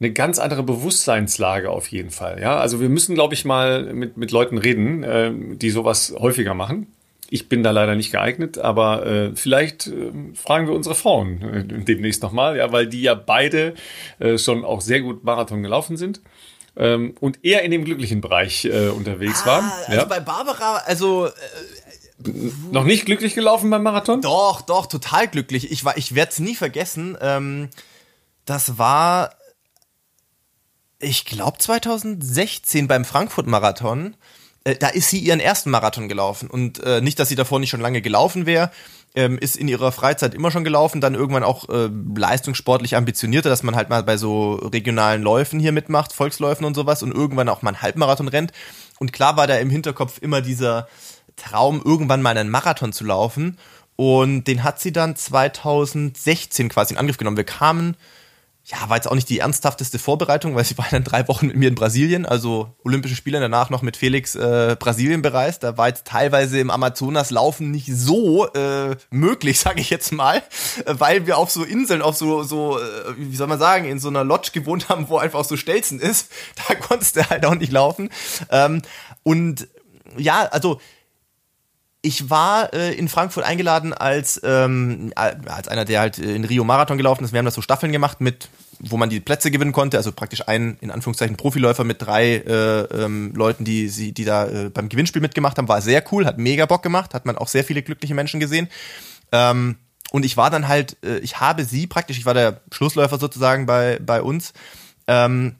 [0.00, 2.40] eine ganz andere Bewusstseinslage auf jeden Fall.
[2.40, 6.54] Ja, also wir müssen, glaube ich, mal mit, mit Leuten reden, äh, die sowas häufiger
[6.54, 6.88] machen.
[7.28, 11.84] Ich bin da leider nicht geeignet, aber äh, vielleicht äh, fragen wir unsere Frauen äh,
[11.84, 13.74] demnächst nochmal, ja, weil die ja beide
[14.18, 16.20] äh, schon auch sehr gut Marathon gelaufen sind
[16.80, 19.72] ähm, und eher in dem glücklichen Bereich äh, unterwegs ah, waren.
[19.86, 20.04] Also ja.
[20.06, 21.30] bei Barbara, also äh,
[22.72, 24.22] noch nicht glücklich gelaufen beim Marathon?
[24.22, 25.70] Doch, doch, total glücklich.
[25.70, 27.18] Ich, war, ich werde es nie vergessen.
[27.20, 27.68] Ähm,
[28.46, 29.34] das war,
[30.98, 34.16] ich glaube, 2016 beim Frankfurt-Marathon.
[34.64, 36.48] Äh, da ist sie ihren ersten Marathon gelaufen.
[36.48, 38.70] Und äh, nicht, dass sie davor nicht schon lange gelaufen wäre.
[39.16, 43.64] Ähm, ist in ihrer Freizeit immer schon gelaufen, dann irgendwann auch äh, leistungssportlich ambitionierter, dass
[43.64, 47.62] man halt mal bei so regionalen Läufen hier mitmacht, Volksläufen und sowas und irgendwann auch
[47.62, 48.52] mal einen Halbmarathon rennt.
[49.00, 50.86] Und klar war da im Hinterkopf immer dieser
[51.34, 53.58] Traum, irgendwann mal einen Marathon zu laufen.
[53.96, 57.36] Und den hat sie dann 2016 quasi in Angriff genommen.
[57.36, 57.96] Wir kamen
[58.64, 61.56] ja, war jetzt auch nicht die ernsthafteste Vorbereitung, weil sie war dann drei Wochen mit
[61.56, 65.62] mir in Brasilien, also Olympische Spiele danach noch mit Felix äh, Brasilien bereist.
[65.62, 70.42] Da war jetzt teilweise im Amazonas Laufen nicht so äh, möglich, sage ich jetzt mal,
[70.86, 72.82] weil wir auf so Inseln, auf so, so, äh,
[73.16, 76.30] wie soll man sagen, in so einer Lodge gewohnt haben, wo einfach so Stelzen ist.
[76.68, 78.10] Da konntest du halt auch nicht laufen.
[78.50, 78.82] Ähm,
[79.22, 79.66] und
[80.16, 80.80] ja, also
[82.02, 86.96] ich war äh, in Frankfurt eingeladen als, ähm, als einer, der halt in Rio Marathon
[86.96, 87.32] gelaufen ist.
[87.32, 88.48] Wir haben da so Staffeln gemacht mit,
[88.78, 89.98] wo man die Plätze gewinnen konnte.
[89.98, 94.46] Also praktisch ein, in Anführungszeichen, Profiläufer mit drei äh, ähm, Leuten, die, sie, die da
[94.46, 95.68] äh, beim Gewinnspiel mitgemacht haben.
[95.68, 98.68] War sehr cool, hat mega Bock gemacht, hat man auch sehr viele glückliche Menschen gesehen.
[99.30, 99.76] Ähm,
[100.10, 103.66] und ich war dann halt, äh, ich habe sie praktisch, ich war der Schlussläufer sozusagen
[103.66, 104.54] bei, bei uns.
[105.06, 105.56] Ähm,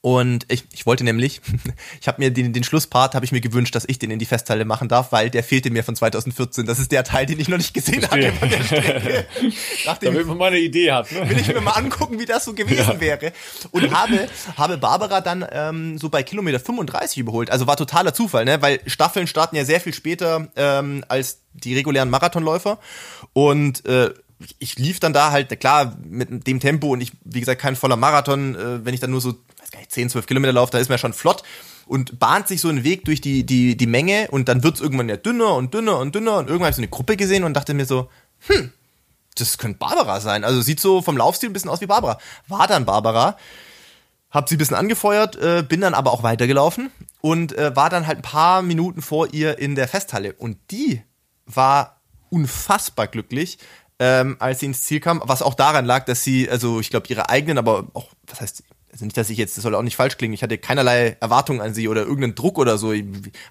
[0.00, 1.40] und ich, ich wollte nämlich,
[2.00, 4.26] ich habe mir den, den Schlusspart, habe ich mir gewünscht, dass ich den in die
[4.26, 6.64] Festhalle machen darf, weil der fehlte mir von 2014.
[6.64, 8.28] Das ist der Teil, den ich noch nicht gesehen Verstehe.
[8.28, 9.26] hatte von der Strecke.
[9.84, 11.10] Nachdem, Damit man mal eine Idee hat.
[11.10, 11.28] Ne?
[11.28, 13.00] Will ich mir mal angucken, wie das so gewesen ja.
[13.00, 13.32] wäre.
[13.72, 17.50] Und habe, habe Barbara dann ähm, so bei Kilometer 35 überholt.
[17.50, 18.62] Also war totaler Zufall, ne?
[18.62, 22.78] weil Staffeln starten ja sehr viel später ähm, als die regulären Marathonläufer.
[23.32, 24.10] Und äh,
[24.58, 27.96] ich lief dann da halt, klar, mit dem Tempo und ich, wie gesagt, kein voller
[27.96, 29.34] Marathon, äh, wenn ich dann nur so
[29.66, 31.42] weiß gar nicht, 10, 12 Kilometer laufe, da ist man ja schon flott
[31.86, 34.80] und bahnt sich so einen Weg durch die, die, die Menge und dann wird es
[34.80, 37.44] irgendwann ja dünner und dünner und dünner und irgendwann habe ich so eine Gruppe gesehen
[37.44, 38.08] und dachte mir so,
[38.46, 38.72] hm,
[39.34, 40.44] das könnte Barbara sein.
[40.44, 42.18] Also sieht so vom Laufstil ein bisschen aus wie Barbara.
[42.48, 43.36] War dann Barbara.
[44.30, 46.90] Hab sie ein bisschen angefeuert, äh, bin dann aber auch weitergelaufen
[47.20, 50.32] und äh, war dann halt ein paar Minuten vor ihr in der Festhalle.
[50.32, 51.02] Und die
[51.46, 53.58] war unfassbar glücklich,
[53.98, 57.06] ähm, als sie ins Ziel kam, was auch daran lag, dass sie, also ich glaube,
[57.08, 58.62] ihre eigenen, aber auch, was heißt
[58.96, 61.60] also nicht, dass ich jetzt, das soll auch nicht falsch klingen, ich hatte keinerlei Erwartungen
[61.60, 62.92] an sie oder irgendeinen Druck oder so.
[62.92, 63.04] Ich,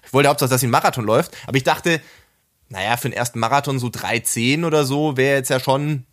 [0.04, 2.00] ich wollte hauptsächlich, dass sie einen Marathon läuft, aber ich dachte,
[2.68, 6.04] naja, für den ersten Marathon so 3,10 oder so wäre jetzt ja schon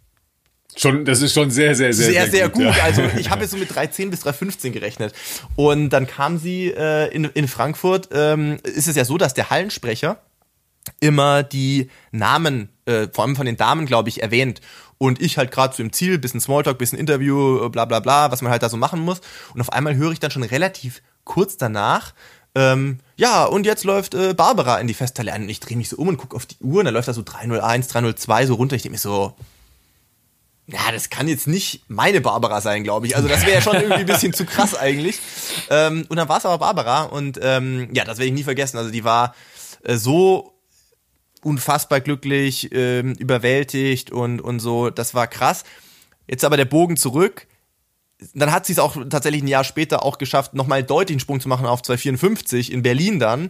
[0.76, 2.66] Schon, das ist schon sehr, sehr, sehr, sehr, sehr gut.
[2.66, 2.76] gut.
[2.76, 2.84] Ja.
[2.84, 5.14] Also ich habe jetzt so mit 3,10 bis 3,15 gerechnet.
[5.56, 8.10] Und dann kam sie äh, in, in Frankfurt.
[8.12, 10.18] Ähm, ist es ja so, dass der Hallensprecher
[11.00, 14.62] immer die Namen, äh, vor allem von den Damen, glaube ich, erwähnt.
[15.04, 18.32] Und ich halt gerade so im Ziel, bisschen Smalltalk, bisschen Interview, äh, bla bla bla,
[18.32, 19.20] was man halt da so machen muss.
[19.54, 22.14] Und auf einmal höre ich dann schon relativ kurz danach,
[22.56, 25.44] ähm, ja, und jetzt läuft äh, Barbara in die Festhalle ein.
[25.44, 27.14] Und ich drehe mich so um und gucke auf die Uhr und da läuft da
[27.14, 28.78] so 301, 302 so runter.
[28.78, 29.36] Ich denke mir so,
[30.68, 33.18] ja, das kann jetzt nicht meine Barbara sein, glaube ich.
[33.18, 35.20] Also das wäre ja schon irgendwie ein bisschen zu krass eigentlich.
[35.70, 38.78] Ähm, und dann war es aber Barbara und ähm, ja, das werde ich nie vergessen.
[38.78, 39.36] Also die war
[39.84, 40.53] äh, so
[41.46, 44.90] unfassbar glücklich, ähm, überwältigt und, und so.
[44.90, 45.64] Das war krass.
[46.28, 47.48] Jetzt aber der Bogen zurück.
[48.34, 51.50] Dann hat sie es auch tatsächlich ein Jahr später auch geschafft, nochmal einen Sprung zu
[51.50, 53.50] machen auf 254 in Berlin dann.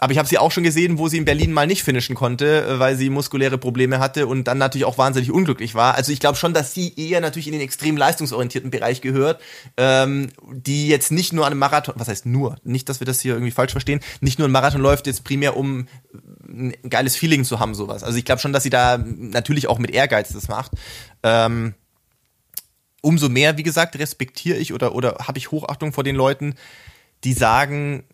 [0.00, 2.64] Aber ich habe sie auch schon gesehen, wo sie in Berlin mal nicht finishen konnte,
[2.64, 5.94] äh, weil sie muskuläre Probleme hatte und dann natürlich auch wahnsinnig unglücklich war.
[5.94, 9.42] Also ich glaube schon, dass sie eher natürlich in den extrem leistungsorientierten Bereich gehört,
[9.76, 13.20] ähm, die jetzt nicht nur an einem Marathon, was heißt nur, nicht, dass wir das
[13.20, 15.86] hier irgendwie falsch verstehen, nicht nur ein Marathon läuft jetzt primär, um
[16.48, 18.02] ein geiles Feeling zu haben, sowas.
[18.02, 20.72] Also ich glaube schon, dass sie da natürlich auch mit Ehrgeiz das macht.
[21.22, 21.74] Ähm,
[23.02, 26.54] umso mehr, wie gesagt, respektiere ich oder, oder habe ich Hochachtung vor den Leuten,
[27.22, 28.04] die sagen,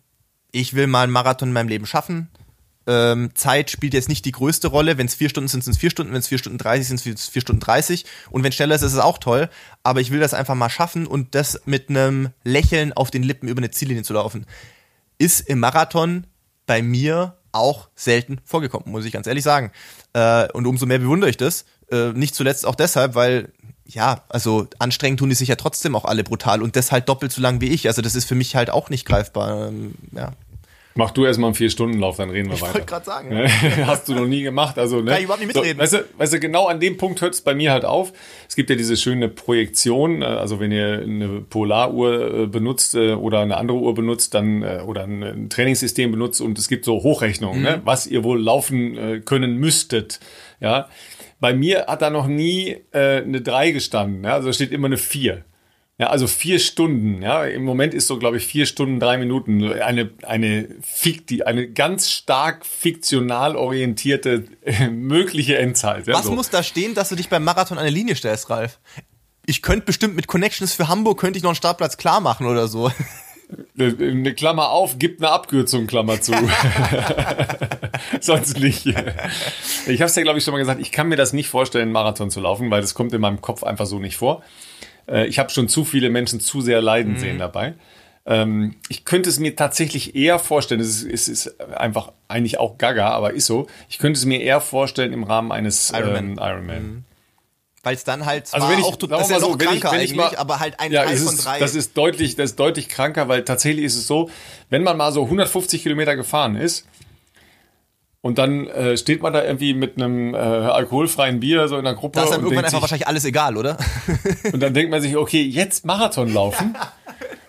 [0.51, 2.29] ich will mal einen Marathon in meinem Leben schaffen.
[2.87, 4.97] Ähm, Zeit spielt jetzt nicht die größte Rolle.
[4.97, 6.13] Wenn es vier Stunden sind, sind es vier Stunden.
[6.13, 8.05] Wenn es vier Stunden 30 sind, sind es vier Stunden 30.
[8.29, 9.49] Und wenn schneller ist, ist es auch toll.
[9.83, 13.49] Aber ich will das einfach mal schaffen und das mit einem Lächeln auf den Lippen
[13.49, 14.45] über eine Ziellinie zu laufen.
[15.17, 16.27] Ist im Marathon
[16.65, 19.71] bei mir auch selten vorgekommen, muss ich ganz ehrlich sagen.
[20.13, 21.65] Äh, und umso mehr bewundere ich das.
[21.91, 23.51] Äh, nicht zuletzt auch deshalb, weil
[23.87, 27.31] ja, also anstrengend tun die sich ja trotzdem auch alle brutal und das halt doppelt
[27.31, 27.87] so lang wie ich.
[27.87, 29.69] Also das ist für mich halt auch nicht greifbar.
[29.69, 30.33] Ähm, ja.
[30.97, 32.71] Mach du erstmal einen Vier-Stunden-Lauf, dann reden wir ich weiter.
[32.71, 33.85] Ich wollte gerade sagen.
[33.85, 34.79] Hast du noch nie gemacht.
[34.79, 35.11] Also, ne?
[35.11, 35.77] Kann ich überhaupt nicht mitreden.
[35.77, 38.13] So, weißt, du, weißt du, genau an dem Punkt hört es bei mir halt auf.
[38.49, 43.13] Es gibt ja diese schöne Projektion, äh, also wenn ihr eine Polaruhr äh, benutzt äh,
[43.13, 47.61] oder eine andere Uhr benutzt, dann oder ein Trainingssystem benutzt und es gibt so Hochrechnungen,
[47.61, 47.69] ne?
[47.69, 47.75] mhm.
[47.77, 47.81] ne?
[47.85, 50.19] was ihr wohl laufen können müsstet.
[50.59, 50.89] Ja.
[51.39, 54.23] Bei mir hat da noch nie äh, eine 3 gestanden.
[54.23, 54.33] Ja?
[54.33, 55.43] Also steht immer eine 4.
[55.99, 57.45] Ja, also vier Stunden, ja.
[57.45, 59.63] Im Moment ist so, glaube ich, vier Stunden, drei Minuten.
[59.63, 66.05] Eine, eine, Fikti, eine ganz stark fiktional orientierte äh, mögliche Endzeit.
[66.05, 66.33] Ja, Was so.
[66.33, 68.79] muss da stehen, dass du dich beim Marathon an eine Linie stellst, Ralf?
[69.47, 72.67] Ich könnte bestimmt mit Connections für Hamburg, könnte ich noch einen Startplatz klar machen oder
[72.67, 72.91] so.
[73.79, 76.33] Eine Klammer auf, gibt eine Abkürzung, Klammer zu.
[78.21, 78.85] Sonst nicht.
[78.85, 78.95] Ich
[80.01, 81.91] habe es ja, glaube ich, schon mal gesagt, ich kann mir das nicht vorstellen, einen
[81.91, 84.43] Marathon zu laufen, weil das kommt in meinem Kopf einfach so nicht vor.
[85.07, 87.19] Äh, ich habe schon zu viele Menschen zu sehr leiden mhm.
[87.19, 87.75] sehen dabei.
[88.25, 92.77] Ähm, ich könnte es mir tatsächlich eher vorstellen, es ist, es ist einfach eigentlich auch
[92.77, 93.67] gaga, aber ist so.
[93.87, 96.31] Ich könnte es mir eher vorstellen im Rahmen eines Ironman.
[96.31, 96.83] Ähm, Ironman.
[96.83, 97.06] Mhm
[97.87, 99.75] weil es dann halt zwar also wenn ich, auch das ist ja noch so, kranker
[99.75, 101.57] ich, eigentlich, mal, aber halt ein ja, Teil von drei.
[101.59, 104.29] Das ist deutlich, das ist deutlich kranker, weil tatsächlich ist es so,
[104.69, 106.85] wenn man mal so 150 Kilometer gefahren ist
[108.19, 111.93] und dann äh, steht man da irgendwie mit einem äh, alkoholfreien Bier so in der
[111.93, 112.19] Gruppe.
[112.19, 113.77] Da ist dann irgendwann einfach sich, wahrscheinlich alles egal, oder?
[114.51, 116.75] und dann denkt man sich, okay, jetzt Marathon laufen.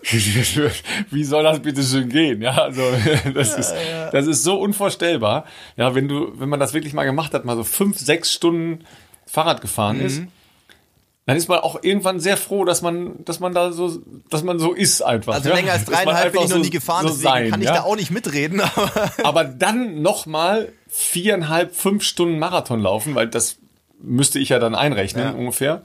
[1.11, 2.41] Wie soll das bitte schön gehen?
[2.41, 2.81] Ja, also
[3.33, 3.73] das ist,
[4.13, 5.43] das ist so unvorstellbar.
[5.75, 8.85] Ja, wenn du, wenn man das wirklich mal gemacht hat, mal so fünf, sechs Stunden
[9.29, 10.05] Fahrrad gefahren mhm.
[10.05, 10.21] ist,
[11.25, 14.01] dann ist man auch irgendwann sehr froh, dass man, dass man da so,
[14.31, 15.35] dass man so ist einfach.
[15.35, 17.75] Also länger als dreieinhalb bin ich noch nie gefahren, so deswegen sein, kann ich ja?
[17.75, 18.61] da auch nicht mitreden.
[18.75, 23.57] Aber, aber dann noch mal viereinhalb, fünf Stunden Marathon laufen, weil das
[24.01, 25.31] müsste ich ja dann einrechnen ja.
[25.31, 25.83] ungefähr.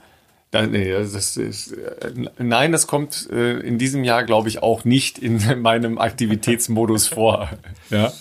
[0.51, 4.85] Da, nee, das ist, äh, nein, das kommt äh, in diesem Jahr, glaube ich, auch
[4.85, 7.49] nicht in meinem Aktivitätsmodus vor.
[7.91, 8.11] Ja.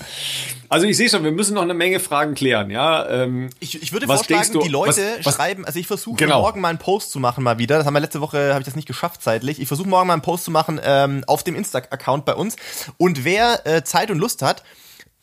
[0.68, 2.70] Also ich sehe schon, wir müssen noch eine Menge Fragen klären.
[2.70, 5.64] Ja, ähm, ich, ich würde vorschlagen, du, die Leute was, was, schreiben.
[5.64, 6.40] Also ich versuche genau.
[6.40, 7.78] morgen mal einen Post zu machen mal wieder.
[7.78, 9.60] Das haben wir letzte Woche, habe ich das nicht geschafft zeitlich.
[9.60, 12.56] Ich versuche morgen mal einen Post zu machen ähm, auf dem Insta-Account bei uns.
[12.96, 14.62] Und wer äh, Zeit und Lust hat,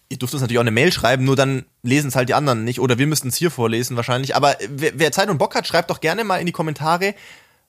[0.10, 2.64] ihr dürft uns natürlich auch eine Mail schreiben, nur dann lesen es halt die anderen
[2.64, 2.80] nicht.
[2.80, 4.36] Oder wir müssten es hier vorlesen wahrscheinlich.
[4.36, 7.16] Aber wer, wer Zeit und Bock hat, schreibt doch gerne mal in die Kommentare,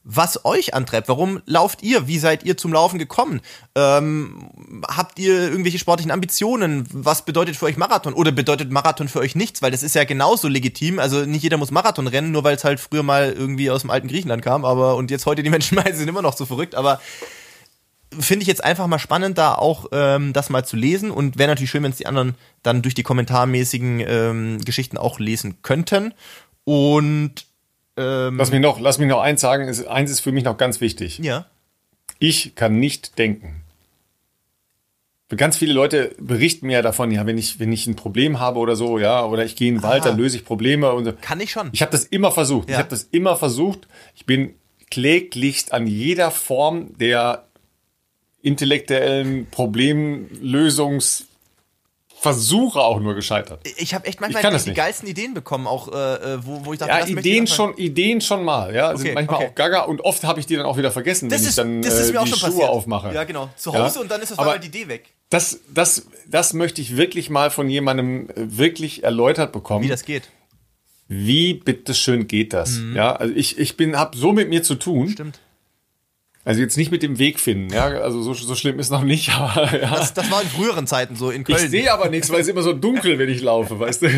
[0.04, 1.08] was euch antreibt.
[1.08, 2.08] Warum lauft ihr?
[2.08, 3.40] Wie seid ihr zum Laufen gekommen?
[3.74, 4.50] Ähm,
[4.88, 6.86] habt ihr irgendwelche sportlichen Ambitionen?
[6.92, 8.14] Was bedeutet für euch Marathon?
[8.14, 9.62] Oder bedeutet Marathon für euch nichts?
[9.62, 10.98] Weil das ist ja genauso legitim.
[10.98, 13.90] Also nicht jeder muss Marathon rennen, nur weil es halt früher mal irgendwie aus dem
[13.90, 14.64] alten Griechenland kam.
[14.64, 16.74] Aber und jetzt heute die Menschen meinen, sind immer noch so verrückt.
[16.74, 17.00] Aber
[18.18, 21.48] finde ich jetzt einfach mal spannend, da auch ähm, das mal zu lesen und wäre
[21.48, 26.12] natürlich schön, wenn es die anderen dann durch die kommentarmäßigen ähm, Geschichten auch lesen könnten.
[26.64, 27.46] Und
[27.96, 29.68] ähm, lass mich noch, lass mich noch eins sagen.
[29.68, 31.18] Ist, eins ist für mich noch ganz wichtig.
[31.18, 31.46] Ja.
[32.18, 33.62] Ich kann nicht denken.
[35.34, 38.58] Ganz viele Leute berichten mir ja davon, ja, wenn ich, wenn ich ein Problem habe
[38.58, 41.14] oder so, ja, oder ich gehe in den Wald, dann löse ich Probleme und so.
[41.18, 41.70] Kann ich schon.
[41.72, 42.68] Ich habe das immer versucht.
[42.68, 42.74] Ja.
[42.74, 43.88] Ich habe das immer versucht.
[44.14, 44.54] Ich bin
[44.90, 47.46] kläglich an jeder Form der
[48.42, 51.28] intellektuellen Problemlösungs
[52.22, 53.66] Versuche auch nur gescheitert.
[53.78, 56.78] Ich habe echt manchmal die, die geilsten Ideen bekommen, auch äh, äh, wo, wo ich
[56.78, 59.48] dachte, ja, Ideen schon, Ideen schon mal, ja, okay, sind manchmal okay.
[59.48, 61.56] auch Gaga und oft habe ich die dann auch wieder vergessen, das wenn ist, ich
[61.56, 62.68] dann äh, die Schuhe passiert.
[62.68, 63.12] aufmache.
[63.12, 63.50] Ja, genau.
[63.56, 64.02] Zu Hause ja?
[64.02, 65.06] und dann ist das Aber die Idee weg.
[65.30, 69.84] Das, das, das möchte ich wirklich mal von jemandem äh, wirklich erläutert bekommen.
[69.84, 70.28] Wie das geht.
[71.08, 72.70] Wie bitteschön geht das?
[72.70, 72.94] Mhm.
[72.94, 75.08] Ja, also ich, ich bin, hab so mit mir zu tun.
[75.08, 75.40] Stimmt.
[76.44, 79.30] Also jetzt nicht mit dem Weg finden, ja, also so, so schlimm ist noch nicht,
[79.38, 79.90] aber ja.
[79.90, 81.58] Das, das war in früheren Zeiten so in Köln.
[81.62, 84.08] Ich sehe aber nichts, weil es immer so dunkel, wenn ich laufe, weißt du.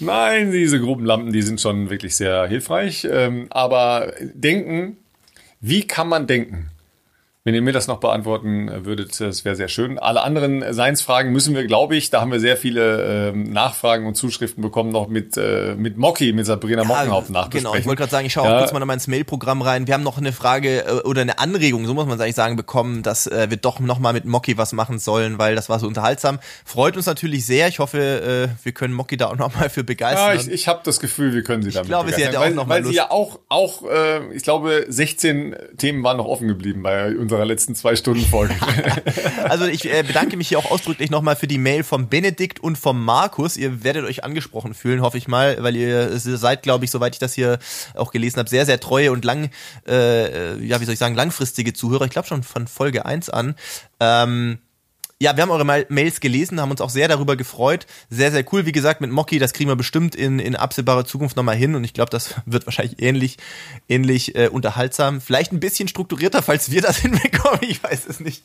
[0.00, 3.06] Nein, diese Gruppenlampen, die sind schon wirklich sehr hilfreich.
[3.10, 4.96] Ähm, aber denken,
[5.60, 6.70] wie kann man denken?
[7.46, 10.00] Wenn ihr mir das noch beantworten würdet, das wäre sehr schön.
[10.00, 14.16] Alle anderen Seinsfragen müssen wir, glaube ich, da haben wir sehr viele ähm, Nachfragen und
[14.16, 17.64] Zuschriften bekommen, noch mit, äh, mit Mocky, mit Sabrina ja, Mockenhaupt nachbesprechen.
[17.66, 18.56] Genau, ich wollte gerade sagen, ich schaue ja.
[18.56, 19.86] auch kurz mal noch mal ins Mailprogramm rein.
[19.86, 22.56] Wir haben noch eine Frage äh, oder eine Anregung, so muss man es eigentlich sagen,
[22.56, 25.78] bekommen, dass äh, wir doch noch mal mit Mocky was machen sollen, weil das war
[25.78, 26.40] so unterhaltsam.
[26.64, 27.68] Freut uns natürlich sehr.
[27.68, 30.34] Ich hoffe, äh, wir können Mocky da auch noch mal für begeistern.
[30.34, 32.32] Ja, ich, ich habe das Gefühl, wir können sie damit ich glaube, begeistern.
[32.32, 34.86] Sie hat ja auch noch weil, mal weil sie ja auch, auch äh, ich glaube,
[34.88, 38.54] 16 Themen waren noch offen geblieben bei unserer unserer letzten zwei Stunden Folge.
[39.44, 42.78] also ich äh, bedanke mich hier auch ausdrücklich nochmal für die Mail vom Benedikt und
[42.78, 43.56] vom Markus.
[43.56, 47.18] Ihr werdet euch angesprochen fühlen, hoffe ich mal, weil ihr seid, glaube ich, soweit ich
[47.18, 47.58] das hier
[47.94, 49.50] auch gelesen habe, sehr, sehr treue und lang,
[49.86, 52.06] äh, ja, wie soll ich sagen, langfristige Zuhörer.
[52.06, 53.54] Ich glaube schon von Folge 1 an.
[54.00, 54.58] Ähm,
[55.18, 57.86] ja, wir haben eure Mails gelesen, haben uns auch sehr darüber gefreut.
[58.10, 58.66] Sehr, sehr cool.
[58.66, 61.74] Wie gesagt, mit Mocky, das kriegen wir bestimmt in, in absehbarer Zukunft nochmal hin.
[61.74, 63.38] Und ich glaube, das wird wahrscheinlich ähnlich,
[63.88, 65.22] ähnlich äh, unterhaltsam.
[65.22, 67.60] Vielleicht ein bisschen strukturierter, falls wir das hinbekommen.
[67.62, 68.42] Ich weiß es nicht.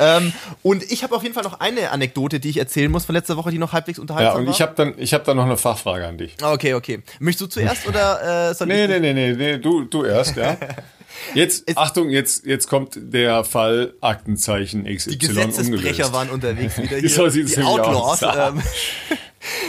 [0.00, 0.32] Ähm,
[0.64, 3.36] und ich habe auf jeden Fall noch eine Anekdote, die ich erzählen muss von letzter
[3.36, 4.42] Woche, die noch halbwegs unterhaltsam war.
[4.42, 6.36] Ja, und ich habe dann, ich hab dann noch eine Fachfrage an dich.
[6.42, 7.02] Okay, okay.
[7.20, 8.90] Möchtest du zuerst oder äh, soll nee, ich?
[8.90, 10.56] Nee, nee, nee, nee, du, du erst, ja.
[11.34, 16.96] Jetzt, es, Achtung, jetzt, jetzt kommt der Fall Aktenzeichen XY Die Gesetzesbrecher waren unterwegs wieder
[16.98, 17.08] hier.
[17.08, 18.20] so die Outlaws.
[18.30, 18.62] Ähm.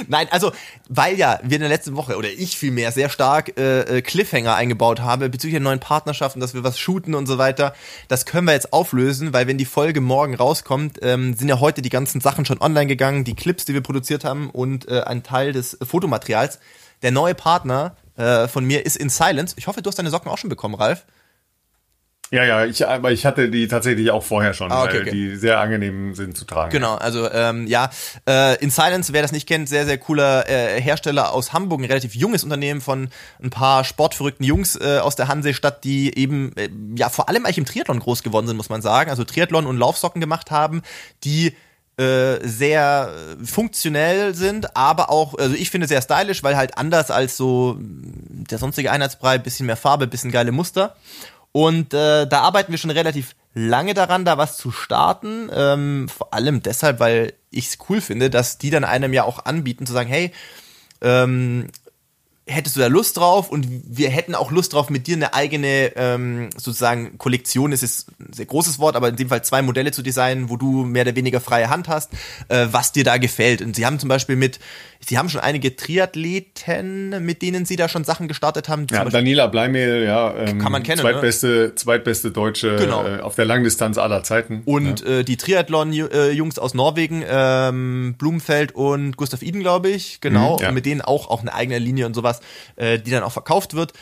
[0.07, 0.51] Nein, also,
[0.89, 4.55] weil ja wir in der letzten Woche oder ich vielmehr sehr stark äh, äh, Cliffhanger
[4.55, 7.73] eingebaut habe bezüglich der neuen Partnerschaften, dass wir was shooten und so weiter.
[8.07, 11.81] Das können wir jetzt auflösen, weil wenn die Folge morgen rauskommt, ähm, sind ja heute
[11.81, 15.23] die ganzen Sachen schon online gegangen, die Clips, die wir produziert haben und äh, ein
[15.23, 16.59] Teil des Fotomaterials.
[17.01, 19.55] Der neue Partner äh, von mir ist in Silence.
[19.57, 21.05] Ich hoffe, du hast deine Socken auch schon bekommen, Ralf.
[22.31, 25.11] Ja, ja, ich, aber ich hatte die tatsächlich auch vorher schon, ah, okay, weil okay.
[25.11, 26.71] die sehr angenehm sind zu tragen.
[26.71, 27.89] Genau, also ähm, ja,
[28.25, 31.85] äh, in Silence, wer das nicht kennt, sehr, sehr cooler äh, Hersteller aus Hamburg, ein
[31.85, 33.09] relativ junges Unternehmen von
[33.43, 37.57] ein paar sportverrückten Jungs äh, aus der Hansestadt, die eben äh, ja vor allem eigentlich
[37.57, 39.09] im Triathlon groß geworden sind, muss man sagen.
[39.09, 40.83] Also Triathlon und Laufsocken gemacht haben,
[41.25, 41.53] die
[41.97, 43.11] äh, sehr
[43.43, 48.57] funktionell sind, aber auch, also ich finde sehr stylisch, weil halt anders als so der
[48.57, 50.95] sonstige Einheitsbrei, bisschen mehr Farbe, bisschen geile Muster.
[51.51, 55.49] Und äh, da arbeiten wir schon relativ lange daran, da was zu starten.
[55.53, 59.45] Ähm, vor allem deshalb, weil ich es cool finde, dass die dann einem ja auch
[59.45, 60.31] anbieten, zu sagen, hey,
[61.01, 61.67] ähm,
[62.51, 65.95] hättest du da Lust drauf und wir hätten auch Lust drauf, mit dir eine eigene
[65.95, 69.91] ähm, sozusagen Kollektion, es ist ein sehr großes Wort, aber in dem Fall zwei Modelle
[69.91, 72.13] zu designen, wo du mehr oder weniger freie Hand hast,
[72.49, 73.61] äh, was dir da gefällt.
[73.61, 74.59] Und sie haben zum Beispiel mit,
[74.99, 78.87] sie haben schon einige Triathleten, mit denen sie da schon Sachen gestartet haben.
[78.91, 80.99] Ja, Daniela Bleimehl, ja, ähm, kann man kennen.
[80.99, 81.75] Zweitbeste, ne?
[81.75, 83.05] zweitbeste Deutsche genau.
[83.05, 84.61] äh, auf der Langdistanz aller Zeiten.
[84.65, 85.19] Und ja.
[85.19, 90.69] äh, die Triathlon-Jungs aus Norwegen, ähm, Blumenfeld und Gustav Iden, glaube ich, genau, mhm, ja.
[90.69, 92.40] und mit denen auch, auch eine eigene Linie und sowas
[92.75, 93.93] äh, die dann auch verkauft wird.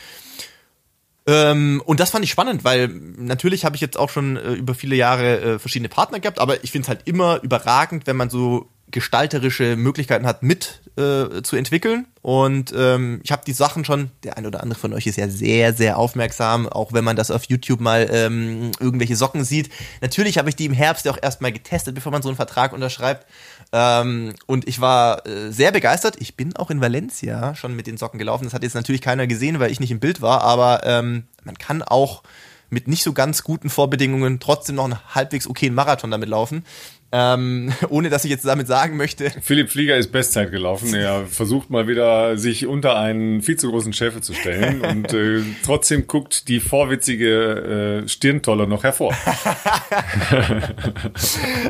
[1.26, 4.74] Ähm, und das fand ich spannend, weil natürlich habe ich jetzt auch schon äh, über
[4.74, 8.30] viele Jahre äh, verschiedene Partner gehabt, aber ich finde es halt immer überragend, wenn man
[8.30, 12.06] so gestalterische Möglichkeiten hat, mit äh, zu entwickeln.
[12.22, 15.28] Und ähm, ich habe die Sachen schon, der eine oder andere von euch ist ja
[15.28, 19.70] sehr, sehr aufmerksam, auch wenn man das auf YouTube mal ähm, irgendwelche Socken sieht.
[20.00, 22.72] Natürlich habe ich die im Herbst ja auch erstmal getestet, bevor man so einen Vertrag
[22.72, 23.26] unterschreibt.
[23.72, 26.16] Ähm, und ich war äh, sehr begeistert.
[26.18, 28.44] Ich bin auch in Valencia schon mit den Socken gelaufen.
[28.44, 31.56] Das hat jetzt natürlich keiner gesehen, weil ich nicht im Bild war, aber ähm, man
[31.56, 32.22] kann auch
[32.68, 36.64] mit nicht so ganz guten Vorbedingungen trotzdem noch einen halbwegs okayen Marathon damit laufen.
[37.12, 39.30] Ähm, ohne dass ich jetzt damit sagen möchte.
[39.42, 40.94] Philipp Flieger ist Bestzeit gelaufen.
[40.94, 45.42] Er versucht mal wieder, sich unter einen viel zu großen Schäfer zu stellen und äh,
[45.64, 49.12] trotzdem guckt die vorwitzige äh, Stirntolle noch hervor.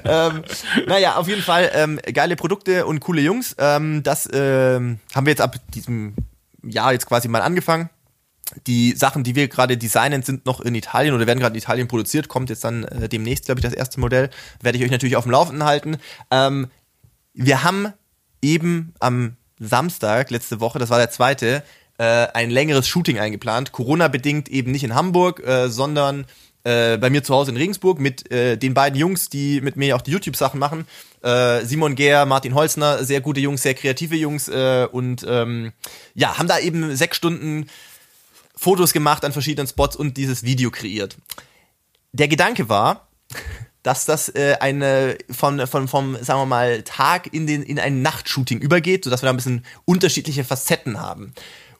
[0.05, 0.43] ähm,
[0.87, 3.57] naja, auf jeden Fall ähm, geile Produkte und coole Jungs.
[3.59, 6.15] Ähm, das ähm, haben wir jetzt ab diesem
[6.63, 7.89] Jahr jetzt quasi mal angefangen
[8.67, 11.89] die Sachen, die wir gerade designen, sind noch in Italien oder werden gerade in Italien
[11.89, 12.29] produziert.
[12.29, 14.31] Kommt jetzt dann äh, demnächst, glaube ich, das erste Modell.
[14.61, 15.97] Werde ich euch natürlich auf dem Laufenden halten.
[16.31, 16.69] Ähm,
[17.35, 17.93] wir haben
[18.43, 21.63] eben am Samstag letzte Woche, das war der zweite,
[21.99, 23.73] äh, ein längeres Shooting eingeplant.
[23.73, 26.25] Corona-bedingt eben nicht in Hamburg, äh, sondern
[26.65, 29.97] äh, bei mir zu Hause in Regensburg mit äh, den beiden Jungs, die mit mir
[29.97, 30.87] auch die YouTube-Sachen machen.
[31.23, 35.73] Äh, Simon Gehr, Martin Holzner, sehr gute Jungs, sehr kreative Jungs und ähm,
[36.15, 37.67] ja, haben da eben sechs Stunden
[38.61, 41.17] Fotos gemacht an verschiedenen Spots und dieses Video kreiert.
[42.13, 43.09] Der Gedanke war,
[43.83, 48.03] dass das äh, eine von, von vom sagen wir mal Tag in den in ein
[48.03, 51.33] Nachtshooting übergeht, sodass wir da ein bisschen unterschiedliche Facetten haben.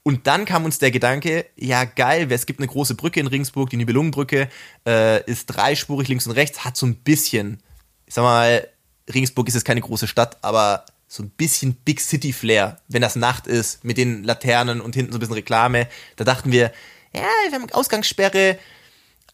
[0.03, 3.69] Und dann kam uns der Gedanke, ja geil, es gibt eine große Brücke in Ringsburg,
[3.69, 4.49] die Nibelungenbrücke,
[4.87, 7.63] äh, ist dreispurig links und rechts, hat so ein bisschen,
[8.07, 8.67] ich sag mal,
[9.13, 13.17] Ringsburg ist jetzt keine große Stadt, aber so ein bisschen Big City Flair, wenn das
[13.17, 15.89] Nacht ist, mit den Laternen und hinten so ein bisschen Reklame.
[16.15, 16.73] Da dachten wir,
[17.13, 18.57] ja, wir haben Ausgangssperre,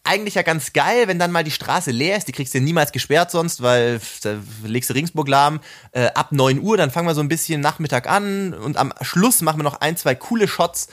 [0.02, 2.28] eigentlich ja ganz geil, wenn dann mal die Straße leer ist.
[2.28, 5.60] Die kriegst du ja niemals gesperrt sonst, weil da legst du Ringsburg lahm.
[5.92, 9.42] Äh, ab 9 Uhr, dann fangen wir so ein bisschen Nachmittag an und am Schluss
[9.42, 10.88] machen wir noch ein, zwei coole Shots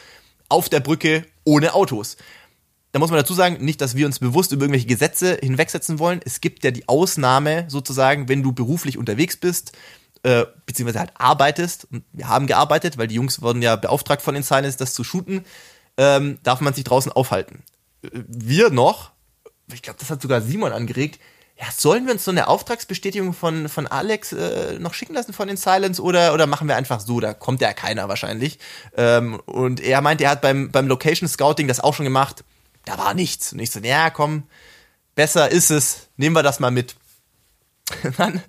[0.49, 2.17] auf der Brücke ohne Autos.
[2.91, 6.19] Da muss man dazu sagen, nicht, dass wir uns bewusst über irgendwelche Gesetze hinwegsetzen wollen.
[6.25, 9.71] Es gibt ja die Ausnahme sozusagen, wenn du beruflich unterwegs bist,
[10.23, 14.33] äh, beziehungsweise halt arbeitest, und wir haben gearbeitet, weil die Jungs wurden ja beauftragt von
[14.33, 15.45] den Silence, das zu shooten,
[15.97, 17.63] ähm, darf man sich draußen aufhalten.
[18.03, 19.11] Äh, wir noch,
[19.71, 21.19] ich glaube, das hat sogar Simon angeregt,
[21.59, 25.47] ja, sollen wir uns so eine Auftragsbestätigung von, von Alex äh, noch schicken lassen von
[25.47, 27.19] den Silence oder, oder machen wir einfach so?
[27.19, 28.57] Da kommt ja keiner wahrscheinlich.
[28.97, 32.43] Ähm, und er meint, er hat beim, beim Location Scouting das auch schon gemacht.
[32.85, 33.53] Da war nichts.
[33.53, 34.43] Und ich so, ja, komm,
[35.13, 36.07] besser ist es.
[36.17, 36.95] Nehmen wir das mal mit.
[38.17, 38.41] Dann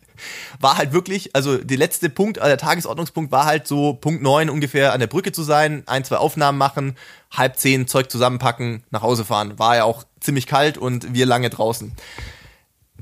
[0.60, 4.50] war halt wirklich, also der letzte Punkt, äh, der Tagesordnungspunkt war halt so Punkt neun
[4.50, 6.96] ungefähr an der Brücke zu sein, ein, zwei Aufnahmen machen,
[7.30, 9.58] halb zehn Zeug zusammenpacken, nach Hause fahren.
[9.58, 11.92] War ja auch ziemlich kalt und wir lange draußen.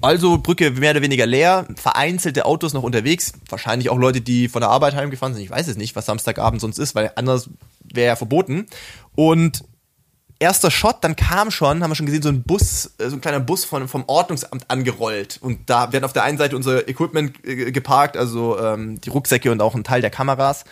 [0.01, 4.61] Also Brücke mehr oder weniger leer, vereinzelte Autos noch unterwegs, wahrscheinlich auch Leute, die von
[4.61, 5.45] der Arbeit heimgefahren sind.
[5.45, 7.51] Ich weiß es nicht, was Samstagabend sonst ist, weil anders
[7.85, 8.67] wäre ja verboten.
[9.15, 9.63] Und
[10.43, 13.21] erster Shot, dann kam schon, haben wir schon gesehen, so ein Bus, äh, so ein
[13.21, 15.39] kleiner Bus von, vom Ordnungsamt angerollt.
[15.41, 19.51] Und da werden auf der einen Seite unser Equipment äh, geparkt, also ähm, die Rucksäcke
[19.51, 20.65] und auch ein Teil der Kameras.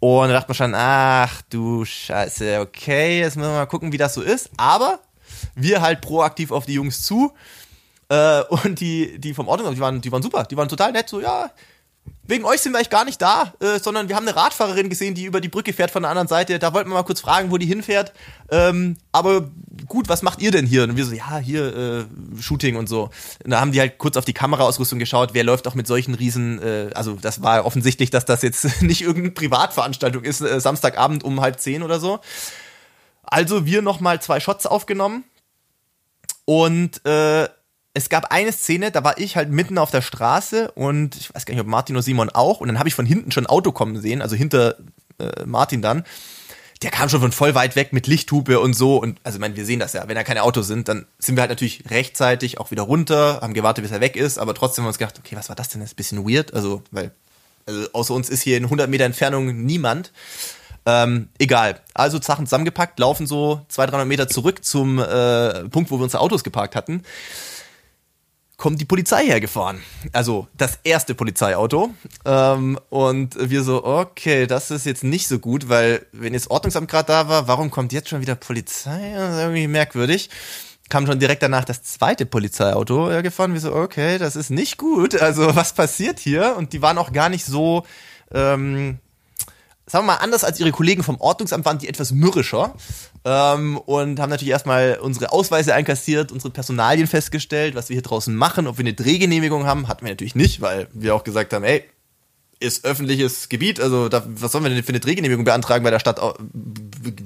[0.00, 3.98] Und da dachte man schon, ach du Scheiße, okay, jetzt müssen wir mal gucken, wie
[3.98, 4.50] das so ist.
[4.56, 5.00] Aber
[5.54, 7.32] wir halt proaktiv auf die Jungs zu.
[8.08, 11.08] Äh, und die, die vom Ordnungsamt, die waren, die waren super, die waren total nett,
[11.08, 11.50] so, ja,
[12.26, 15.14] wegen euch sind wir eigentlich gar nicht da, äh, sondern wir haben eine Radfahrerin gesehen,
[15.14, 16.58] die über die Brücke fährt von der anderen Seite.
[16.58, 18.14] Da wollten wir mal kurz fragen, wo die hinfährt.
[18.50, 19.50] Ähm, aber
[19.86, 20.84] gut, was macht ihr denn hier?
[20.84, 23.10] Und wir so, ja, hier äh, Shooting und so.
[23.44, 26.14] Und da haben die halt kurz auf die Kameraausrüstung geschaut, wer läuft auch mit solchen
[26.14, 31.24] riesen, äh, also das war offensichtlich, dass das jetzt nicht irgendeine Privatveranstaltung ist, äh, Samstagabend
[31.24, 32.20] um halb zehn oder so.
[33.22, 35.24] Also wir nochmal zwei Shots aufgenommen
[36.46, 37.48] und äh,
[37.94, 41.46] es gab eine Szene, da war ich halt mitten auf der Straße und ich weiß
[41.46, 42.60] gar nicht, ob Martin oder Simon auch.
[42.60, 44.76] Und dann habe ich von hinten schon ein Auto kommen sehen, also hinter
[45.18, 46.04] äh, Martin dann.
[46.82, 48.96] Der kam schon von voll weit weg mit Lichthupe und so.
[48.96, 50.06] Und also, ich meine, wir sehen das ja.
[50.08, 53.54] Wenn da keine Autos sind, dann sind wir halt natürlich rechtzeitig auch wieder runter, haben
[53.54, 54.38] gewartet, bis er weg ist.
[54.38, 55.80] Aber trotzdem haben wir uns gedacht, okay, was war das denn?
[55.80, 56.52] Das ist ein bisschen weird.
[56.52, 57.12] Also, weil,
[57.64, 60.12] also außer uns ist hier in 100 Meter Entfernung niemand.
[60.84, 61.80] Ähm, egal.
[61.94, 66.20] Also Sachen zusammengepackt, laufen so 200, 300 Meter zurück zum äh, Punkt, wo wir unsere
[66.22, 67.04] Autos geparkt hatten
[68.64, 69.82] kommt die Polizei hergefahren.
[70.12, 71.92] Also das erste Polizeiauto.
[72.24, 76.90] Ähm, und wir so, okay, das ist jetzt nicht so gut, weil wenn jetzt Ordnungsamt
[76.90, 79.12] gerade da war, warum kommt jetzt schon wieder Polizei?
[79.14, 80.30] Das ist irgendwie merkwürdig.
[80.88, 83.52] Kam schon direkt danach das zweite Polizeiauto gefahren.
[83.52, 85.20] Wir so, okay, das ist nicht gut.
[85.20, 86.56] Also was passiert hier?
[86.56, 87.84] Und die waren auch gar nicht so
[88.32, 88.98] ähm,
[89.86, 92.74] sagen wir mal, anders als ihre Kollegen vom Ordnungsamt waren die etwas mürrischer
[93.24, 98.34] ähm, und haben natürlich erstmal unsere Ausweise einkassiert, unsere Personalien festgestellt, was wir hier draußen
[98.34, 101.64] machen, ob wir eine Drehgenehmigung haben, hatten wir natürlich nicht, weil wir auch gesagt haben,
[101.64, 101.84] ey,
[102.60, 105.98] ist öffentliches Gebiet, also da, was sollen wir denn für eine Drehgenehmigung beantragen bei der
[105.98, 106.20] Stadt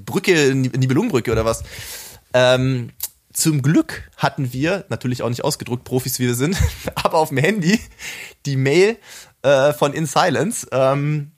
[0.06, 1.62] Brücke, Nibelungenbrücke oder was?
[2.32, 2.90] Ähm,
[3.32, 6.56] zum Glück hatten wir, natürlich auch nicht ausgedruckt, Profis wie wir sind,
[6.96, 7.78] aber auf dem Handy
[8.46, 8.96] die Mail
[9.42, 10.66] äh, von In Silence.
[10.72, 11.30] Ähm,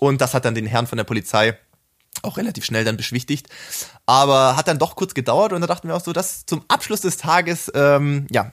[0.00, 1.56] und das hat dann den Herrn von der Polizei
[2.22, 3.48] auch relativ schnell dann beschwichtigt.
[4.06, 7.00] Aber hat dann doch kurz gedauert und da dachten wir auch so, dass zum Abschluss
[7.00, 8.50] des Tages, ähm, ja,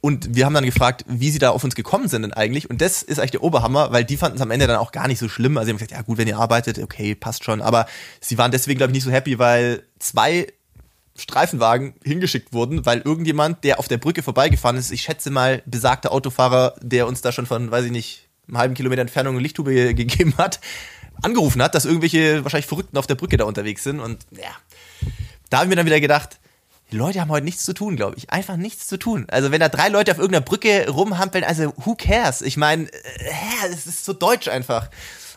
[0.00, 2.70] und wir haben dann gefragt, wie sie da auf uns gekommen sind denn eigentlich.
[2.70, 5.08] Und das ist eigentlich der Oberhammer, weil die fanden es am Ende dann auch gar
[5.08, 5.56] nicht so schlimm.
[5.56, 7.60] Also sie haben gesagt, ja gut, wenn ihr arbeitet, okay, passt schon.
[7.60, 7.86] Aber
[8.20, 10.46] sie waren deswegen, glaube ich, nicht so happy, weil zwei
[11.16, 16.12] Streifenwagen hingeschickt wurden, weil irgendjemand, der auf der Brücke vorbeigefahren ist, ich schätze mal besagter
[16.12, 19.94] Autofahrer, der uns da schon von, weiß ich nicht, einem halben Kilometer Entfernung eine Lichttube
[19.94, 20.60] gegeben hat,
[21.22, 24.00] angerufen hat, dass irgendwelche wahrscheinlich Verrückten auf der Brücke da unterwegs sind.
[24.00, 24.50] Und ja,
[25.48, 26.38] da haben wir dann wieder gedacht,
[26.92, 28.30] die Leute haben heute nichts zu tun, glaube ich.
[28.30, 29.26] Einfach nichts zu tun.
[29.30, 32.42] Also wenn da drei Leute auf irgendeiner Brücke rumhampeln, also who cares?
[32.42, 34.90] Ich meine, äh, es ist so deutsch einfach.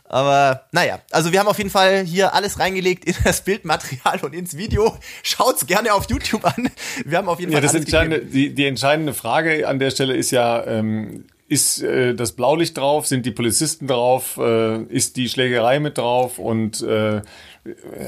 [0.06, 4.34] Aber naja, also wir haben auf jeden Fall hier alles reingelegt in das Bildmaterial und
[4.34, 4.98] ins Video.
[5.23, 6.69] Schaut's gerne auf YouTube an.
[7.06, 10.15] Wir haben auf jeden Fall ja, das entscheidende, die, die entscheidende Frage an der Stelle
[10.15, 15.30] ist ja, ähm, ist äh, das Blaulicht drauf, sind die Polizisten drauf, äh, ist die
[15.30, 17.22] Schlägerei mit drauf und äh,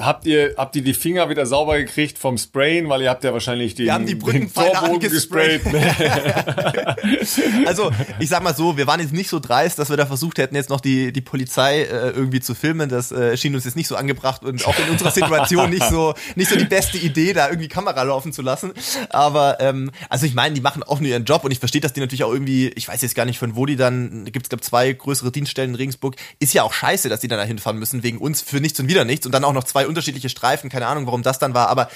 [0.02, 2.90] Habt ihr, habt ihr die Finger wieder sauber gekriegt vom Sprayen?
[2.90, 5.62] Weil ihr habt ja wahrscheinlich den, wir haben die den Torbogen gesprayt.
[7.66, 10.40] also, ich sag mal so, wir waren jetzt nicht so dreist, dass wir da versucht
[10.40, 12.90] hätten, jetzt noch die, die Polizei äh, irgendwie zu filmen.
[12.90, 16.16] Das äh, schien uns jetzt nicht so angebracht und auch in unserer Situation nicht so,
[16.36, 18.74] nicht so die beste Idee, da irgendwie Kamera laufen zu lassen.
[19.10, 21.94] Aber, ähm, also ich meine, die machen auch nur ihren Job und ich verstehe, dass
[21.94, 24.50] die natürlich auch irgendwie, ich weiß jetzt gar nicht, von wo die dann, gibt es,
[24.50, 27.80] glaube zwei größere Dienststellen in Regensburg, ist ja auch scheiße, dass die dann da hinfahren
[27.80, 30.70] müssen, wegen uns für nichts und wieder nichts und dann auch noch zwei unterschiedliche Streifen,
[30.70, 31.90] keine Ahnung, warum das dann war, aber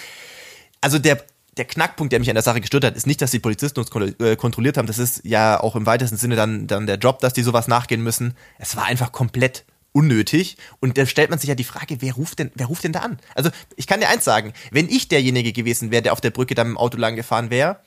[0.82, 1.24] also der
[1.58, 3.92] der Knackpunkt, der mich an der Sache gestört hat, ist nicht, dass die Polizisten uns
[4.22, 4.88] äh, kontrolliert haben.
[4.88, 8.02] Das ist ja auch im weitesten Sinne dann, dann der Job, dass die sowas nachgehen
[8.02, 8.34] müssen.
[8.58, 10.56] Es war einfach komplett unnötig.
[10.80, 13.00] Und da stellt man sich ja die Frage, wer ruft denn, wer ruft denn da
[13.00, 13.20] an?
[13.36, 16.56] Also, ich kann dir eins sagen, wenn ich derjenige gewesen wäre, der auf der Brücke
[16.56, 17.82] dann im Auto lang gefahren wäre,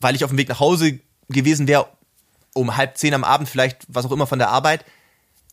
[0.00, 1.88] weil ich auf dem Weg nach Hause gewesen wäre,
[2.54, 4.84] um halb zehn am Abend, vielleicht was auch immer von der Arbeit,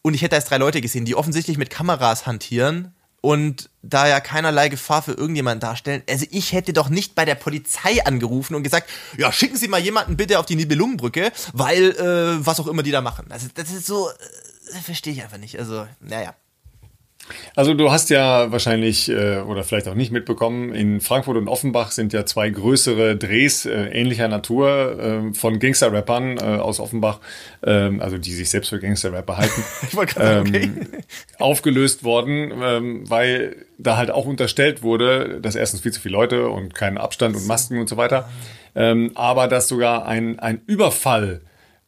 [0.03, 4.19] und ich hätte erst drei Leute gesehen, die offensichtlich mit Kameras hantieren, und da ja
[4.19, 8.63] keinerlei Gefahr für irgendjemanden darstellen, also ich hätte doch nicht bei der Polizei angerufen und
[8.63, 12.83] gesagt, ja, schicken Sie mal jemanden bitte auf die Nibelungenbrücke, weil äh, was auch immer
[12.83, 13.27] die da machen.
[13.29, 15.57] Also das ist so, äh, verstehe ich einfach nicht.
[15.57, 16.35] Also, naja.
[17.55, 21.91] Also du hast ja wahrscheinlich äh, oder vielleicht auch nicht mitbekommen, in Frankfurt und Offenbach
[21.91, 27.19] sind ja zwei größere Drehs äh, ähnlicher Natur äh, von Gangster-Rappern äh, aus Offenbach,
[27.63, 29.63] ähm, also die sich selbst für Gangster-Rapper halten,
[30.19, 30.71] ähm, okay.
[31.39, 36.49] aufgelöst worden, ähm, weil da halt auch unterstellt wurde, dass erstens viel zu viele Leute
[36.49, 38.29] und keinen Abstand und Masken und so weiter,
[38.75, 41.41] ähm, aber dass sogar ein, ein Überfall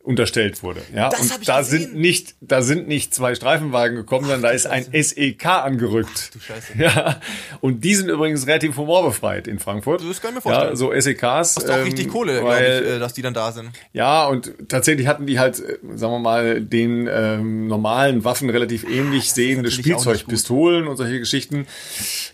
[0.03, 0.81] unterstellt wurde.
[0.93, 1.79] Ja, Das und ich da gesehen.
[1.79, 6.35] sind nicht, da sind nicht zwei Streifenwagen gekommen, sondern da ist ein SEK angerückt.
[6.35, 6.73] du Scheiße.
[6.77, 7.21] Ja,
[7.61, 10.01] und die sind übrigens relativ humorbefreit in Frankfurt.
[10.07, 10.69] Das kann ich mir vorstellen.
[10.71, 11.55] Ja, so SEKs.
[11.55, 13.69] Kostet auch ähm, richtig Kohle, glaube weil, ich, äh, dass die dann da sind.
[13.93, 18.83] ja, und tatsächlich hatten die halt, äh, sagen wir mal, den ähm, normalen Waffen relativ
[18.83, 21.65] ähnlich sehende auch nicht Spielzeugpistolen und solche Geschichten.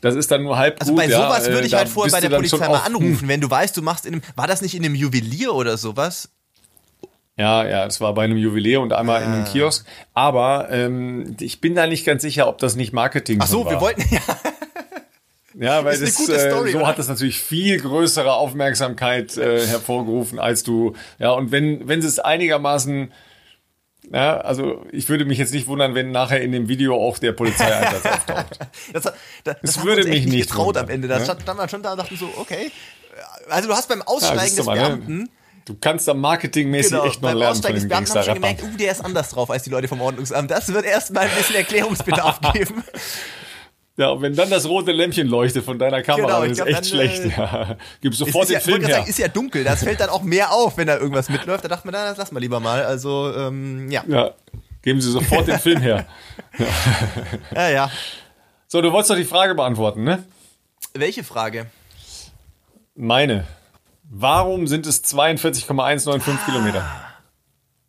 [0.02, 1.02] Das ist dann nur halb Also gut.
[1.02, 2.96] bei sowas ja, würde äh, ich da halt vorher bei der Polizei mal auch, hm,
[2.96, 5.78] anrufen, wenn du weißt, du machst in einem, war das nicht in einem Juwelier oder
[5.78, 6.30] sowas?
[7.40, 9.48] Ja, ja, es war bei einem Juwelier und einmal in einem Ah.
[9.50, 9.86] Kiosk.
[10.14, 13.72] Aber ähm, ich bin da nicht ganz sicher, ob das nicht Marketing Ach so, war.
[13.72, 14.20] wir wollten, ja,
[15.58, 16.88] Ja, weil Ist eine das, gute Story, äh, so oder?
[16.88, 20.94] hat das natürlich viel größere Aufmerksamkeit äh, hervorgerufen, als du.
[21.18, 23.12] Ja, und wenn wenn sie es einigermaßen
[24.12, 27.32] ja, also ich würde mich jetzt nicht wundern, wenn nachher in dem Video auch der
[27.34, 28.60] Polizeieinsatz auftaucht.
[28.94, 29.14] das, das,
[29.44, 31.08] das, Das würde mich nicht getraut wundern, am Ende.
[31.08, 31.26] Da ne?
[31.26, 32.72] stand, man schon da und dachten so, okay.
[33.50, 35.28] Also du hast beim Ja, Aussteigen du des mal, ne?
[35.66, 38.26] Du kannst da marketingmäßig genau, echt noch lernen von Aussteigen des den Beamten habe ich
[38.26, 40.50] schon gemerkt, uh, der ist anders drauf als die Leute vom Ordnungsamt.
[40.50, 42.84] Das wird erstmal ein bisschen Erklärungsbedarf geben.
[43.98, 46.78] Ja, und wenn dann das rote Lämpchen leuchtet von deiner Kamera, Genau, ist glaub, echt
[46.78, 47.26] dann, schlecht.
[47.26, 47.76] äh, Ja.
[48.02, 48.96] Gib sofort ist ja, den Film her.
[48.96, 49.64] sagen, ist ja dunkel.
[49.66, 51.66] Das fällt dann auch mehr auf, wenn da irgendwas mitläuft.
[51.66, 52.84] Da dachte man, das lassen wir lieber mal.
[52.84, 54.04] Also, ähm, ja.
[54.08, 54.32] Ja,
[54.82, 56.06] geben Sie sofort den Film her.
[57.54, 57.92] Ja, ja.
[58.68, 60.24] So, du wolltest doch die Frage beantworten, ne?
[60.94, 61.66] Welche Frage?
[62.96, 63.46] Meine.
[64.12, 66.84] Warum sind es 42,195 Kilometer?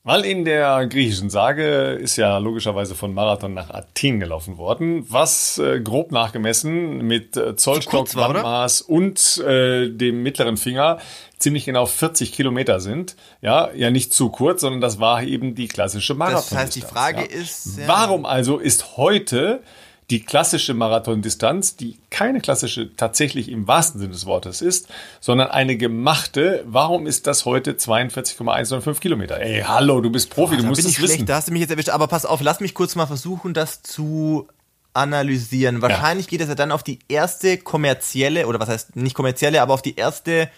[0.02, 5.56] Weil in der griechischen Sage ist ja logischerweise von Marathon nach Athen gelaufen worden, was
[5.58, 8.14] äh, grob nachgemessen mit äh, Zollstock?
[8.14, 10.98] Wandmaß und äh, dem mittleren Finger
[11.38, 13.16] ziemlich genau 40 Kilometer sind.
[13.40, 16.44] Ja, ja nicht zu kurz, sondern das war eben die klassische Marathon.
[16.50, 17.88] Das heißt, die Frage ist, ja.
[17.88, 19.62] Warum also ist heute
[20.10, 24.88] die klassische Marathondistanz, die keine klassische tatsächlich im wahrsten Sinne des Wortes ist,
[25.20, 29.40] sondern eine gemachte, warum ist das heute 42,195 Kilometer?
[29.40, 31.26] Ey, hallo, du bist Profi, du da musst bin es ich schlecht, wissen.
[31.26, 31.90] da hast du mich jetzt erwischt.
[31.90, 34.48] Aber pass auf, lass mich kurz mal versuchen, das zu
[34.92, 35.82] analysieren.
[35.82, 39.74] Wahrscheinlich geht es ja dann auf die erste kommerzielle, oder was heißt nicht kommerzielle, aber
[39.74, 40.50] auf die erste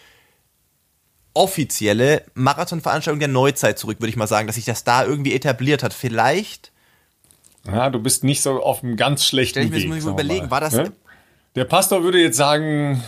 [1.35, 5.83] offizielle Marathonveranstaltung der Neuzeit zurück, würde ich mal sagen, dass sich das da irgendwie etabliert
[5.83, 5.93] hat.
[5.93, 6.72] Vielleicht,
[7.67, 10.05] Ja, du bist nicht so auf einem ganz schlechten stell ich mir Weg.
[10.05, 10.93] mal überlegen, war das, Ne?
[11.55, 13.03] Der Pastor würde jetzt sagen,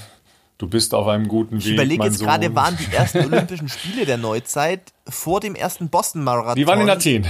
[0.58, 2.54] du bist auf einem guten ich Weg, überlege mein jetzt gerade, Sohn.
[2.54, 6.56] waren die ersten Olympischen Spiele der Neuzeit vor dem ersten Boston-Marathon?
[6.56, 7.26] Die waren in Athen.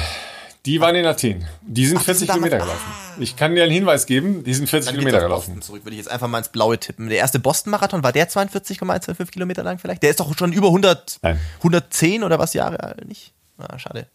[0.66, 1.44] Die waren in Athen.
[1.62, 3.22] Die sind Ach, die 40 sind damals- Kilometer gelaufen.
[3.22, 5.62] Ich kann dir einen Hinweis geben, die sind 40 Dann Kilometer gelaufen.
[5.62, 7.08] Zurück, würde ich jetzt einfach mal ins Blaue tippen.
[7.08, 10.02] Der erste Boston-Marathon, war der 42,125 Kilometer lang vielleicht?
[10.02, 11.38] Der ist doch schon über 100, Nein.
[11.58, 13.32] 110 oder was Jahre alt, nicht?
[13.58, 14.08] Ah, schade.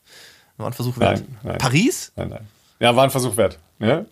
[0.57, 1.19] War ein Versuch wert.
[1.22, 1.57] Nein, nein.
[1.60, 2.11] Paris?
[2.18, 2.48] Nein, nein.
[2.80, 3.60] Ja, war ein Versuch wert.
[3.80, 4.06] Ne?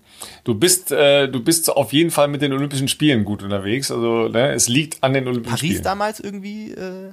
[0.44, 3.92] Du bist, äh, du bist auf jeden Fall mit den Olympischen Spielen gut unterwegs.
[3.92, 5.84] Also ne, es liegt an den Olympischen Paris Spielen.
[5.84, 6.72] damals irgendwie?
[6.72, 7.12] Äh,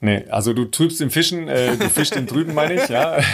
[0.00, 3.16] Nee, also du trübst im Fischen, äh, du fischst im Drüben, meine ich, ja.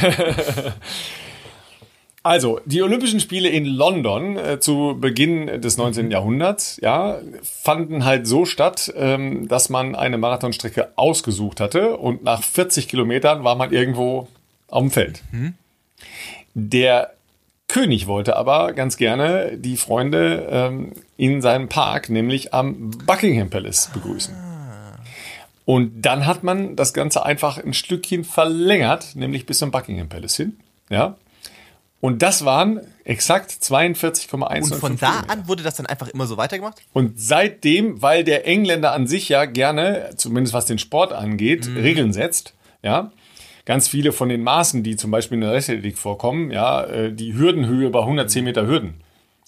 [2.24, 6.12] Also, die Olympischen Spiele in London äh, zu Beginn des 19.
[6.12, 12.44] Jahrhunderts, ja, fanden halt so statt, ähm, dass man eine Marathonstrecke ausgesucht hatte und nach
[12.44, 14.28] 40 Kilometern war man irgendwo
[14.68, 15.22] auf dem Feld.
[16.54, 17.12] Der
[17.72, 23.90] König wollte aber ganz gerne die Freunde ähm, in seinem Park, nämlich am Buckingham Palace,
[23.94, 24.34] begrüßen.
[25.64, 30.36] Und dann hat man das Ganze einfach ein Stückchen verlängert, nämlich bis zum Buckingham Palace
[30.36, 30.58] hin.
[30.90, 31.16] Ja.
[32.00, 36.36] Und das waren exakt 42,1 und von da an wurde das dann einfach immer so
[36.36, 36.82] weitergemacht?
[36.92, 41.76] Und seitdem, weil der Engländer an sich ja gerne, zumindest was den Sport angeht, Mhm.
[41.78, 43.12] Regeln setzt, ja.
[43.64, 47.34] Ganz viele von den Maßen, die zum Beispiel in der Leichtathletik vorkommen, ja, äh, die
[47.34, 48.94] Hürdenhöhe bei 110 Meter Hürden,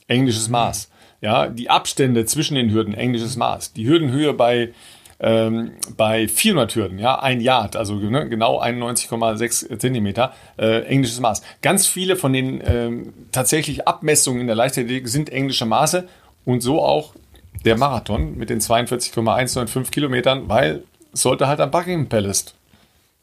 [0.06, 0.90] englisches Maß.
[1.20, 3.72] Ja, die Abstände zwischen den Hürden, englisches Maß.
[3.72, 4.72] Die Hürdenhöhe bei
[5.20, 11.42] ähm, bei 400 Hürden, ja, ein Yard, also ne, genau 91,6 Zentimeter, äh, englisches Maß.
[11.62, 16.08] Ganz viele von den ähm, tatsächlich Abmessungen in der Leichtathletik sind englische Maße
[16.44, 17.14] und so auch
[17.64, 20.82] der Marathon mit den 42,195 Kilometern, weil
[21.12, 22.54] es sollte halt am Buckingham Palace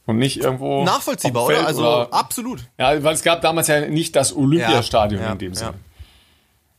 [0.06, 1.68] und nicht irgendwo Nachvollziehbar, oder?
[1.68, 2.66] Also absolut.
[2.78, 5.60] ja, weil es gab damals ja nicht das Olympiastadion Ja, ja, in dem ja.
[5.60, 5.74] Sinne.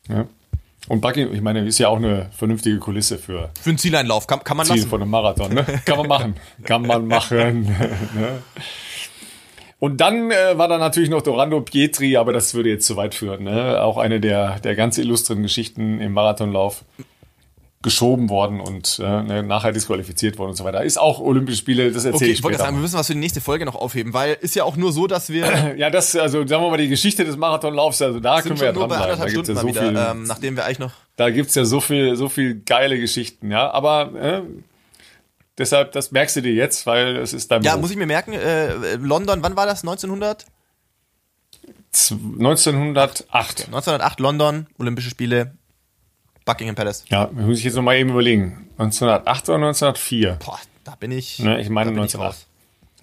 [0.09, 0.27] Ja.
[0.89, 4.43] Und Buckingham, ich meine, ist ja auch eine vernünftige Kulisse für Für einen Zieleinlauf kann,
[4.43, 4.89] kann man Ziel lassen.
[4.89, 5.55] von einem Marathon.
[5.55, 5.65] Ne?
[5.85, 6.35] Kann man machen.
[6.65, 7.63] Kann man machen.
[8.15, 8.43] ne?
[9.79, 13.15] Und dann äh, war da natürlich noch Dorando Pietri, aber das würde jetzt zu weit
[13.15, 13.45] führen.
[13.45, 13.81] Ne?
[13.83, 16.85] Auch eine der, der ganz illustren Geschichten im Marathonlauf
[17.83, 20.83] geschoben worden und äh, ne, nachher disqualifiziert worden und so weiter.
[20.83, 22.65] Ist auch Olympische Spiele, das erzähle Okay, ich ich wollte später.
[22.67, 24.93] sagen, wir müssen was für die nächste Folge noch aufheben, weil ist ja auch nur
[24.93, 28.41] so, dass wir ja, das, also sagen wir mal, die Geschichte des Marathonlaufs, also da
[28.43, 29.19] können wir ja bei dranbleiben.
[29.19, 31.81] Da gibt's ja so wieder, viel, ähm, nachdem wir eigentlich noch da gibt's ja so
[31.81, 33.71] viel, so viel geile Geschichten, ja.
[33.71, 34.43] Aber äh,
[35.59, 37.83] Deshalb, das merkst du dir jetzt, weil es ist dein Ja, Beruf.
[37.83, 38.33] muss ich mir merken.
[38.33, 39.83] Äh, London, wann war das?
[39.83, 40.47] 1900?
[41.93, 43.67] 1908.
[43.67, 45.53] 1908 London, Olympische Spiele,
[46.45, 47.05] Buckingham Palace.
[47.09, 48.69] Ja, muss ich jetzt noch mal eben überlegen.
[48.79, 50.39] 1908 oder 1904?
[50.45, 51.39] Boah, da bin ich.
[51.39, 52.29] Ne, ich meine da bin ich 1908.
[52.29, 52.47] raus.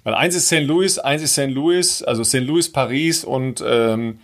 [0.04, 0.62] Weil eins ist St.
[0.62, 1.50] Louis, eins ist St.
[1.50, 2.36] Louis, also St.
[2.42, 4.20] Louis, Paris und, ähm,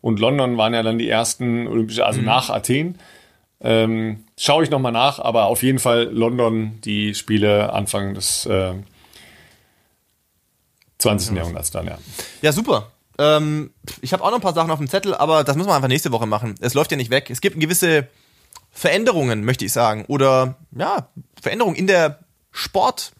[0.00, 2.98] und London waren ja dann die ersten Olympische, also nach Athen.
[3.60, 8.74] Ähm, Schaue ich nochmal nach, aber auf jeden Fall London, die Spiele Anfang des äh,
[10.98, 11.36] 20.
[11.36, 11.98] Jahrhunderts dann, ja.
[12.42, 12.92] Ja, super.
[13.18, 13.70] Ähm,
[14.02, 15.88] ich habe auch noch ein paar Sachen auf dem Zettel, aber das müssen wir einfach
[15.88, 16.54] nächste Woche machen.
[16.60, 17.30] Es läuft ja nicht weg.
[17.30, 18.08] Es gibt gewisse
[18.76, 20.04] Veränderungen, möchte ich sagen.
[20.06, 21.08] Oder ja,
[21.40, 22.20] Veränderungen in der
[22.52, 23.12] Sport.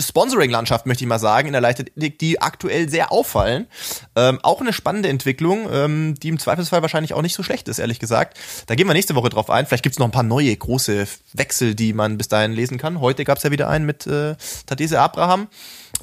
[0.00, 3.68] Sponsoring-Landschaft, möchte ich mal sagen, in der Leichtathletik, die aktuell sehr auffallen.
[4.16, 7.78] Ähm, auch eine spannende Entwicklung, ähm, die im Zweifelsfall wahrscheinlich auch nicht so schlecht ist,
[7.78, 8.38] ehrlich gesagt.
[8.66, 9.66] Da gehen wir nächste Woche drauf ein.
[9.66, 13.00] Vielleicht gibt's noch ein paar neue große Wechsel, die man bis dahin lesen kann.
[13.00, 14.34] Heute gab's ja wieder einen mit äh,
[14.66, 15.46] Tadese Abraham.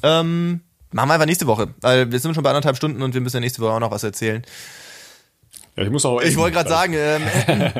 [0.02, 0.62] Ähm,
[0.92, 1.74] machen wir einfach nächste Woche.
[1.82, 3.90] Weil wir sind schon bei anderthalb Stunden und wir müssen ja nächste Woche auch noch
[3.90, 4.42] was erzählen.
[5.76, 7.22] Ja ich muss auch Ich wollte gerade sagen, ähm,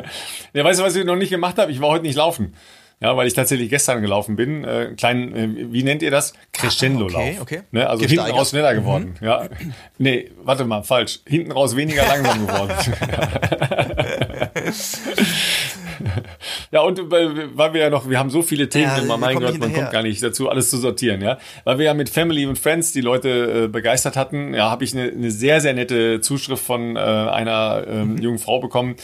[0.53, 1.71] Ja, weißt du, was ich noch nicht gemacht habe?
[1.71, 2.53] Ich war heute nicht laufen.
[2.99, 4.63] Ja, weil ich tatsächlich gestern gelaufen bin.
[4.63, 6.33] Äh, kleinen, äh, wie nennt ihr das?
[6.51, 7.21] Crescendo-Lauf.
[7.21, 7.61] Okay, okay.
[7.69, 7.87] Ne?
[7.87, 8.25] Also Gesteigert.
[8.25, 9.15] hinten raus schneller geworden.
[9.21, 9.47] Ja.
[9.99, 11.19] Nee, warte mal, falsch.
[11.27, 12.73] Hinten raus weniger langsam geworden.
[16.71, 19.59] ja, und weil, wir ja noch, wir haben so viele Themen Ja, immer, mein Gott,
[19.59, 21.37] man kommt gar nicht dazu, alles zu sortieren, ja.
[21.63, 24.93] Weil wir ja mit Family und Friends die Leute äh, begeistert hatten, ja, habe ich
[24.93, 28.17] eine, eine sehr, sehr nette Zuschrift von äh, einer ähm, Mhm.
[28.21, 28.95] jungen Frau bekommen,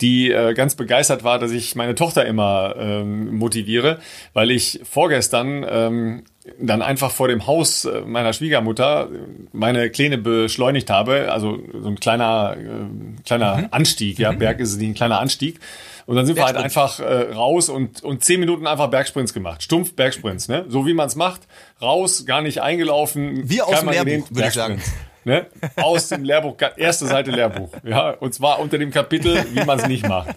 [0.00, 3.98] die äh, ganz begeistert war, dass ich meine Tochter immer ähm, motiviere,
[4.32, 6.24] weil ich vorgestern ähm,
[6.58, 9.08] dann einfach vor dem Haus äh, meiner Schwiegermutter
[9.52, 13.68] meine Kleine beschleunigt habe, also so ein kleiner, äh, kleiner Mhm.
[13.70, 15.60] Anstieg, ja, Berg ist nicht, ein kleiner Anstieg.
[16.06, 19.62] Und dann sind wir halt einfach äh, raus und, und zehn Minuten einfach Bergsprints gemacht.
[19.62, 20.64] Stumpf Bergsprints, ne?
[20.68, 21.42] So wie man es macht.
[21.80, 23.48] Raus, gar nicht eingelaufen.
[23.48, 24.82] Wie aus dem Lehrbuch, würde ich sagen.
[25.24, 25.46] Ne?
[25.76, 27.70] Aus dem Lehrbuch, erste Seite Lehrbuch.
[27.84, 30.34] Ja, und zwar unter dem Kapitel, wie man es nicht macht.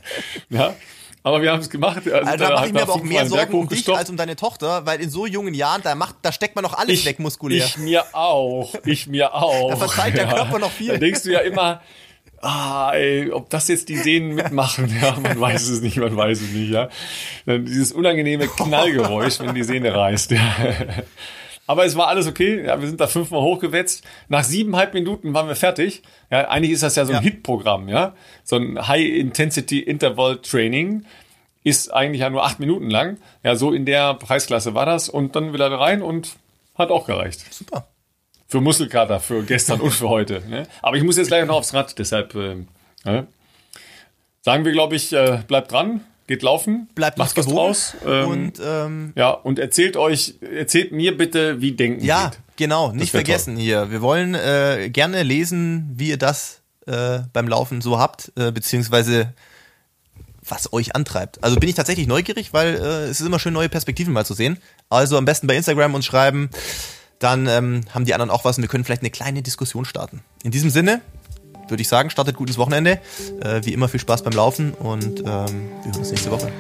[0.52, 0.76] Ja,
[1.26, 2.04] aber wir haben es gemacht.
[2.06, 4.36] Also, also da mache ich mir aber auch mehr Sorgen um dich als um deine
[4.36, 7.66] Tochter, weil in so jungen Jahren, da macht, da steckt man noch alles weg muskulär.
[7.66, 8.76] Ich mir auch.
[8.86, 9.72] Ich mir auch.
[9.72, 10.90] Da verzeiht der Körper noch viel.
[10.90, 11.82] Da denkst du ja immer,
[12.42, 16.42] ah, ey, ob das jetzt die Sehnen mitmachen, ja, man weiß es nicht, man weiß
[16.42, 16.90] es nicht, ja.
[17.48, 20.56] Dann dieses unangenehme Knallgeräusch, wenn die Sehne reißt, ja.
[21.68, 22.64] Aber es war alles okay.
[22.66, 24.04] Ja, wir sind da fünfmal hochgewetzt.
[24.30, 26.04] Nach siebeneinhalb Minuten waren wir fertig.
[26.30, 27.22] Ja, eigentlich ist das ja so ein Ja.
[27.22, 28.14] Hit-Programm, ja.
[28.44, 31.06] So ein High-Intensity-Interval-Training
[31.64, 33.18] ist eigentlich ja nur acht Minuten lang.
[33.44, 35.10] Ja, so in der Preisklasse war das.
[35.10, 36.36] Und dann wieder rein und
[36.76, 37.52] hat auch gereicht.
[37.52, 37.88] Super.
[38.48, 40.44] Für Muskelkater, für gestern und für heute.
[40.48, 40.68] Ne?
[40.84, 42.68] Aber ich muss jetzt gleich noch aufs Rad, deshalb ne?
[44.42, 47.96] sagen wir, glaube ich, äh, bleibt dran, geht laufen, Bleibt macht was draus.
[48.06, 52.40] Ähm, und ähm, ja, und erzählt euch, erzählt mir bitte, wie denken ja, geht.
[52.56, 53.92] genau, nicht vergessen hier.
[53.92, 59.34] Wir wollen äh, gerne lesen, wie ihr das äh, beim Laufen so habt, äh, beziehungsweise
[60.48, 61.44] was euch antreibt.
[61.44, 64.34] Also bin ich tatsächlich neugierig, weil äh, es ist immer schön, neue Perspektiven mal zu
[64.34, 64.58] sehen.
[64.90, 66.50] Also am besten bei Instagram uns schreiben,
[67.20, 70.22] dann ähm, haben die anderen auch was und wir können vielleicht eine kleine Diskussion starten.
[70.44, 71.02] In diesem Sinne
[71.68, 73.00] würde ich sagen, startet gutes Wochenende.
[73.42, 76.52] Äh, wie immer viel Spaß beim Laufen und ähm, wir hören uns nächste Woche.